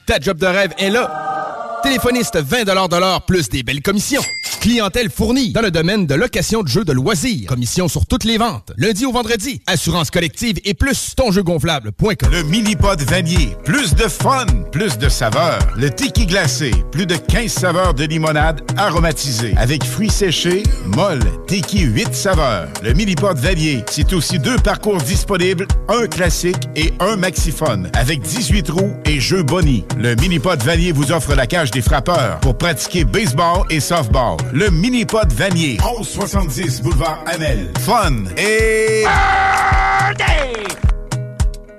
Ta 0.06 0.20
job 0.22 0.38
de 0.38 0.46
rêve 0.46 0.72
est 0.78 0.90
là. 0.90 1.69
Téléphoniste 1.84 2.38
20 2.38 2.64
de 2.66 3.00
l'heure 3.00 3.22
plus 3.22 3.50
des 3.50 3.64
belles 3.64 3.82
commissions. 3.82 4.22
Clientèle 4.60 5.10
fournie 5.10 5.54
dans 5.54 5.62
le 5.62 5.72
domaine 5.72 6.06
de 6.06 6.16
location 6.16 6.64
de 6.64 6.68
jeux 6.68 6.84
de 6.84 6.92
loisirs. 6.92 7.48
Commission 7.48 7.88
sur 7.88 8.06
toutes 8.06 8.26
les 8.26 8.38
ventes. 8.38 8.74
Lundi 8.76 9.06
au 9.06 9.12
vendredi. 9.14 9.62
Assurance 9.68 10.12
collective 10.12 10.58
et 10.66 10.74
plus 10.74 11.16
tonjeugonflable.com. 11.16 12.30
Le 12.30 12.44
mini-pod 12.44 13.02
vanier. 13.04 13.56
Plus 13.64 13.96
de 13.96 14.10
fun, 14.10 14.46
plus 14.74 14.98
de 14.98 15.08
saveurs. 15.08 15.60
Le 15.78 15.90
tiki 15.90 16.26
glacé. 16.26 16.72
Plus 16.92 17.06
de 17.06 17.16
15 17.16 17.50
saveurs 17.50 17.94
de 17.94 18.04
limonade 18.04 18.62
aromatisée. 18.76 19.54
Avec 19.56 19.86
fruits 19.86 20.10
séchés, 20.10 20.64
molle, 20.88 21.24
tiki 21.48 21.80
8 21.80 22.14
saveurs. 22.14 22.68
Le 22.84 22.94
mini-pod 22.94 23.38
vanier. 23.38 23.86
C'est 23.90 24.12
aussi 24.12 24.40
deux 24.40 24.58
parcours 24.58 24.98
disponibles, 24.98 25.68
un 25.88 26.08
classique 26.08 26.68
et 26.76 26.92
un 27.00 27.16
maxiphone. 27.16 27.90
Avec 27.96 28.22
18 28.22 28.70
roues 28.70 28.94
et 29.06 29.22
jeux 29.22 29.44
boni. 29.44 29.86
Le 29.98 30.16
mini-pod 30.16 30.62
vanier 30.64 30.92
vous 30.92 31.14
offre 31.14 31.34
la 31.34 31.48
cage 31.48 31.69
des 31.72 31.82
frappeurs 31.82 32.40
pour 32.40 32.58
pratiquer 32.58 33.04
baseball 33.04 33.66
et 33.70 33.80
softball. 33.80 34.38
Le 34.54 34.70
mini-pod 34.70 35.32
vanier. 35.34 35.78
1170 35.84 36.82
boulevard 36.82 37.24
Amel. 37.28 37.72
Fun 37.80 38.26
et... 38.38 39.06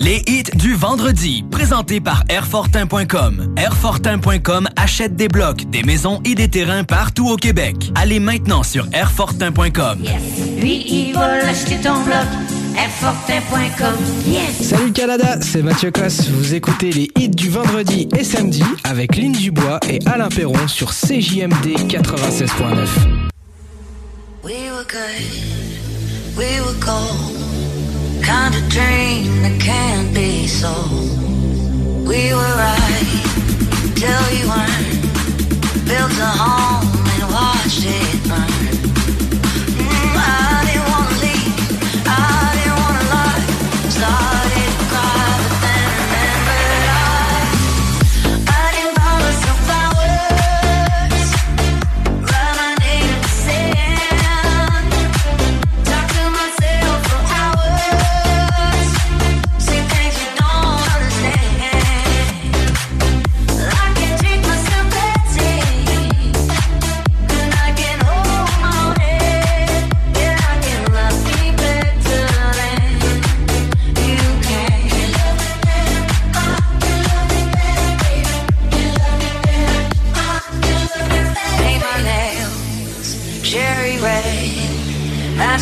Les 0.03 0.23
hits 0.27 0.45
du 0.55 0.75
vendredi, 0.75 1.45
présentés 1.51 2.01
par 2.01 2.25
Airfortin.com. 2.31 3.55
Airfortin.com 3.57 4.69
achète 4.75 5.15
des 5.15 5.29
blocs, 5.29 5.69
des 5.69 5.83
maisons 5.83 6.23
et 6.25 6.35
des 6.35 6.49
terrains 6.49 6.85
partout 6.85 7.29
au 7.29 7.37
Québec. 7.37 7.77
Allez 7.95 8.19
maintenant 8.19 8.63
sur 8.63 8.87
Airfortin.com. 8.93 10.03
Lui, 10.59 10.85
il 10.89 11.13
va 11.13 11.45
l'acheter 11.45 11.77
ton 11.77 12.03
bloc. 12.03 12.60
Salut 14.63 14.93
Canada, 14.93 15.39
c'est 15.43 15.63
Mathieu 15.63 15.91
Cosse. 15.91 16.29
Vous 16.29 16.55
écoutez 16.55 16.93
les 16.93 17.11
hits 17.19 17.29
du 17.29 17.51
vendredi 17.51 18.09
et 18.17 18.25
samedi 18.25 18.63
avec 18.85 19.17
Lynn 19.17 19.33
Dubois 19.33 19.81
et 19.89 19.99
Alain 20.07 20.29
Perron 20.29 20.67
sur 20.67 20.91
CJMD 20.93 21.77
96.9. 21.89 22.87
We 24.43 24.71
were 24.71 24.85
good, 24.89 26.39
we 26.39 26.61
were 26.61 26.75
gold. 26.81 27.37
Kind 28.23 28.55
of 28.55 28.67
dream 28.71 29.43
that 29.43 29.59
can't 29.61 30.15
be 30.15 30.47
sold. 30.49 31.19
We 32.07 32.33
were 32.33 32.55
right 32.57 33.95
till 33.95 34.39
you 34.39 34.49
weren't. 34.49 35.85
Built 35.85 36.19
a 36.19 36.31
home 36.39 36.89
and 37.15 37.31
watched 37.31 37.85
it 37.85 38.29
burn. 38.29 38.50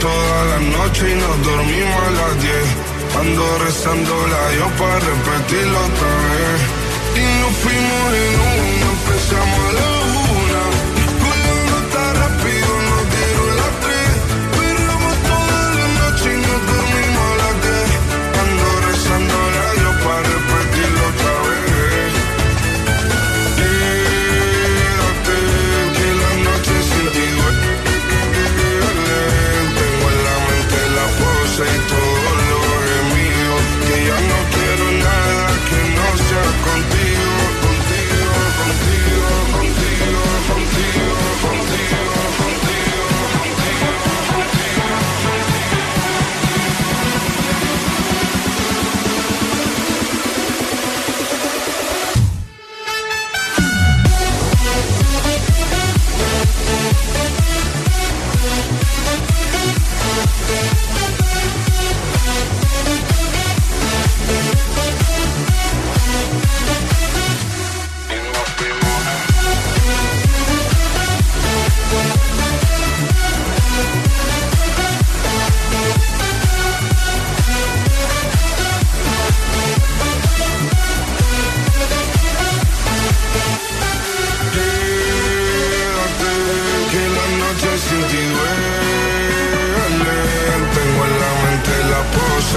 toda 0.00 0.44
la 0.44 0.58
noche 0.58 1.10
y 1.10 1.14
nos 1.14 1.42
dormimos 1.44 2.02
a 2.06 2.10
las 2.10 2.42
10. 2.42 2.54
Ando 3.20 3.58
rezándola 3.64 4.40
yo 4.58 4.66
para 4.78 4.98
repetirlo 5.00 5.78
otra 5.78 6.12
vez. 6.28 6.60
Y 7.16 7.40
nos 7.40 7.54
fuimos 7.62 8.06
en 8.22 8.34
uno, 8.52 8.86
empezamos 8.96 9.60
a 9.68 9.72
la 9.72 10.27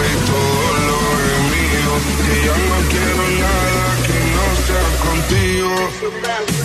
cabeza 0.02 0.14
y 0.14 0.26
todo 0.26 0.74
lo 0.88 0.98
he 1.22 1.38
mío. 1.52 1.94
Que 2.26 2.36
ya 2.46 2.58
no 2.58 2.78
quiero 2.90 3.24
nada 3.40 3.86
que 4.06 4.18
no 4.36 4.46
sea 4.66 4.88
contigo. 5.06 6.61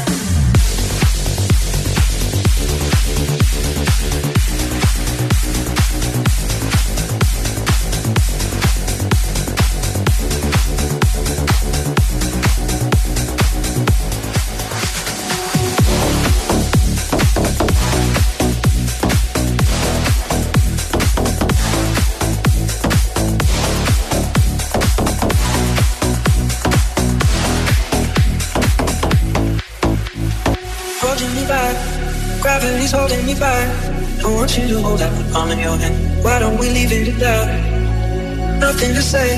you 34.58 34.68
to 34.68 34.82
hold 34.82 35.00
out 35.00 35.12
the 35.16 35.32
palm 35.32 35.50
of 35.50 35.58
your 35.58 35.76
hand. 35.76 36.24
Why 36.24 36.38
don't 36.38 36.58
we 36.58 36.68
leave 36.70 36.92
it 36.92 37.08
at 37.08 37.18
that? 37.20 38.60
Nothing 38.60 38.94
to 38.94 39.02
say 39.02 39.28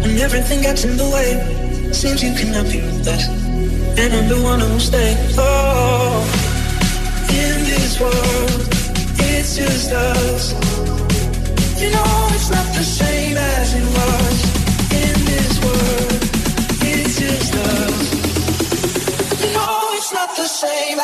when 0.00 0.18
everything 0.18 0.62
gets 0.62 0.84
in 0.84 0.96
the 0.96 1.08
way. 1.16 1.30
Seems 1.92 2.22
you 2.22 2.32
cannot 2.34 2.66
be 2.72 2.80
with 2.80 3.06
us, 3.06 3.28
and 4.00 4.12
I'm 4.14 4.28
the 4.28 4.40
one 4.42 4.60
who'll 4.60 4.80
stay. 4.80 5.16
Oh, 5.38 6.24
in 7.28 7.56
this 7.72 8.00
world, 8.00 8.60
it's 9.30 9.56
just 9.56 9.92
us. 9.92 10.54
You 11.80 11.90
know 11.90 12.28
it's 12.36 12.50
not 12.50 12.66
the 12.74 12.84
same 12.84 13.36
as 13.36 13.74
it 13.80 13.86
was. 13.98 14.36
In 15.02 15.14
this 15.30 15.54
world, 15.64 16.22
it's 16.90 17.14
just 17.20 17.54
us. 17.54 17.98
You 19.42 19.52
know 19.52 19.78
it's 19.92 20.12
not 20.12 20.30
the 20.36 20.48
same. 20.48 21.03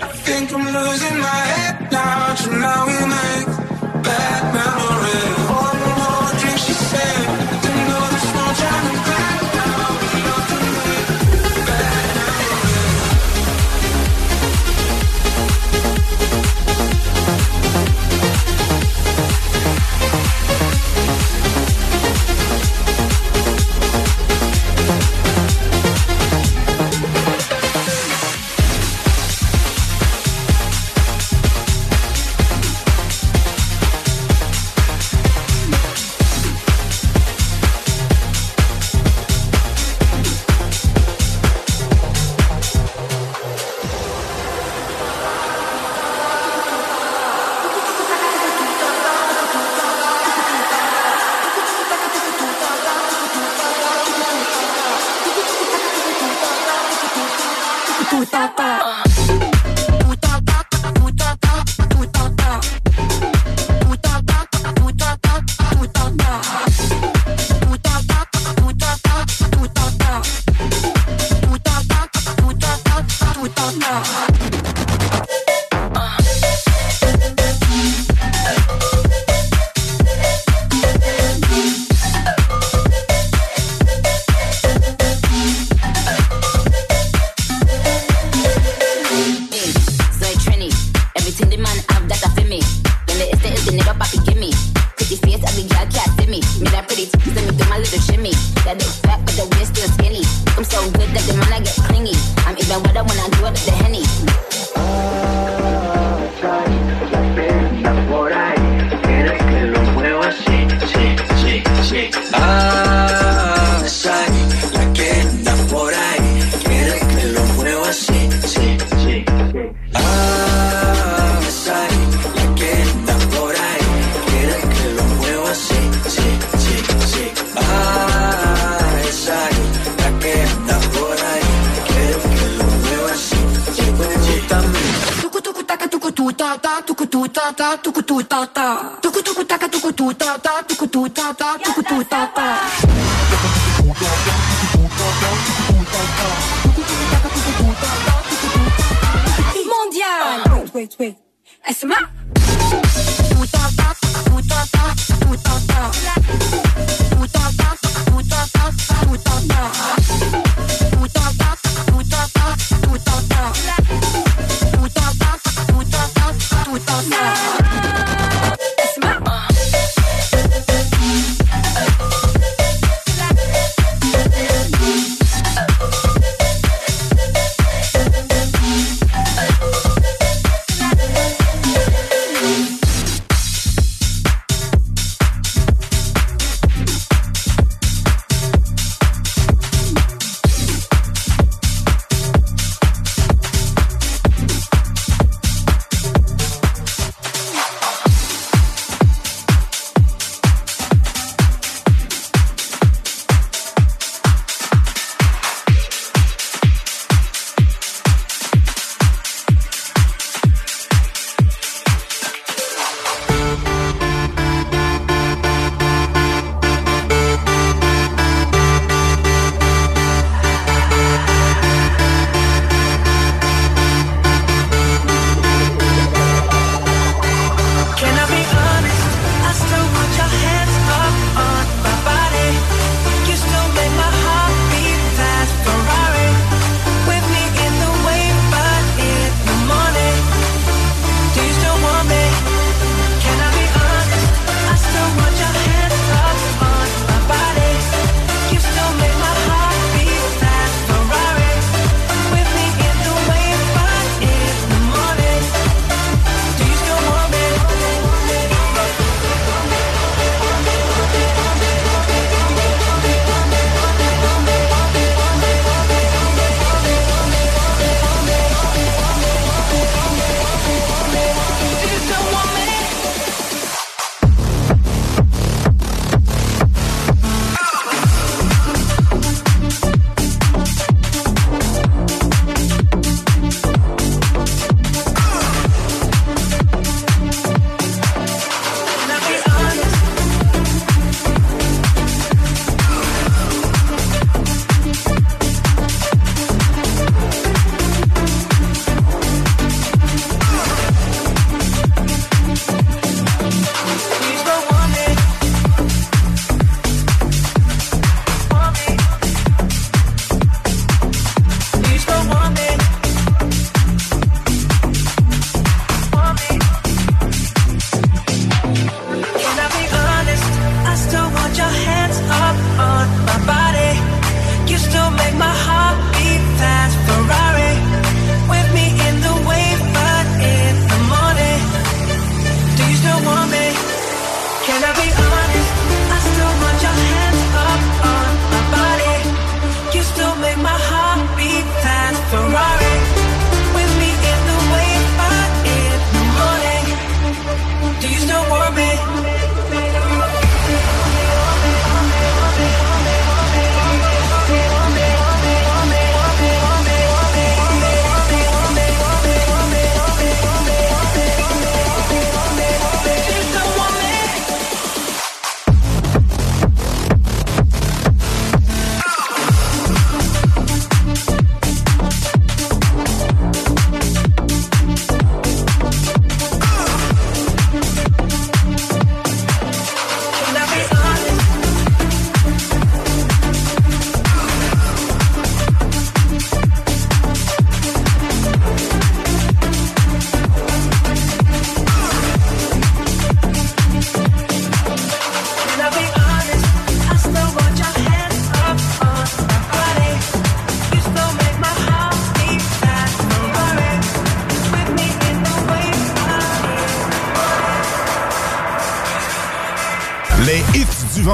I 0.00 0.08
think 0.26 0.52
I'm 0.52 0.64
losing 0.64 1.18
my 1.18 1.40
head 1.52 1.92
now, 1.92 2.34
trying 2.34 2.88
to 3.00 3.06
make 3.16 3.48
bad 4.04 4.31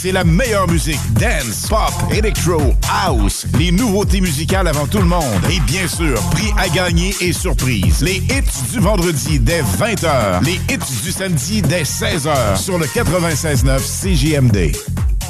c'est 0.00 0.12
la 0.12 0.22
meilleure 0.22 0.68
musique. 0.68 1.00
Dance, 1.14 1.66
pop, 1.68 1.92
electro, 2.12 2.74
house. 3.04 3.46
Les 3.58 3.72
nouveautés 3.72 4.20
musicales 4.20 4.68
avant 4.68 4.86
tout 4.86 4.98
le 4.98 5.04
monde. 5.04 5.24
Et 5.50 5.58
bien 5.60 5.88
sûr, 5.88 6.20
prix 6.30 6.52
à 6.56 6.68
gagner 6.68 7.14
et 7.20 7.32
surprise. 7.32 8.00
Les 8.02 8.16
hits 8.16 8.72
du 8.72 8.78
vendredi 8.78 9.40
dès 9.40 9.62
20h. 9.62 10.44
Les 10.44 10.60
hits 10.72 11.02
du 11.02 11.10
samedi 11.10 11.62
dès 11.62 11.82
16h 11.82 12.56
sur 12.56 12.78
le 12.78 12.86
96.9 12.86 13.80
CJMD. 13.80 14.76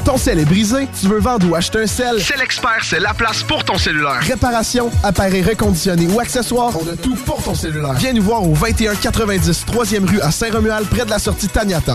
Ton 0.04 0.18
sel 0.18 0.38
est 0.38 0.44
brisé, 0.44 0.86
tu 1.00 1.06
veux 1.08 1.20
vendre 1.20 1.48
ou 1.50 1.54
acheter 1.54 1.80
un 1.80 1.86
sel? 1.86 2.20
C'est 2.20 2.38
l'expert, 2.38 2.82
c'est 2.82 3.00
la 3.00 3.14
place 3.14 3.42
pour 3.42 3.64
ton 3.64 3.78
cellulaire. 3.78 4.20
Réparation, 4.20 4.90
appareil 5.02 5.42
reconditionné 5.42 6.06
ou 6.06 6.20
accessoires, 6.20 6.72
on 6.80 6.88
a 6.92 6.96
tout 6.96 7.16
pour 7.26 7.42
ton 7.42 7.54
cellulaire. 7.54 7.94
Viens 7.94 8.12
nous 8.12 8.22
voir 8.22 8.42
au 8.42 8.54
2190 8.54 9.64
3e 9.66 10.08
rue 10.08 10.20
à 10.20 10.30
Saint-Romuald, 10.30 10.86
près 10.88 11.04
de 11.04 11.10
la 11.10 11.18
sortie 11.18 11.48
Taniata. 11.48 11.94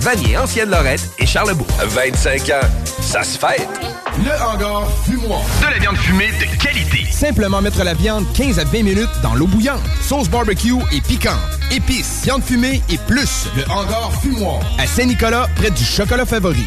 Vanier, 0.00 0.36
Ancienne 0.36 0.70
Lorette 0.70 1.08
et 1.18 1.26
Charlebourg. 1.26 1.66
25 1.84 2.50
ans, 2.50 2.66
ça 3.00 3.22
se 3.22 3.38
fête. 3.38 3.68
Le 4.24 4.30
hangar 4.42 4.88
fumoir. 5.04 5.40
De 5.60 5.66
la 5.70 5.78
viande 5.78 5.96
fumée 5.96 6.30
de 6.40 6.62
qualité. 6.62 7.04
Simplement 7.10 7.60
mettre 7.60 7.82
la 7.84 7.94
viande 7.94 8.24
15 8.34 8.58
à 8.58 8.64
20 8.64 8.82
minutes 8.82 9.08
dans 9.22 9.34
l'eau 9.34 9.46
bouillante. 9.46 9.82
Sauce 10.00 10.28
barbecue 10.28 10.74
et 10.92 11.00
piquante. 11.00 11.34
Épices, 11.70 12.22
viande 12.24 12.42
fumée 12.42 12.82
et 12.88 12.98
plus. 13.06 13.46
Le 13.56 13.64
hangar 13.70 14.12
fumoir. 14.22 14.60
À 14.78 14.86
Saint-Nicolas, 14.86 15.48
près 15.56 15.70
du 15.70 15.84
chocolat 15.84 16.24
favori. 16.24 16.66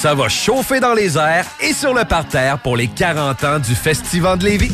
Ça 0.00 0.14
va 0.14 0.30
chauffer 0.30 0.80
dans 0.80 0.94
les 0.94 1.18
airs 1.18 1.44
et 1.60 1.74
sur 1.74 1.92
le 1.92 2.06
parterre 2.06 2.58
pour 2.58 2.74
les 2.74 2.88
40 2.88 3.44
ans 3.44 3.58
du 3.58 3.74
Festival 3.74 4.38
de 4.38 4.46
Lévis. 4.46 4.72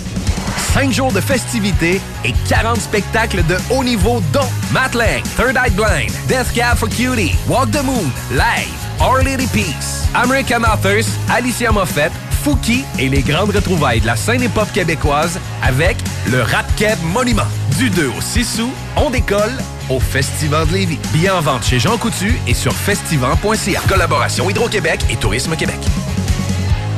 5 0.72 0.92
jours 0.92 1.10
de 1.10 1.20
festivités 1.20 2.00
et 2.24 2.32
40 2.48 2.80
spectacles 2.80 3.44
de 3.44 3.56
haut 3.70 3.82
niveau 3.82 4.22
dont 4.32 4.48
Matt 4.70 4.94
Lang, 4.94 5.24
Third 5.36 5.56
Eye 5.56 5.72
Blind, 5.72 6.12
Death 6.28 6.52
Cab 6.55 6.76
for 6.76 6.88
Cutie, 6.88 7.34
Walk 7.48 7.72
the 7.72 7.82
Moon, 7.82 8.08
Live, 8.30 8.70
Our 9.00 9.24
Lady 9.24 9.48
Peace, 9.48 10.06
American 10.14 10.62
Authors, 10.62 11.08
Alicia 11.28 11.72
Moffett, 11.72 12.12
Fouki 12.44 12.84
et 13.00 13.08
les 13.08 13.22
grandes 13.22 13.50
retrouvailles 13.50 14.02
de 14.02 14.06
la 14.06 14.14
scène 14.14 14.44
hip-hop 14.44 14.70
québécoise 14.72 15.40
avec 15.60 15.96
le 16.30 16.42
Rap 16.42 16.66
Monument. 17.12 17.42
Du 17.78 17.90
2 17.90 18.06
au 18.16 18.20
6 18.20 18.60
août, 18.60 18.70
on 18.94 19.10
décolle 19.10 19.58
au 19.90 20.00
Festival 20.00 20.66
de 20.68 20.73
Lévis. 20.73 20.98
Billets 21.12 21.31
en 21.31 21.40
vente 21.40 21.65
chez 21.65 21.78
Jean 21.78 21.97
Coutu 21.98 22.34
et 22.47 22.55
sur 22.55 22.73
festival.ca. 22.73 23.81
Collaboration 23.89 24.48
Hydro-Québec 24.50 25.00
et 25.10 25.16
Tourisme 25.16 25.56
Québec. 25.56 25.81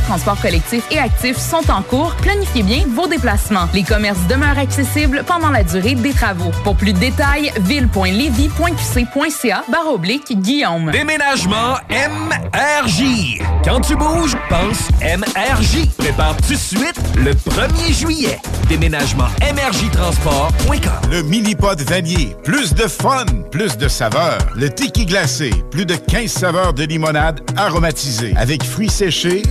de 0.00 0.06
transport 0.06 0.40
collectif 0.40 0.84
et 0.90 0.98
actif 0.98 1.36
sont 1.36 1.70
en 1.70 1.82
cours. 1.82 2.14
Planifiez 2.16 2.62
bien 2.62 2.84
vos 2.88 3.06
déplacements. 3.06 3.68
Les 3.74 3.82
commerces 3.82 4.26
demeurent 4.28 4.58
accessibles 4.58 5.22
pendant 5.26 5.50
la 5.50 5.62
durée 5.62 5.94
des 5.94 6.12
travaux. 6.12 6.50
Pour 6.64 6.76
plus 6.76 6.92
de 6.92 6.98
détails, 6.98 7.52
ville.levy.qc.ca 7.60 9.64
barre 9.68 9.92
oblique 9.92 10.40
Guillaume. 10.40 10.90
Déménagement 10.90 11.74
MRJ. 11.90 13.38
Quand 13.64 13.80
tu 13.80 13.96
bouges, 13.96 14.36
pense 14.48 14.88
MRJ. 15.02 15.88
Prépare 15.98 16.36
tout 16.36 16.52
de 16.52 16.58
suite 16.58 17.00
le 17.16 17.32
1er 17.32 17.92
juillet. 17.92 18.38
Déménagement 18.68 19.28
MRJtransport.com. 19.40 21.10
Le 21.10 21.22
mini-pod 21.22 21.80
vanier. 21.82 22.36
Plus 22.44 22.74
de 22.74 22.86
fun, 22.88 23.24
plus 23.50 23.76
de 23.76 23.88
saveurs. 23.88 24.38
Le 24.56 24.70
tiki 24.70 25.06
glacé. 25.06 25.50
Plus 25.70 25.86
de 25.86 25.94
15 25.94 26.30
saveurs 26.30 26.72
de 26.72 26.84
limonade 26.84 27.40
aromatisée. 27.56 28.34
Avec 28.36 28.62
fruits 28.62 28.88
séchés, 28.88 29.42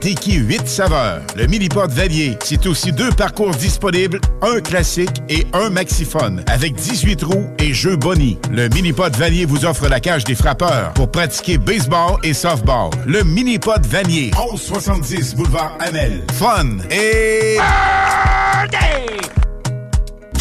tiki 0.00 0.34
8 0.34 0.68
saveurs. 0.68 1.20
Le 1.36 1.46
mini-pod 1.46 1.90
vanier. 1.90 2.36
C'est 2.44 2.66
aussi 2.66 2.92
deux 2.92 3.10
parcours 3.10 3.50
disponibles, 3.52 4.20
un 4.42 4.60
classique 4.60 5.22
et 5.28 5.46
un 5.52 5.70
maxiphone. 5.70 6.44
Avec 6.46 6.74
18 6.74 7.22
roues 7.22 7.46
et 7.58 7.72
jeux 7.72 7.96
boni. 7.96 8.38
Le 8.50 8.68
mini-pod 8.68 9.16
vanier 9.16 9.44
vous 9.44 9.64
offre 9.64 9.88
la 9.88 10.00
cage 10.00 10.24
des 10.24 10.34
frappeurs 10.34 10.92
pour 10.94 11.10
pratiquer 11.10 11.58
baseball 11.58 12.18
et 12.22 12.34
softball. 12.34 12.90
Le 13.06 13.22
mini-pod 13.22 13.86
vanier. 13.86 14.30
1170 14.38 15.36
boulevard 15.36 15.76
Amel. 15.80 16.22
Fun 16.34 16.78
et... 16.90 17.58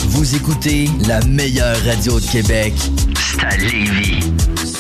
Vous 0.08 0.36
écoutez 0.36 0.90
la 1.08 1.20
meilleure 1.22 1.76
radio 1.86 2.20
de 2.20 2.26
Québec. 2.26 2.74
C'est 3.16 3.46
à 3.46 3.58
Lévis. 3.58 4.32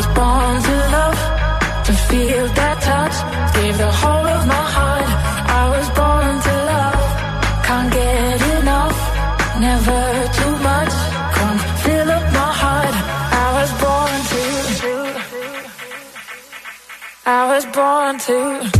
Was 0.00 0.14
born 0.14 0.62
to 0.62 0.76
love, 0.96 1.20
to 1.86 1.92
feel 2.08 2.46
that 2.58 2.76
touch, 2.88 3.16
give 3.54 3.76
the 3.76 3.92
whole 4.00 4.26
of 4.36 4.42
my 4.46 4.64
heart. 4.76 5.08
I 5.60 5.64
was 5.74 5.86
born 6.00 6.34
to 6.46 6.54
love, 6.72 7.02
can't 7.66 7.90
get 7.98 8.40
enough, 8.58 8.98
never 9.66 10.02
too 10.38 10.54
much. 10.70 10.94
Come 11.36 11.58
fill 11.84 12.10
up 12.18 12.26
my 12.40 12.50
heart. 12.62 12.96
I 13.44 13.48
was 13.58 13.70
born 13.82 14.16
to. 14.30 14.42
I 17.38 17.40
was 17.52 17.64
born 17.76 18.12
to. 18.26 18.79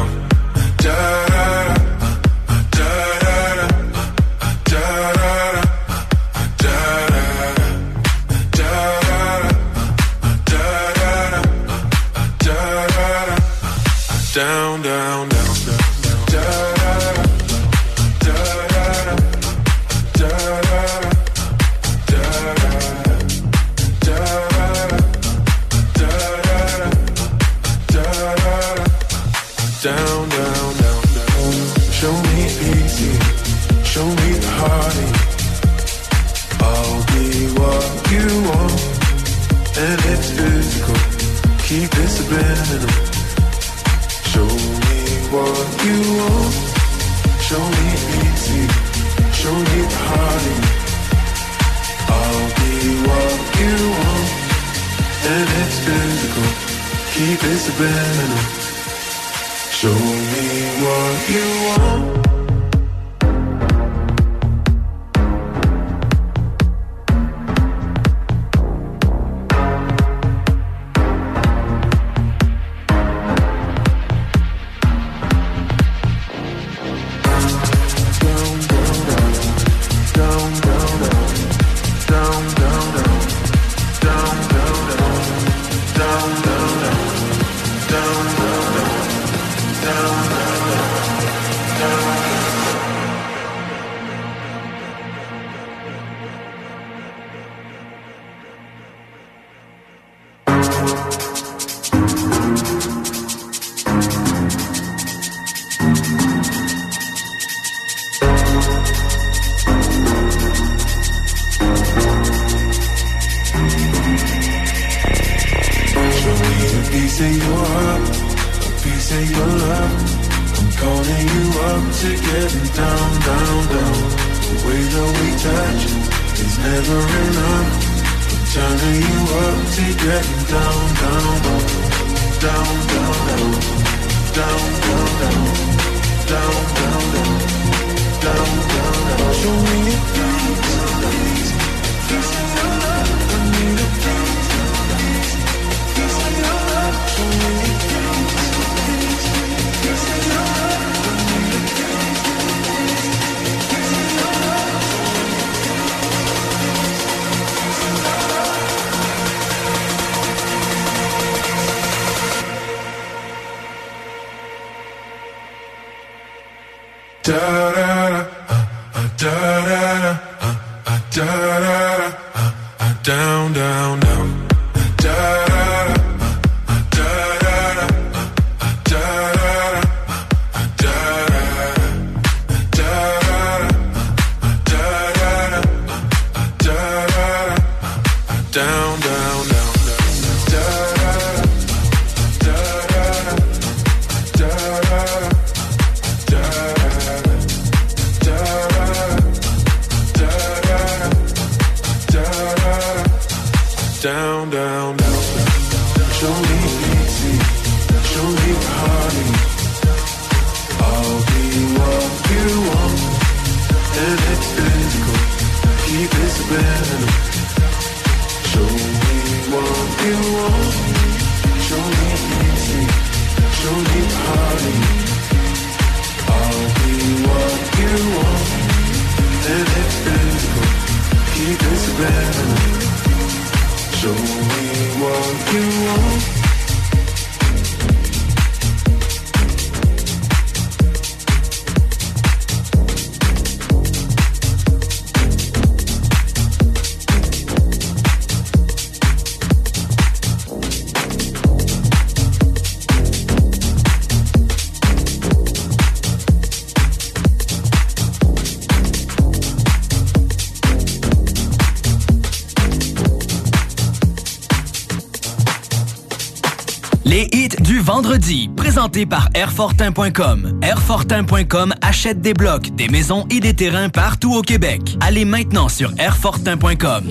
Vendredi, 268.11 268.49
présenté 268.57 269.05
par 269.05 269.29
Airfortin.com. 269.33 270.59
Airfortin.com 270.61 271.73
achète 271.81 272.19
des 272.19 272.33
blocs, 272.33 272.75
des 272.75 272.89
maisons 272.89 273.25
et 273.29 273.39
des 273.39 273.53
terrains 273.53 273.87
partout 273.87 274.33
au 274.33 274.41
Québec. 274.41 274.97
Allez 274.99 275.23
maintenant 275.23 275.69
sur 275.69 275.93
Airfortin.com. 275.97 277.05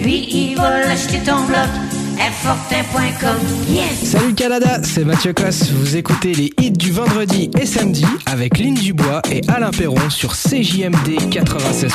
Lui, 0.00 0.26
il 0.30 0.56
va 0.56 0.88
acheter 0.88 1.18
ton 1.18 1.44
bloc. 1.44 1.68
Airfortin.com. 2.18 3.36
Yes! 3.68 4.04
Salut 4.04 4.34
Canada, 4.34 4.80
c'est 4.84 5.04
Mathieu 5.04 5.34
Cosse. 5.34 5.70
Vous 5.70 5.96
écoutez 5.96 6.32
les 6.32 6.50
hits 6.58 6.70
du 6.70 6.92
vendredi 6.92 7.50
et 7.60 7.66
samedi 7.66 8.06
avec 8.24 8.56
Lynn 8.56 8.74
Dubois 8.74 9.20
et 9.30 9.42
Alain 9.48 9.70
Perron 9.70 10.08
sur 10.08 10.32
CJMD 10.32 11.28
96.9. 11.30 11.92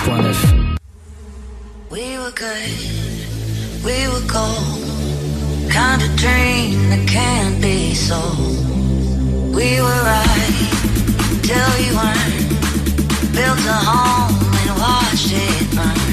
We 1.92 2.02
were 2.20 2.32
good, 2.36 3.84
we 3.84 4.08
were 4.10 4.22
gold. 4.28 4.73
Kind 5.74 6.04
of 6.04 6.16
dream 6.16 6.90
that 6.90 7.04
can't 7.08 7.60
be 7.60 7.96
sold. 7.96 8.64
We 9.56 9.82
were 9.82 10.02
right 10.06 10.70
till 11.42 11.70
we 11.80 11.90
weren't. 11.98 13.34
Built 13.34 13.58
a 13.66 13.80
home 13.82 14.38
and 14.60 14.78
watched 14.78 15.32
it 15.34 15.76
burn. 15.76 16.13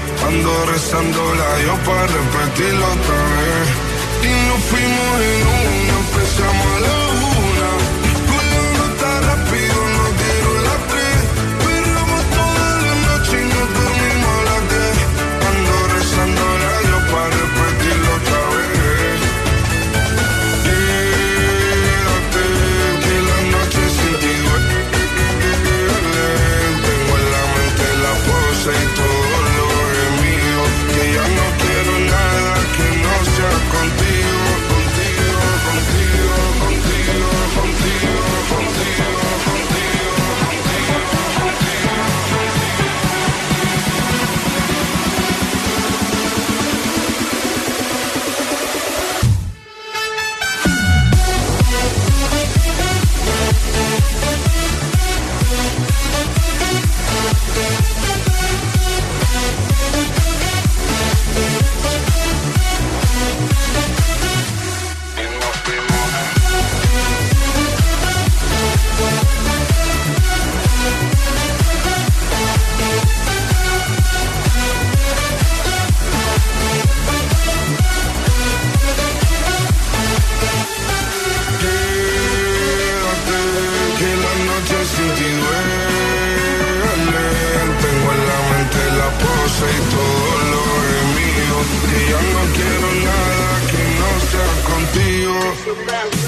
Ando 0.27 0.65
rezando 0.65 1.35
la 1.35 1.61
yo 1.65 1.75
para 1.85 2.07
repetirlo 2.07 2.85
otra 2.85 3.19
vez. 3.37 3.67
Y 4.23 4.47
nos 4.47 4.61
fuimos 4.69 5.13
en 5.29 5.47
una, 5.57 5.93
empezamos 5.99 6.67
a 6.67 6.79
la 6.79 7.01
around. 95.71 96.20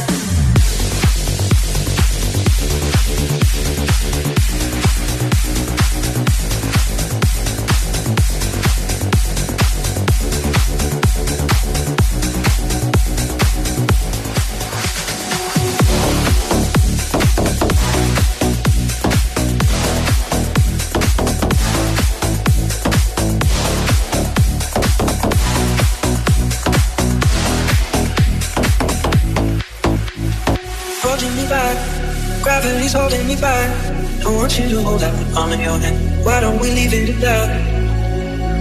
you 34.74 34.82
hold 34.82 35.04
out 35.04 35.16
the 35.22 35.26
palm 35.34 35.52
of 35.52 35.60
your 35.60 35.78
hand. 35.78 35.98
Why 36.26 36.40
don't 36.42 36.60
we 36.60 36.70
leave 36.72 36.94
it 36.94 37.10
at 37.14 37.20
that? 37.26 37.50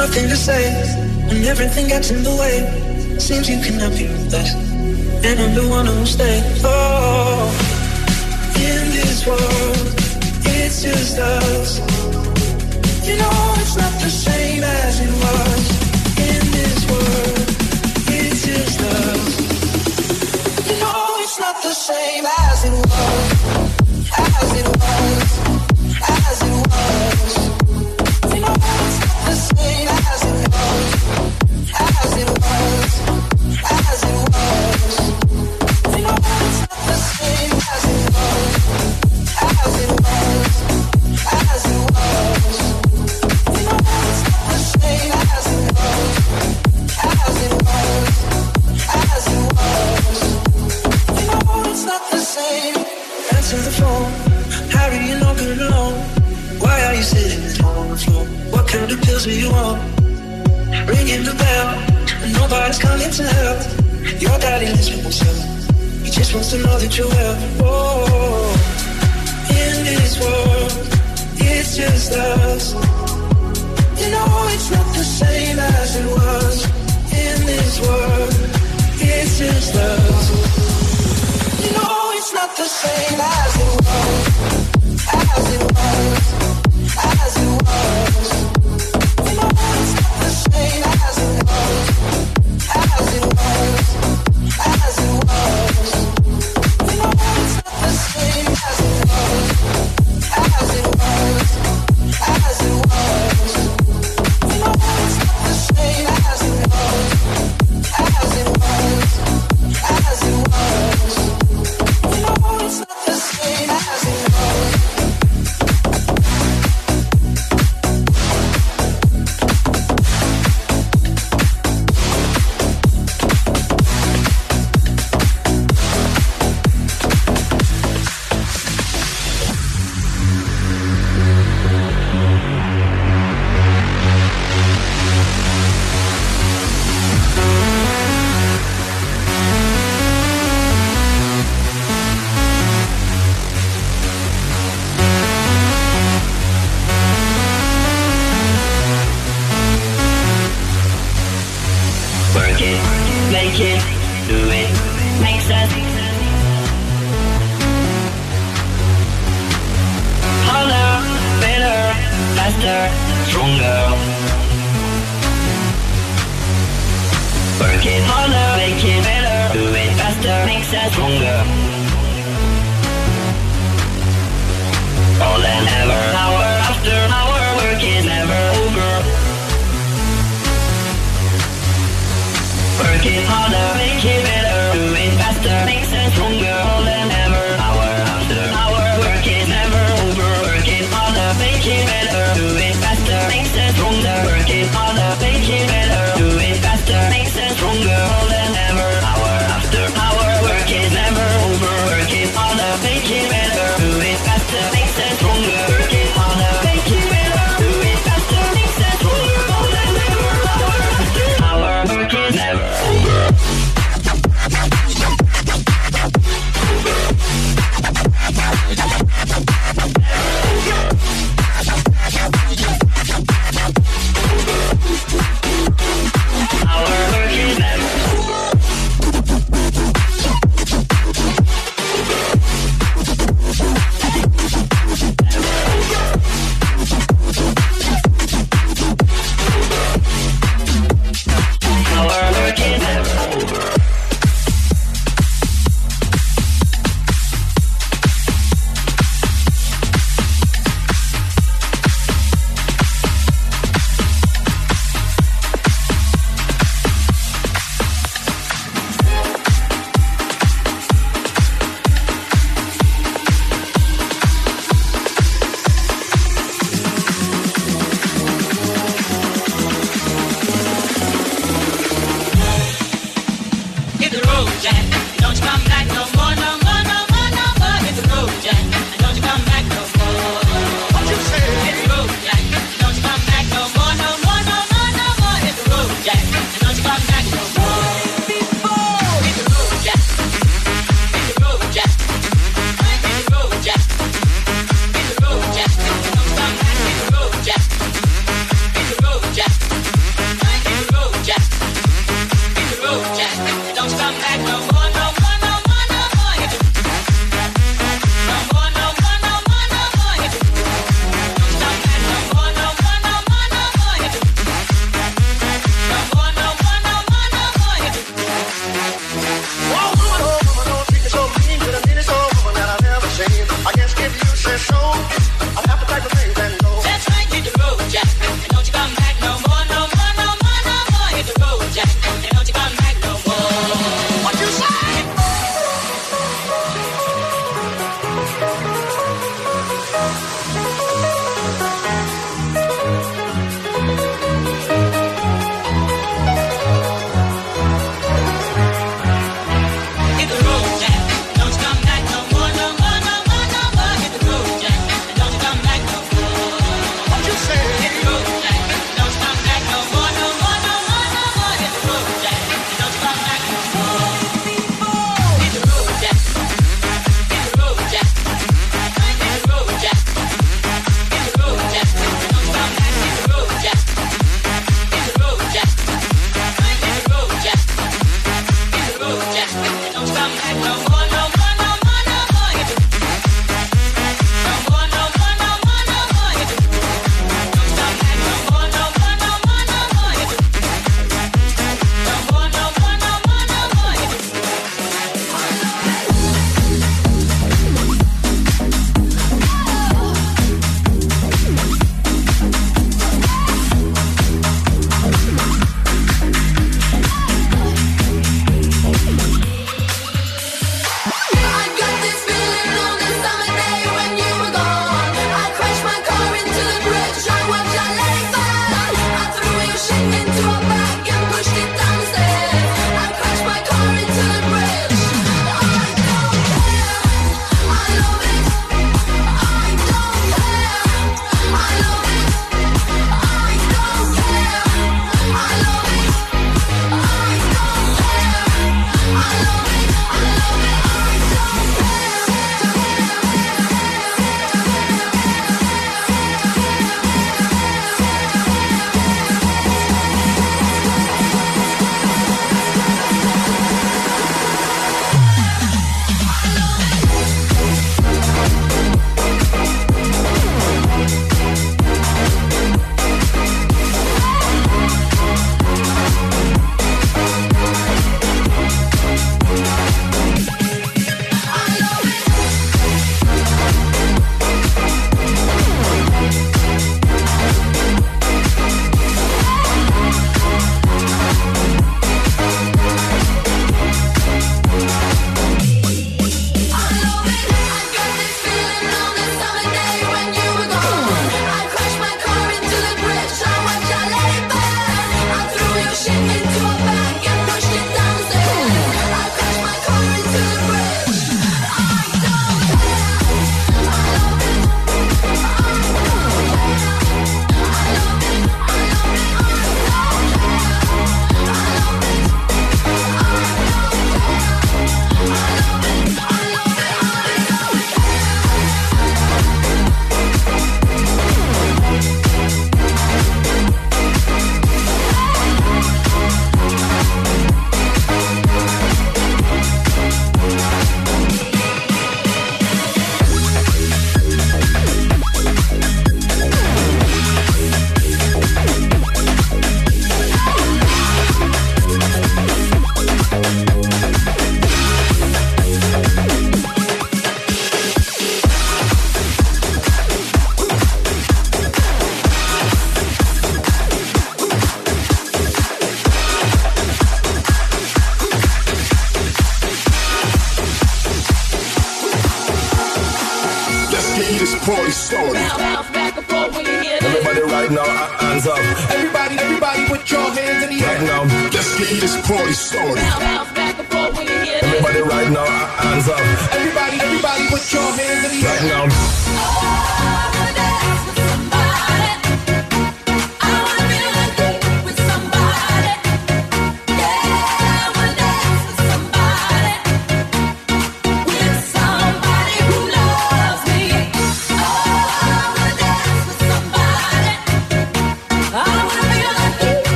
Nothing 0.00 0.26
to 0.32 0.36
say 0.36 0.62
when 1.26 1.42
everything 1.52 1.88
gets 1.88 2.10
in 2.14 2.22
the 2.22 2.34
way. 2.42 2.56
Seems 3.18 3.48
you 3.50 3.58
cannot 3.64 3.92
be 3.98 4.06
with 4.14 4.40
us, 4.40 4.50
and 5.26 5.36
I'm 5.42 5.54
the 5.60 5.66
one 5.76 5.86
who'll 5.86 6.12
stay. 6.18 6.36
Oh, 6.62 7.50
in 8.70 8.82
this 8.98 9.26
world, 9.26 9.86
it's 10.58 10.78
just 10.86 11.18
us. 11.18 11.70
You 13.08 13.14
know 13.22 13.38
it's 13.62 13.76
not 13.82 13.94
the 14.06 14.12
same 14.26 14.62
as 14.62 14.94
it 15.06 15.12
was. 15.24 15.62
In 16.30 16.42
this 16.56 16.80
world, 16.92 17.46
it's 18.18 18.40
just 18.50 18.78
us. 18.98 19.32
You 20.68 20.76
know 20.82 21.00
it's 21.24 21.38
not 21.44 21.56
the 21.62 21.74
same 21.74 22.26
as. 22.26 22.45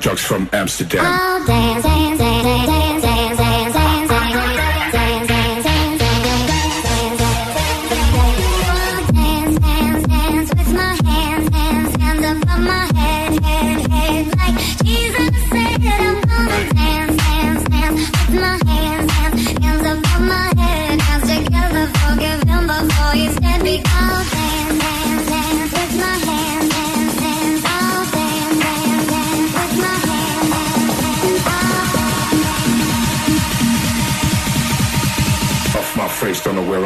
drugs 0.00 0.22
from 0.22 0.48
Amsterdam. 0.52 1.04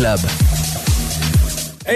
Club. 0.00 0.49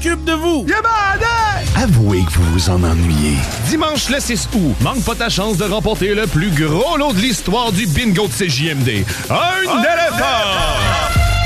s'occupe 0.00 0.24
de 0.24 0.32
vous. 0.32 0.66
Avouez 1.76 2.22
que 2.24 2.32
vous 2.32 2.52
vous 2.52 2.70
en 2.70 2.82
ennuyez. 2.84 3.36
Dimanche 3.68 4.08
le 4.10 4.20
6 4.20 4.48
août, 4.54 4.76
manque 4.80 5.02
pas 5.04 5.14
ta 5.14 5.28
chance 5.28 5.56
de 5.56 5.64
remporter 5.64 6.14
le 6.14 6.26
plus 6.26 6.50
gros 6.50 6.96
lot 6.96 7.12
de 7.12 7.20
l'histoire 7.20 7.72
du 7.72 7.86
bingo 7.86 8.26
de 8.28 8.32
CJMD. 8.32 9.04
Un 9.30 9.78
éléphant! 9.80 10.88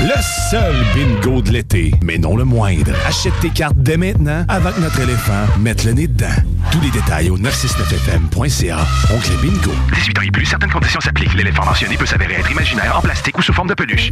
Le 0.01 0.21
seul 0.51 0.75
bingo 0.93 1.41
de 1.41 1.51
l'été, 1.51 1.93
mais 2.03 2.17
non 2.17 2.35
le 2.35 2.43
moindre. 2.43 2.91
Achète 3.07 3.33
tes 3.41 3.49
cartes 3.49 3.77
dès 3.77 3.97
maintenant 3.97 4.45
avant 4.49 4.71
que 4.71 4.81
notre 4.81 4.99
éléphant 4.99 5.45
mette 5.59 5.83
le 5.83 5.93
nez 5.93 6.07
dedans. 6.07 6.35
Tous 6.71 6.81
les 6.81 6.91
détails 6.91 7.29
au 7.29 7.37
969fm.ca. 7.37 8.77
Oncle 9.15 9.31
Bingo. 9.41 9.71
18 9.93 10.19
ans 10.19 10.21
et 10.21 10.31
plus, 10.31 10.45
certaines 10.45 10.71
conditions 10.71 10.99
s'appliquent. 10.99 11.33
L'éléphant 11.35 11.65
mentionné 11.65 11.95
peut 11.95 12.05
s'avérer 12.05 12.35
être 12.35 12.51
imaginaire, 12.51 12.97
en 12.97 13.01
plastique 13.01 13.37
ou 13.37 13.41
sous 13.41 13.53
forme 13.53 13.69
de 13.69 13.75
peluche. 13.75 14.11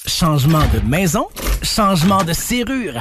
Changement 0.11 0.67
de 0.73 0.79
maison, 0.87 1.29
changement 1.63 2.23
de 2.23 2.33
serrure. 2.33 2.99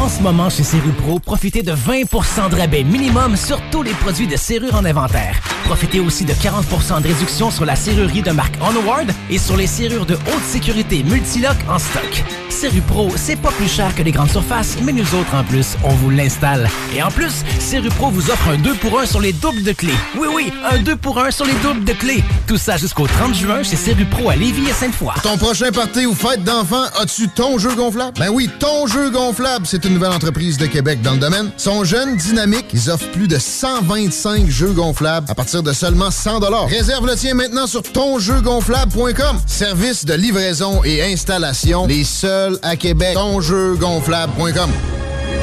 En 0.00 0.08
ce 0.08 0.22
moment, 0.22 0.48
chez 0.48 0.62
Serrupro, 0.62 1.18
profitez 1.18 1.62
de 1.62 1.72
20% 1.72 2.48
de 2.50 2.56
rabais 2.56 2.84
minimum 2.84 3.36
sur 3.36 3.60
tous 3.70 3.82
les 3.82 3.92
produits 3.92 4.26
de 4.26 4.36
serrure 4.36 4.74
en 4.74 4.86
inventaire. 4.86 5.38
Profitez 5.64 6.00
aussi 6.00 6.24
de 6.24 6.32
40% 6.32 7.02
de 7.02 7.08
réduction 7.08 7.50
sur 7.50 7.66
la 7.66 7.76
serrurerie 7.76 8.22
de 8.22 8.30
marque 8.30 8.54
Onward 8.62 9.12
et 9.28 9.38
sur 9.38 9.56
les 9.56 9.66
serrures 9.66 10.06
de 10.06 10.14
haute 10.14 10.44
sécurité 10.44 11.04
Multilock 11.04 11.56
en 11.68 11.78
stock. 11.78 12.24
Serrupro, 12.48 13.10
c'est 13.14 13.36
pas 13.36 13.52
plus 13.52 13.68
cher 13.68 13.94
que 13.94 14.02
les 14.02 14.10
grandes 14.10 14.30
surfaces, 14.30 14.78
mais 14.82 14.92
nous 14.92 15.14
autres, 15.14 15.34
en 15.34 15.44
plus, 15.44 15.76
on 15.84 15.90
vous 15.90 16.10
l'installe. 16.10 16.68
Et 16.94 17.02
en 17.02 17.10
plus, 17.10 17.44
Serrupro 17.58 18.10
vous 18.10 18.30
offre 18.30 18.48
un 18.48 18.56
2 18.56 18.74
pour 18.74 18.98
1 18.98 19.06
sur 19.06 19.20
les 19.20 19.32
doubles 19.32 19.62
de 19.62 19.72
clés. 19.72 19.94
Oui, 20.18 20.28
oui, 20.34 20.52
un 20.70 20.78
2 20.78 20.96
pour 20.96 21.18
1 21.18 21.30
sur 21.30 21.44
les 21.44 21.54
doubles 21.62 21.84
de 21.84 21.92
clés. 21.92 22.24
Tout 22.46 22.56
ça 22.56 22.76
jusqu'au 22.76 23.06
30 23.06 23.34
juin 23.34 23.62
chez 23.62 23.76
Serrupro 23.76 24.30
à 24.30 24.36
Lévis 24.36 24.68
et 24.68 24.72
Sainte-Foy. 24.72 25.14
Ton 25.22 25.38
prochain 25.38 25.70
party 25.70 26.06
ou 26.06 26.14
fête 26.14 26.42
d'enfant, 26.42 26.82
as-tu 27.00 27.28
ton 27.28 27.58
jeu 27.58 27.74
gonflable? 27.74 28.18
Ben 28.18 28.30
oui, 28.30 28.50
ton 28.58 28.86
jeu 28.88 29.10
gonflable, 29.10 29.66
c'est 29.66 29.86
nouvelle 29.94 30.12
entreprise 30.12 30.58
de 30.58 30.66
Québec 30.66 31.02
dans 31.02 31.12
le 31.12 31.18
domaine. 31.18 31.50
Sont 31.56 31.84
jeunes, 31.84 32.16
dynamiques, 32.16 32.66
ils 32.72 32.90
offrent 32.90 33.10
plus 33.10 33.28
de 33.28 33.38
125 33.38 34.48
jeux 34.48 34.72
gonflables 34.72 35.26
à 35.30 35.34
partir 35.34 35.62
de 35.62 35.72
seulement 35.72 36.10
100 36.10 36.40
Réserve 36.66 37.06
le 37.06 37.14
tien 37.14 37.34
maintenant 37.34 37.66
sur 37.66 37.82
tonjeugonflable.com. 37.82 39.40
Service 39.46 40.04
de 40.04 40.14
livraison 40.14 40.82
et 40.84 41.02
installation, 41.02 41.86
les 41.86 42.04
seuls 42.04 42.58
à 42.62 42.76
Québec. 42.76 43.14
Tonjeugonflable.com. 43.14 44.70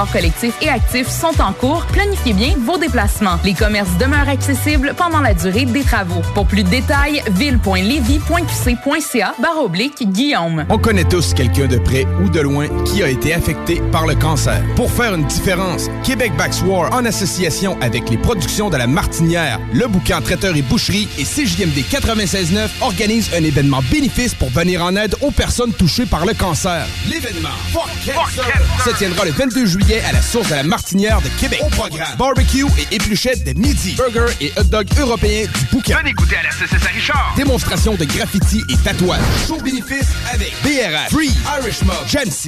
collectif 0.00 0.54
et 0.62 0.68
actif 0.68 1.08
sont 1.08 1.40
en 1.40 1.52
cours. 1.52 1.84
Planifiez 1.92 2.32
bien 2.32 2.54
vos 2.64 2.78
déplacements. 2.78 3.38
Les 3.44 3.54
commerces 3.54 3.96
demeurent 3.98 4.28
accessibles 4.28 4.94
pendant 4.96 5.20
la 5.20 5.34
durée 5.34 5.66
des 5.66 5.82
travaux. 5.82 6.22
Pour 6.34 6.46
plus 6.46 6.64
de 6.64 6.68
détails, 6.68 7.22
ville.levy.qc.ca 7.32 9.34
barre 9.40 9.62
oblique 9.62 10.10
Guillaume. 10.10 10.64
On 10.68 10.78
connaît 10.78 11.04
tous 11.04 11.34
quelqu'un 11.34 11.66
de 11.66 11.78
près 11.78 12.06
ou 12.22 12.30
de 12.30 12.40
loin 12.40 12.66
qui 12.84 13.02
a 13.02 13.08
été 13.08 13.34
affecté 13.34 13.82
par 13.92 14.06
le 14.06 14.14
cancer. 14.14 14.62
Pour 14.76 14.90
faire 14.90 15.14
une 15.14 15.26
différence, 15.26 15.88
Québec 16.02 16.32
Backs 16.36 16.62
War, 16.64 16.92
en 16.94 17.04
association 17.04 17.76
avec 17.80 18.08
les 18.08 18.16
productions 18.16 18.70
de 18.70 18.76
la 18.76 18.86
Martinière, 18.86 19.58
le 19.72 19.86
bouquin 19.88 20.20
Traiteur 20.20 20.56
et 20.56 20.62
Boucherie 20.62 21.08
et 21.18 21.24
CJMD 21.24 21.84
96.9 21.90 22.68
organise 22.80 23.30
un 23.36 23.44
événement 23.44 23.80
bénéfice 23.90 24.34
pour 24.34 24.50
venir 24.50 24.82
en 24.82 24.96
aide 24.96 25.14
aux 25.20 25.30
personnes 25.30 25.72
touchées 25.72 26.06
par 26.06 26.24
le 26.24 26.34
cancer. 26.34 26.86
L'événement 27.08 27.50
se 28.84 28.90
tiendra 28.96 29.24
le 29.24 29.32
22 29.32 29.66
juillet 29.66 29.81
à 29.90 30.12
la 30.12 30.22
source 30.22 30.48
de 30.48 30.54
la 30.54 30.62
Martinière 30.62 31.20
de 31.20 31.28
Québec. 31.40 31.60
Au 31.64 31.68
programme, 31.68 32.16
barbecue 32.16 32.64
et 32.78 32.94
épluchettes 32.94 33.44
de 33.44 33.58
midi, 33.58 33.94
burger 33.96 34.32
et 34.40 34.52
hot 34.56 34.64
dog 34.64 34.86
européens 34.98 35.46
du 35.46 35.64
bouquin. 35.72 35.98
Venez 35.98 36.12
goûter 36.12 36.36
à 36.36 36.44
la 36.44 36.50
CCS 36.50 36.86
à 36.86 36.88
Richard. 36.94 37.34
Démonstration 37.36 37.94
de 37.94 38.04
graffiti 38.04 38.62
et 38.68 38.76
tatouage. 38.76 39.18
Show 39.46 39.56
bénéfice 39.60 40.08
avec 40.32 40.52
BRH, 40.62 41.10
Free, 41.10 41.32
Irish 41.58 41.82
Mob, 41.82 41.96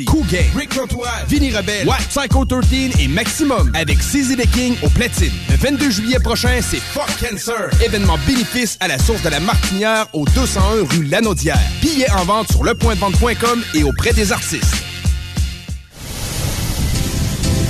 Cool 0.06 0.26
Gang, 0.28 0.44
Rick 0.56 0.74
Rotoise, 0.74 1.24
Vinny 1.28 1.52
Rebelle, 1.54 1.88
Watt, 1.88 2.06
Psycho 2.08 2.44
13 2.44 3.00
et 3.00 3.08
Maximum 3.08 3.72
avec 3.74 3.98
CZ 3.98 4.36
The 4.36 4.50
King 4.52 4.76
au 4.82 4.88
platine. 4.88 5.32
Le 5.50 5.56
22 5.56 5.90
juillet 5.90 6.20
prochain, 6.20 6.60
c'est 6.62 6.80
Fuck 6.80 7.10
Cancer. 7.20 7.68
Événement 7.84 8.18
bénéfice 8.26 8.76
à 8.80 8.86
la 8.86 8.98
source 8.98 9.22
de 9.22 9.28
la 9.28 9.40
Martinière 9.40 10.06
au 10.12 10.24
201 10.24 10.86
rue 10.88 11.04
Lanaudière. 11.04 11.58
Billets 11.82 12.10
en 12.12 12.24
vente 12.24 12.52
sur 12.52 12.62
lepointdevente.com 12.62 13.64
et 13.74 13.82
auprès 13.82 14.12
des 14.12 14.30
artistes. 14.30 14.93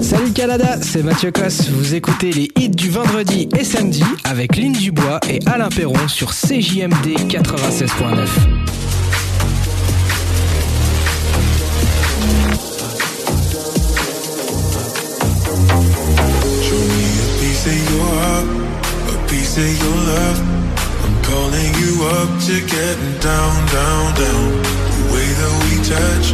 Salut 0.00 0.32
Canada, 0.32 0.78
c'est 0.80 1.02
Mathieu 1.02 1.30
Cosse. 1.30 1.68
Vous 1.68 1.94
écoutez 1.94 2.32
les 2.32 2.50
hits 2.56 2.70
du 2.70 2.90
vendredi 2.90 3.48
et 3.58 3.64
samedi 3.64 4.02
avec 4.24 4.56
Lynn 4.56 4.72
Dubois 4.72 5.20
et 5.28 5.40
Alain 5.46 5.68
Perron 5.68 6.08
sur 6.08 6.32
CJMD 6.32 7.28
96.9. 7.28 8.26
Calling 21.30 21.74
you 21.78 22.02
up 22.06 22.40
to 22.40 22.60
getting 22.66 23.18
down, 23.20 23.66
down, 23.66 24.14
down. 24.16 24.62
The 24.96 25.14
way 25.14 25.28
that 25.38 25.52
we 25.62 25.76
touch 25.86 26.32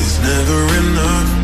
is 0.00 0.20
never 0.20 0.60
enough. 0.90 1.43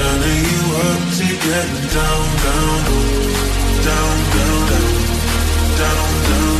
Turning 0.00 0.44
you 0.50 0.62
up 0.76 1.02
to 1.12 1.26
getting 1.26 1.88
down, 1.92 2.24
down, 2.44 2.84
down, 3.84 4.16
down, 4.32 4.68
down, 4.70 4.96
down, 5.76 6.24
down. 6.24 6.50
down. 6.54 6.59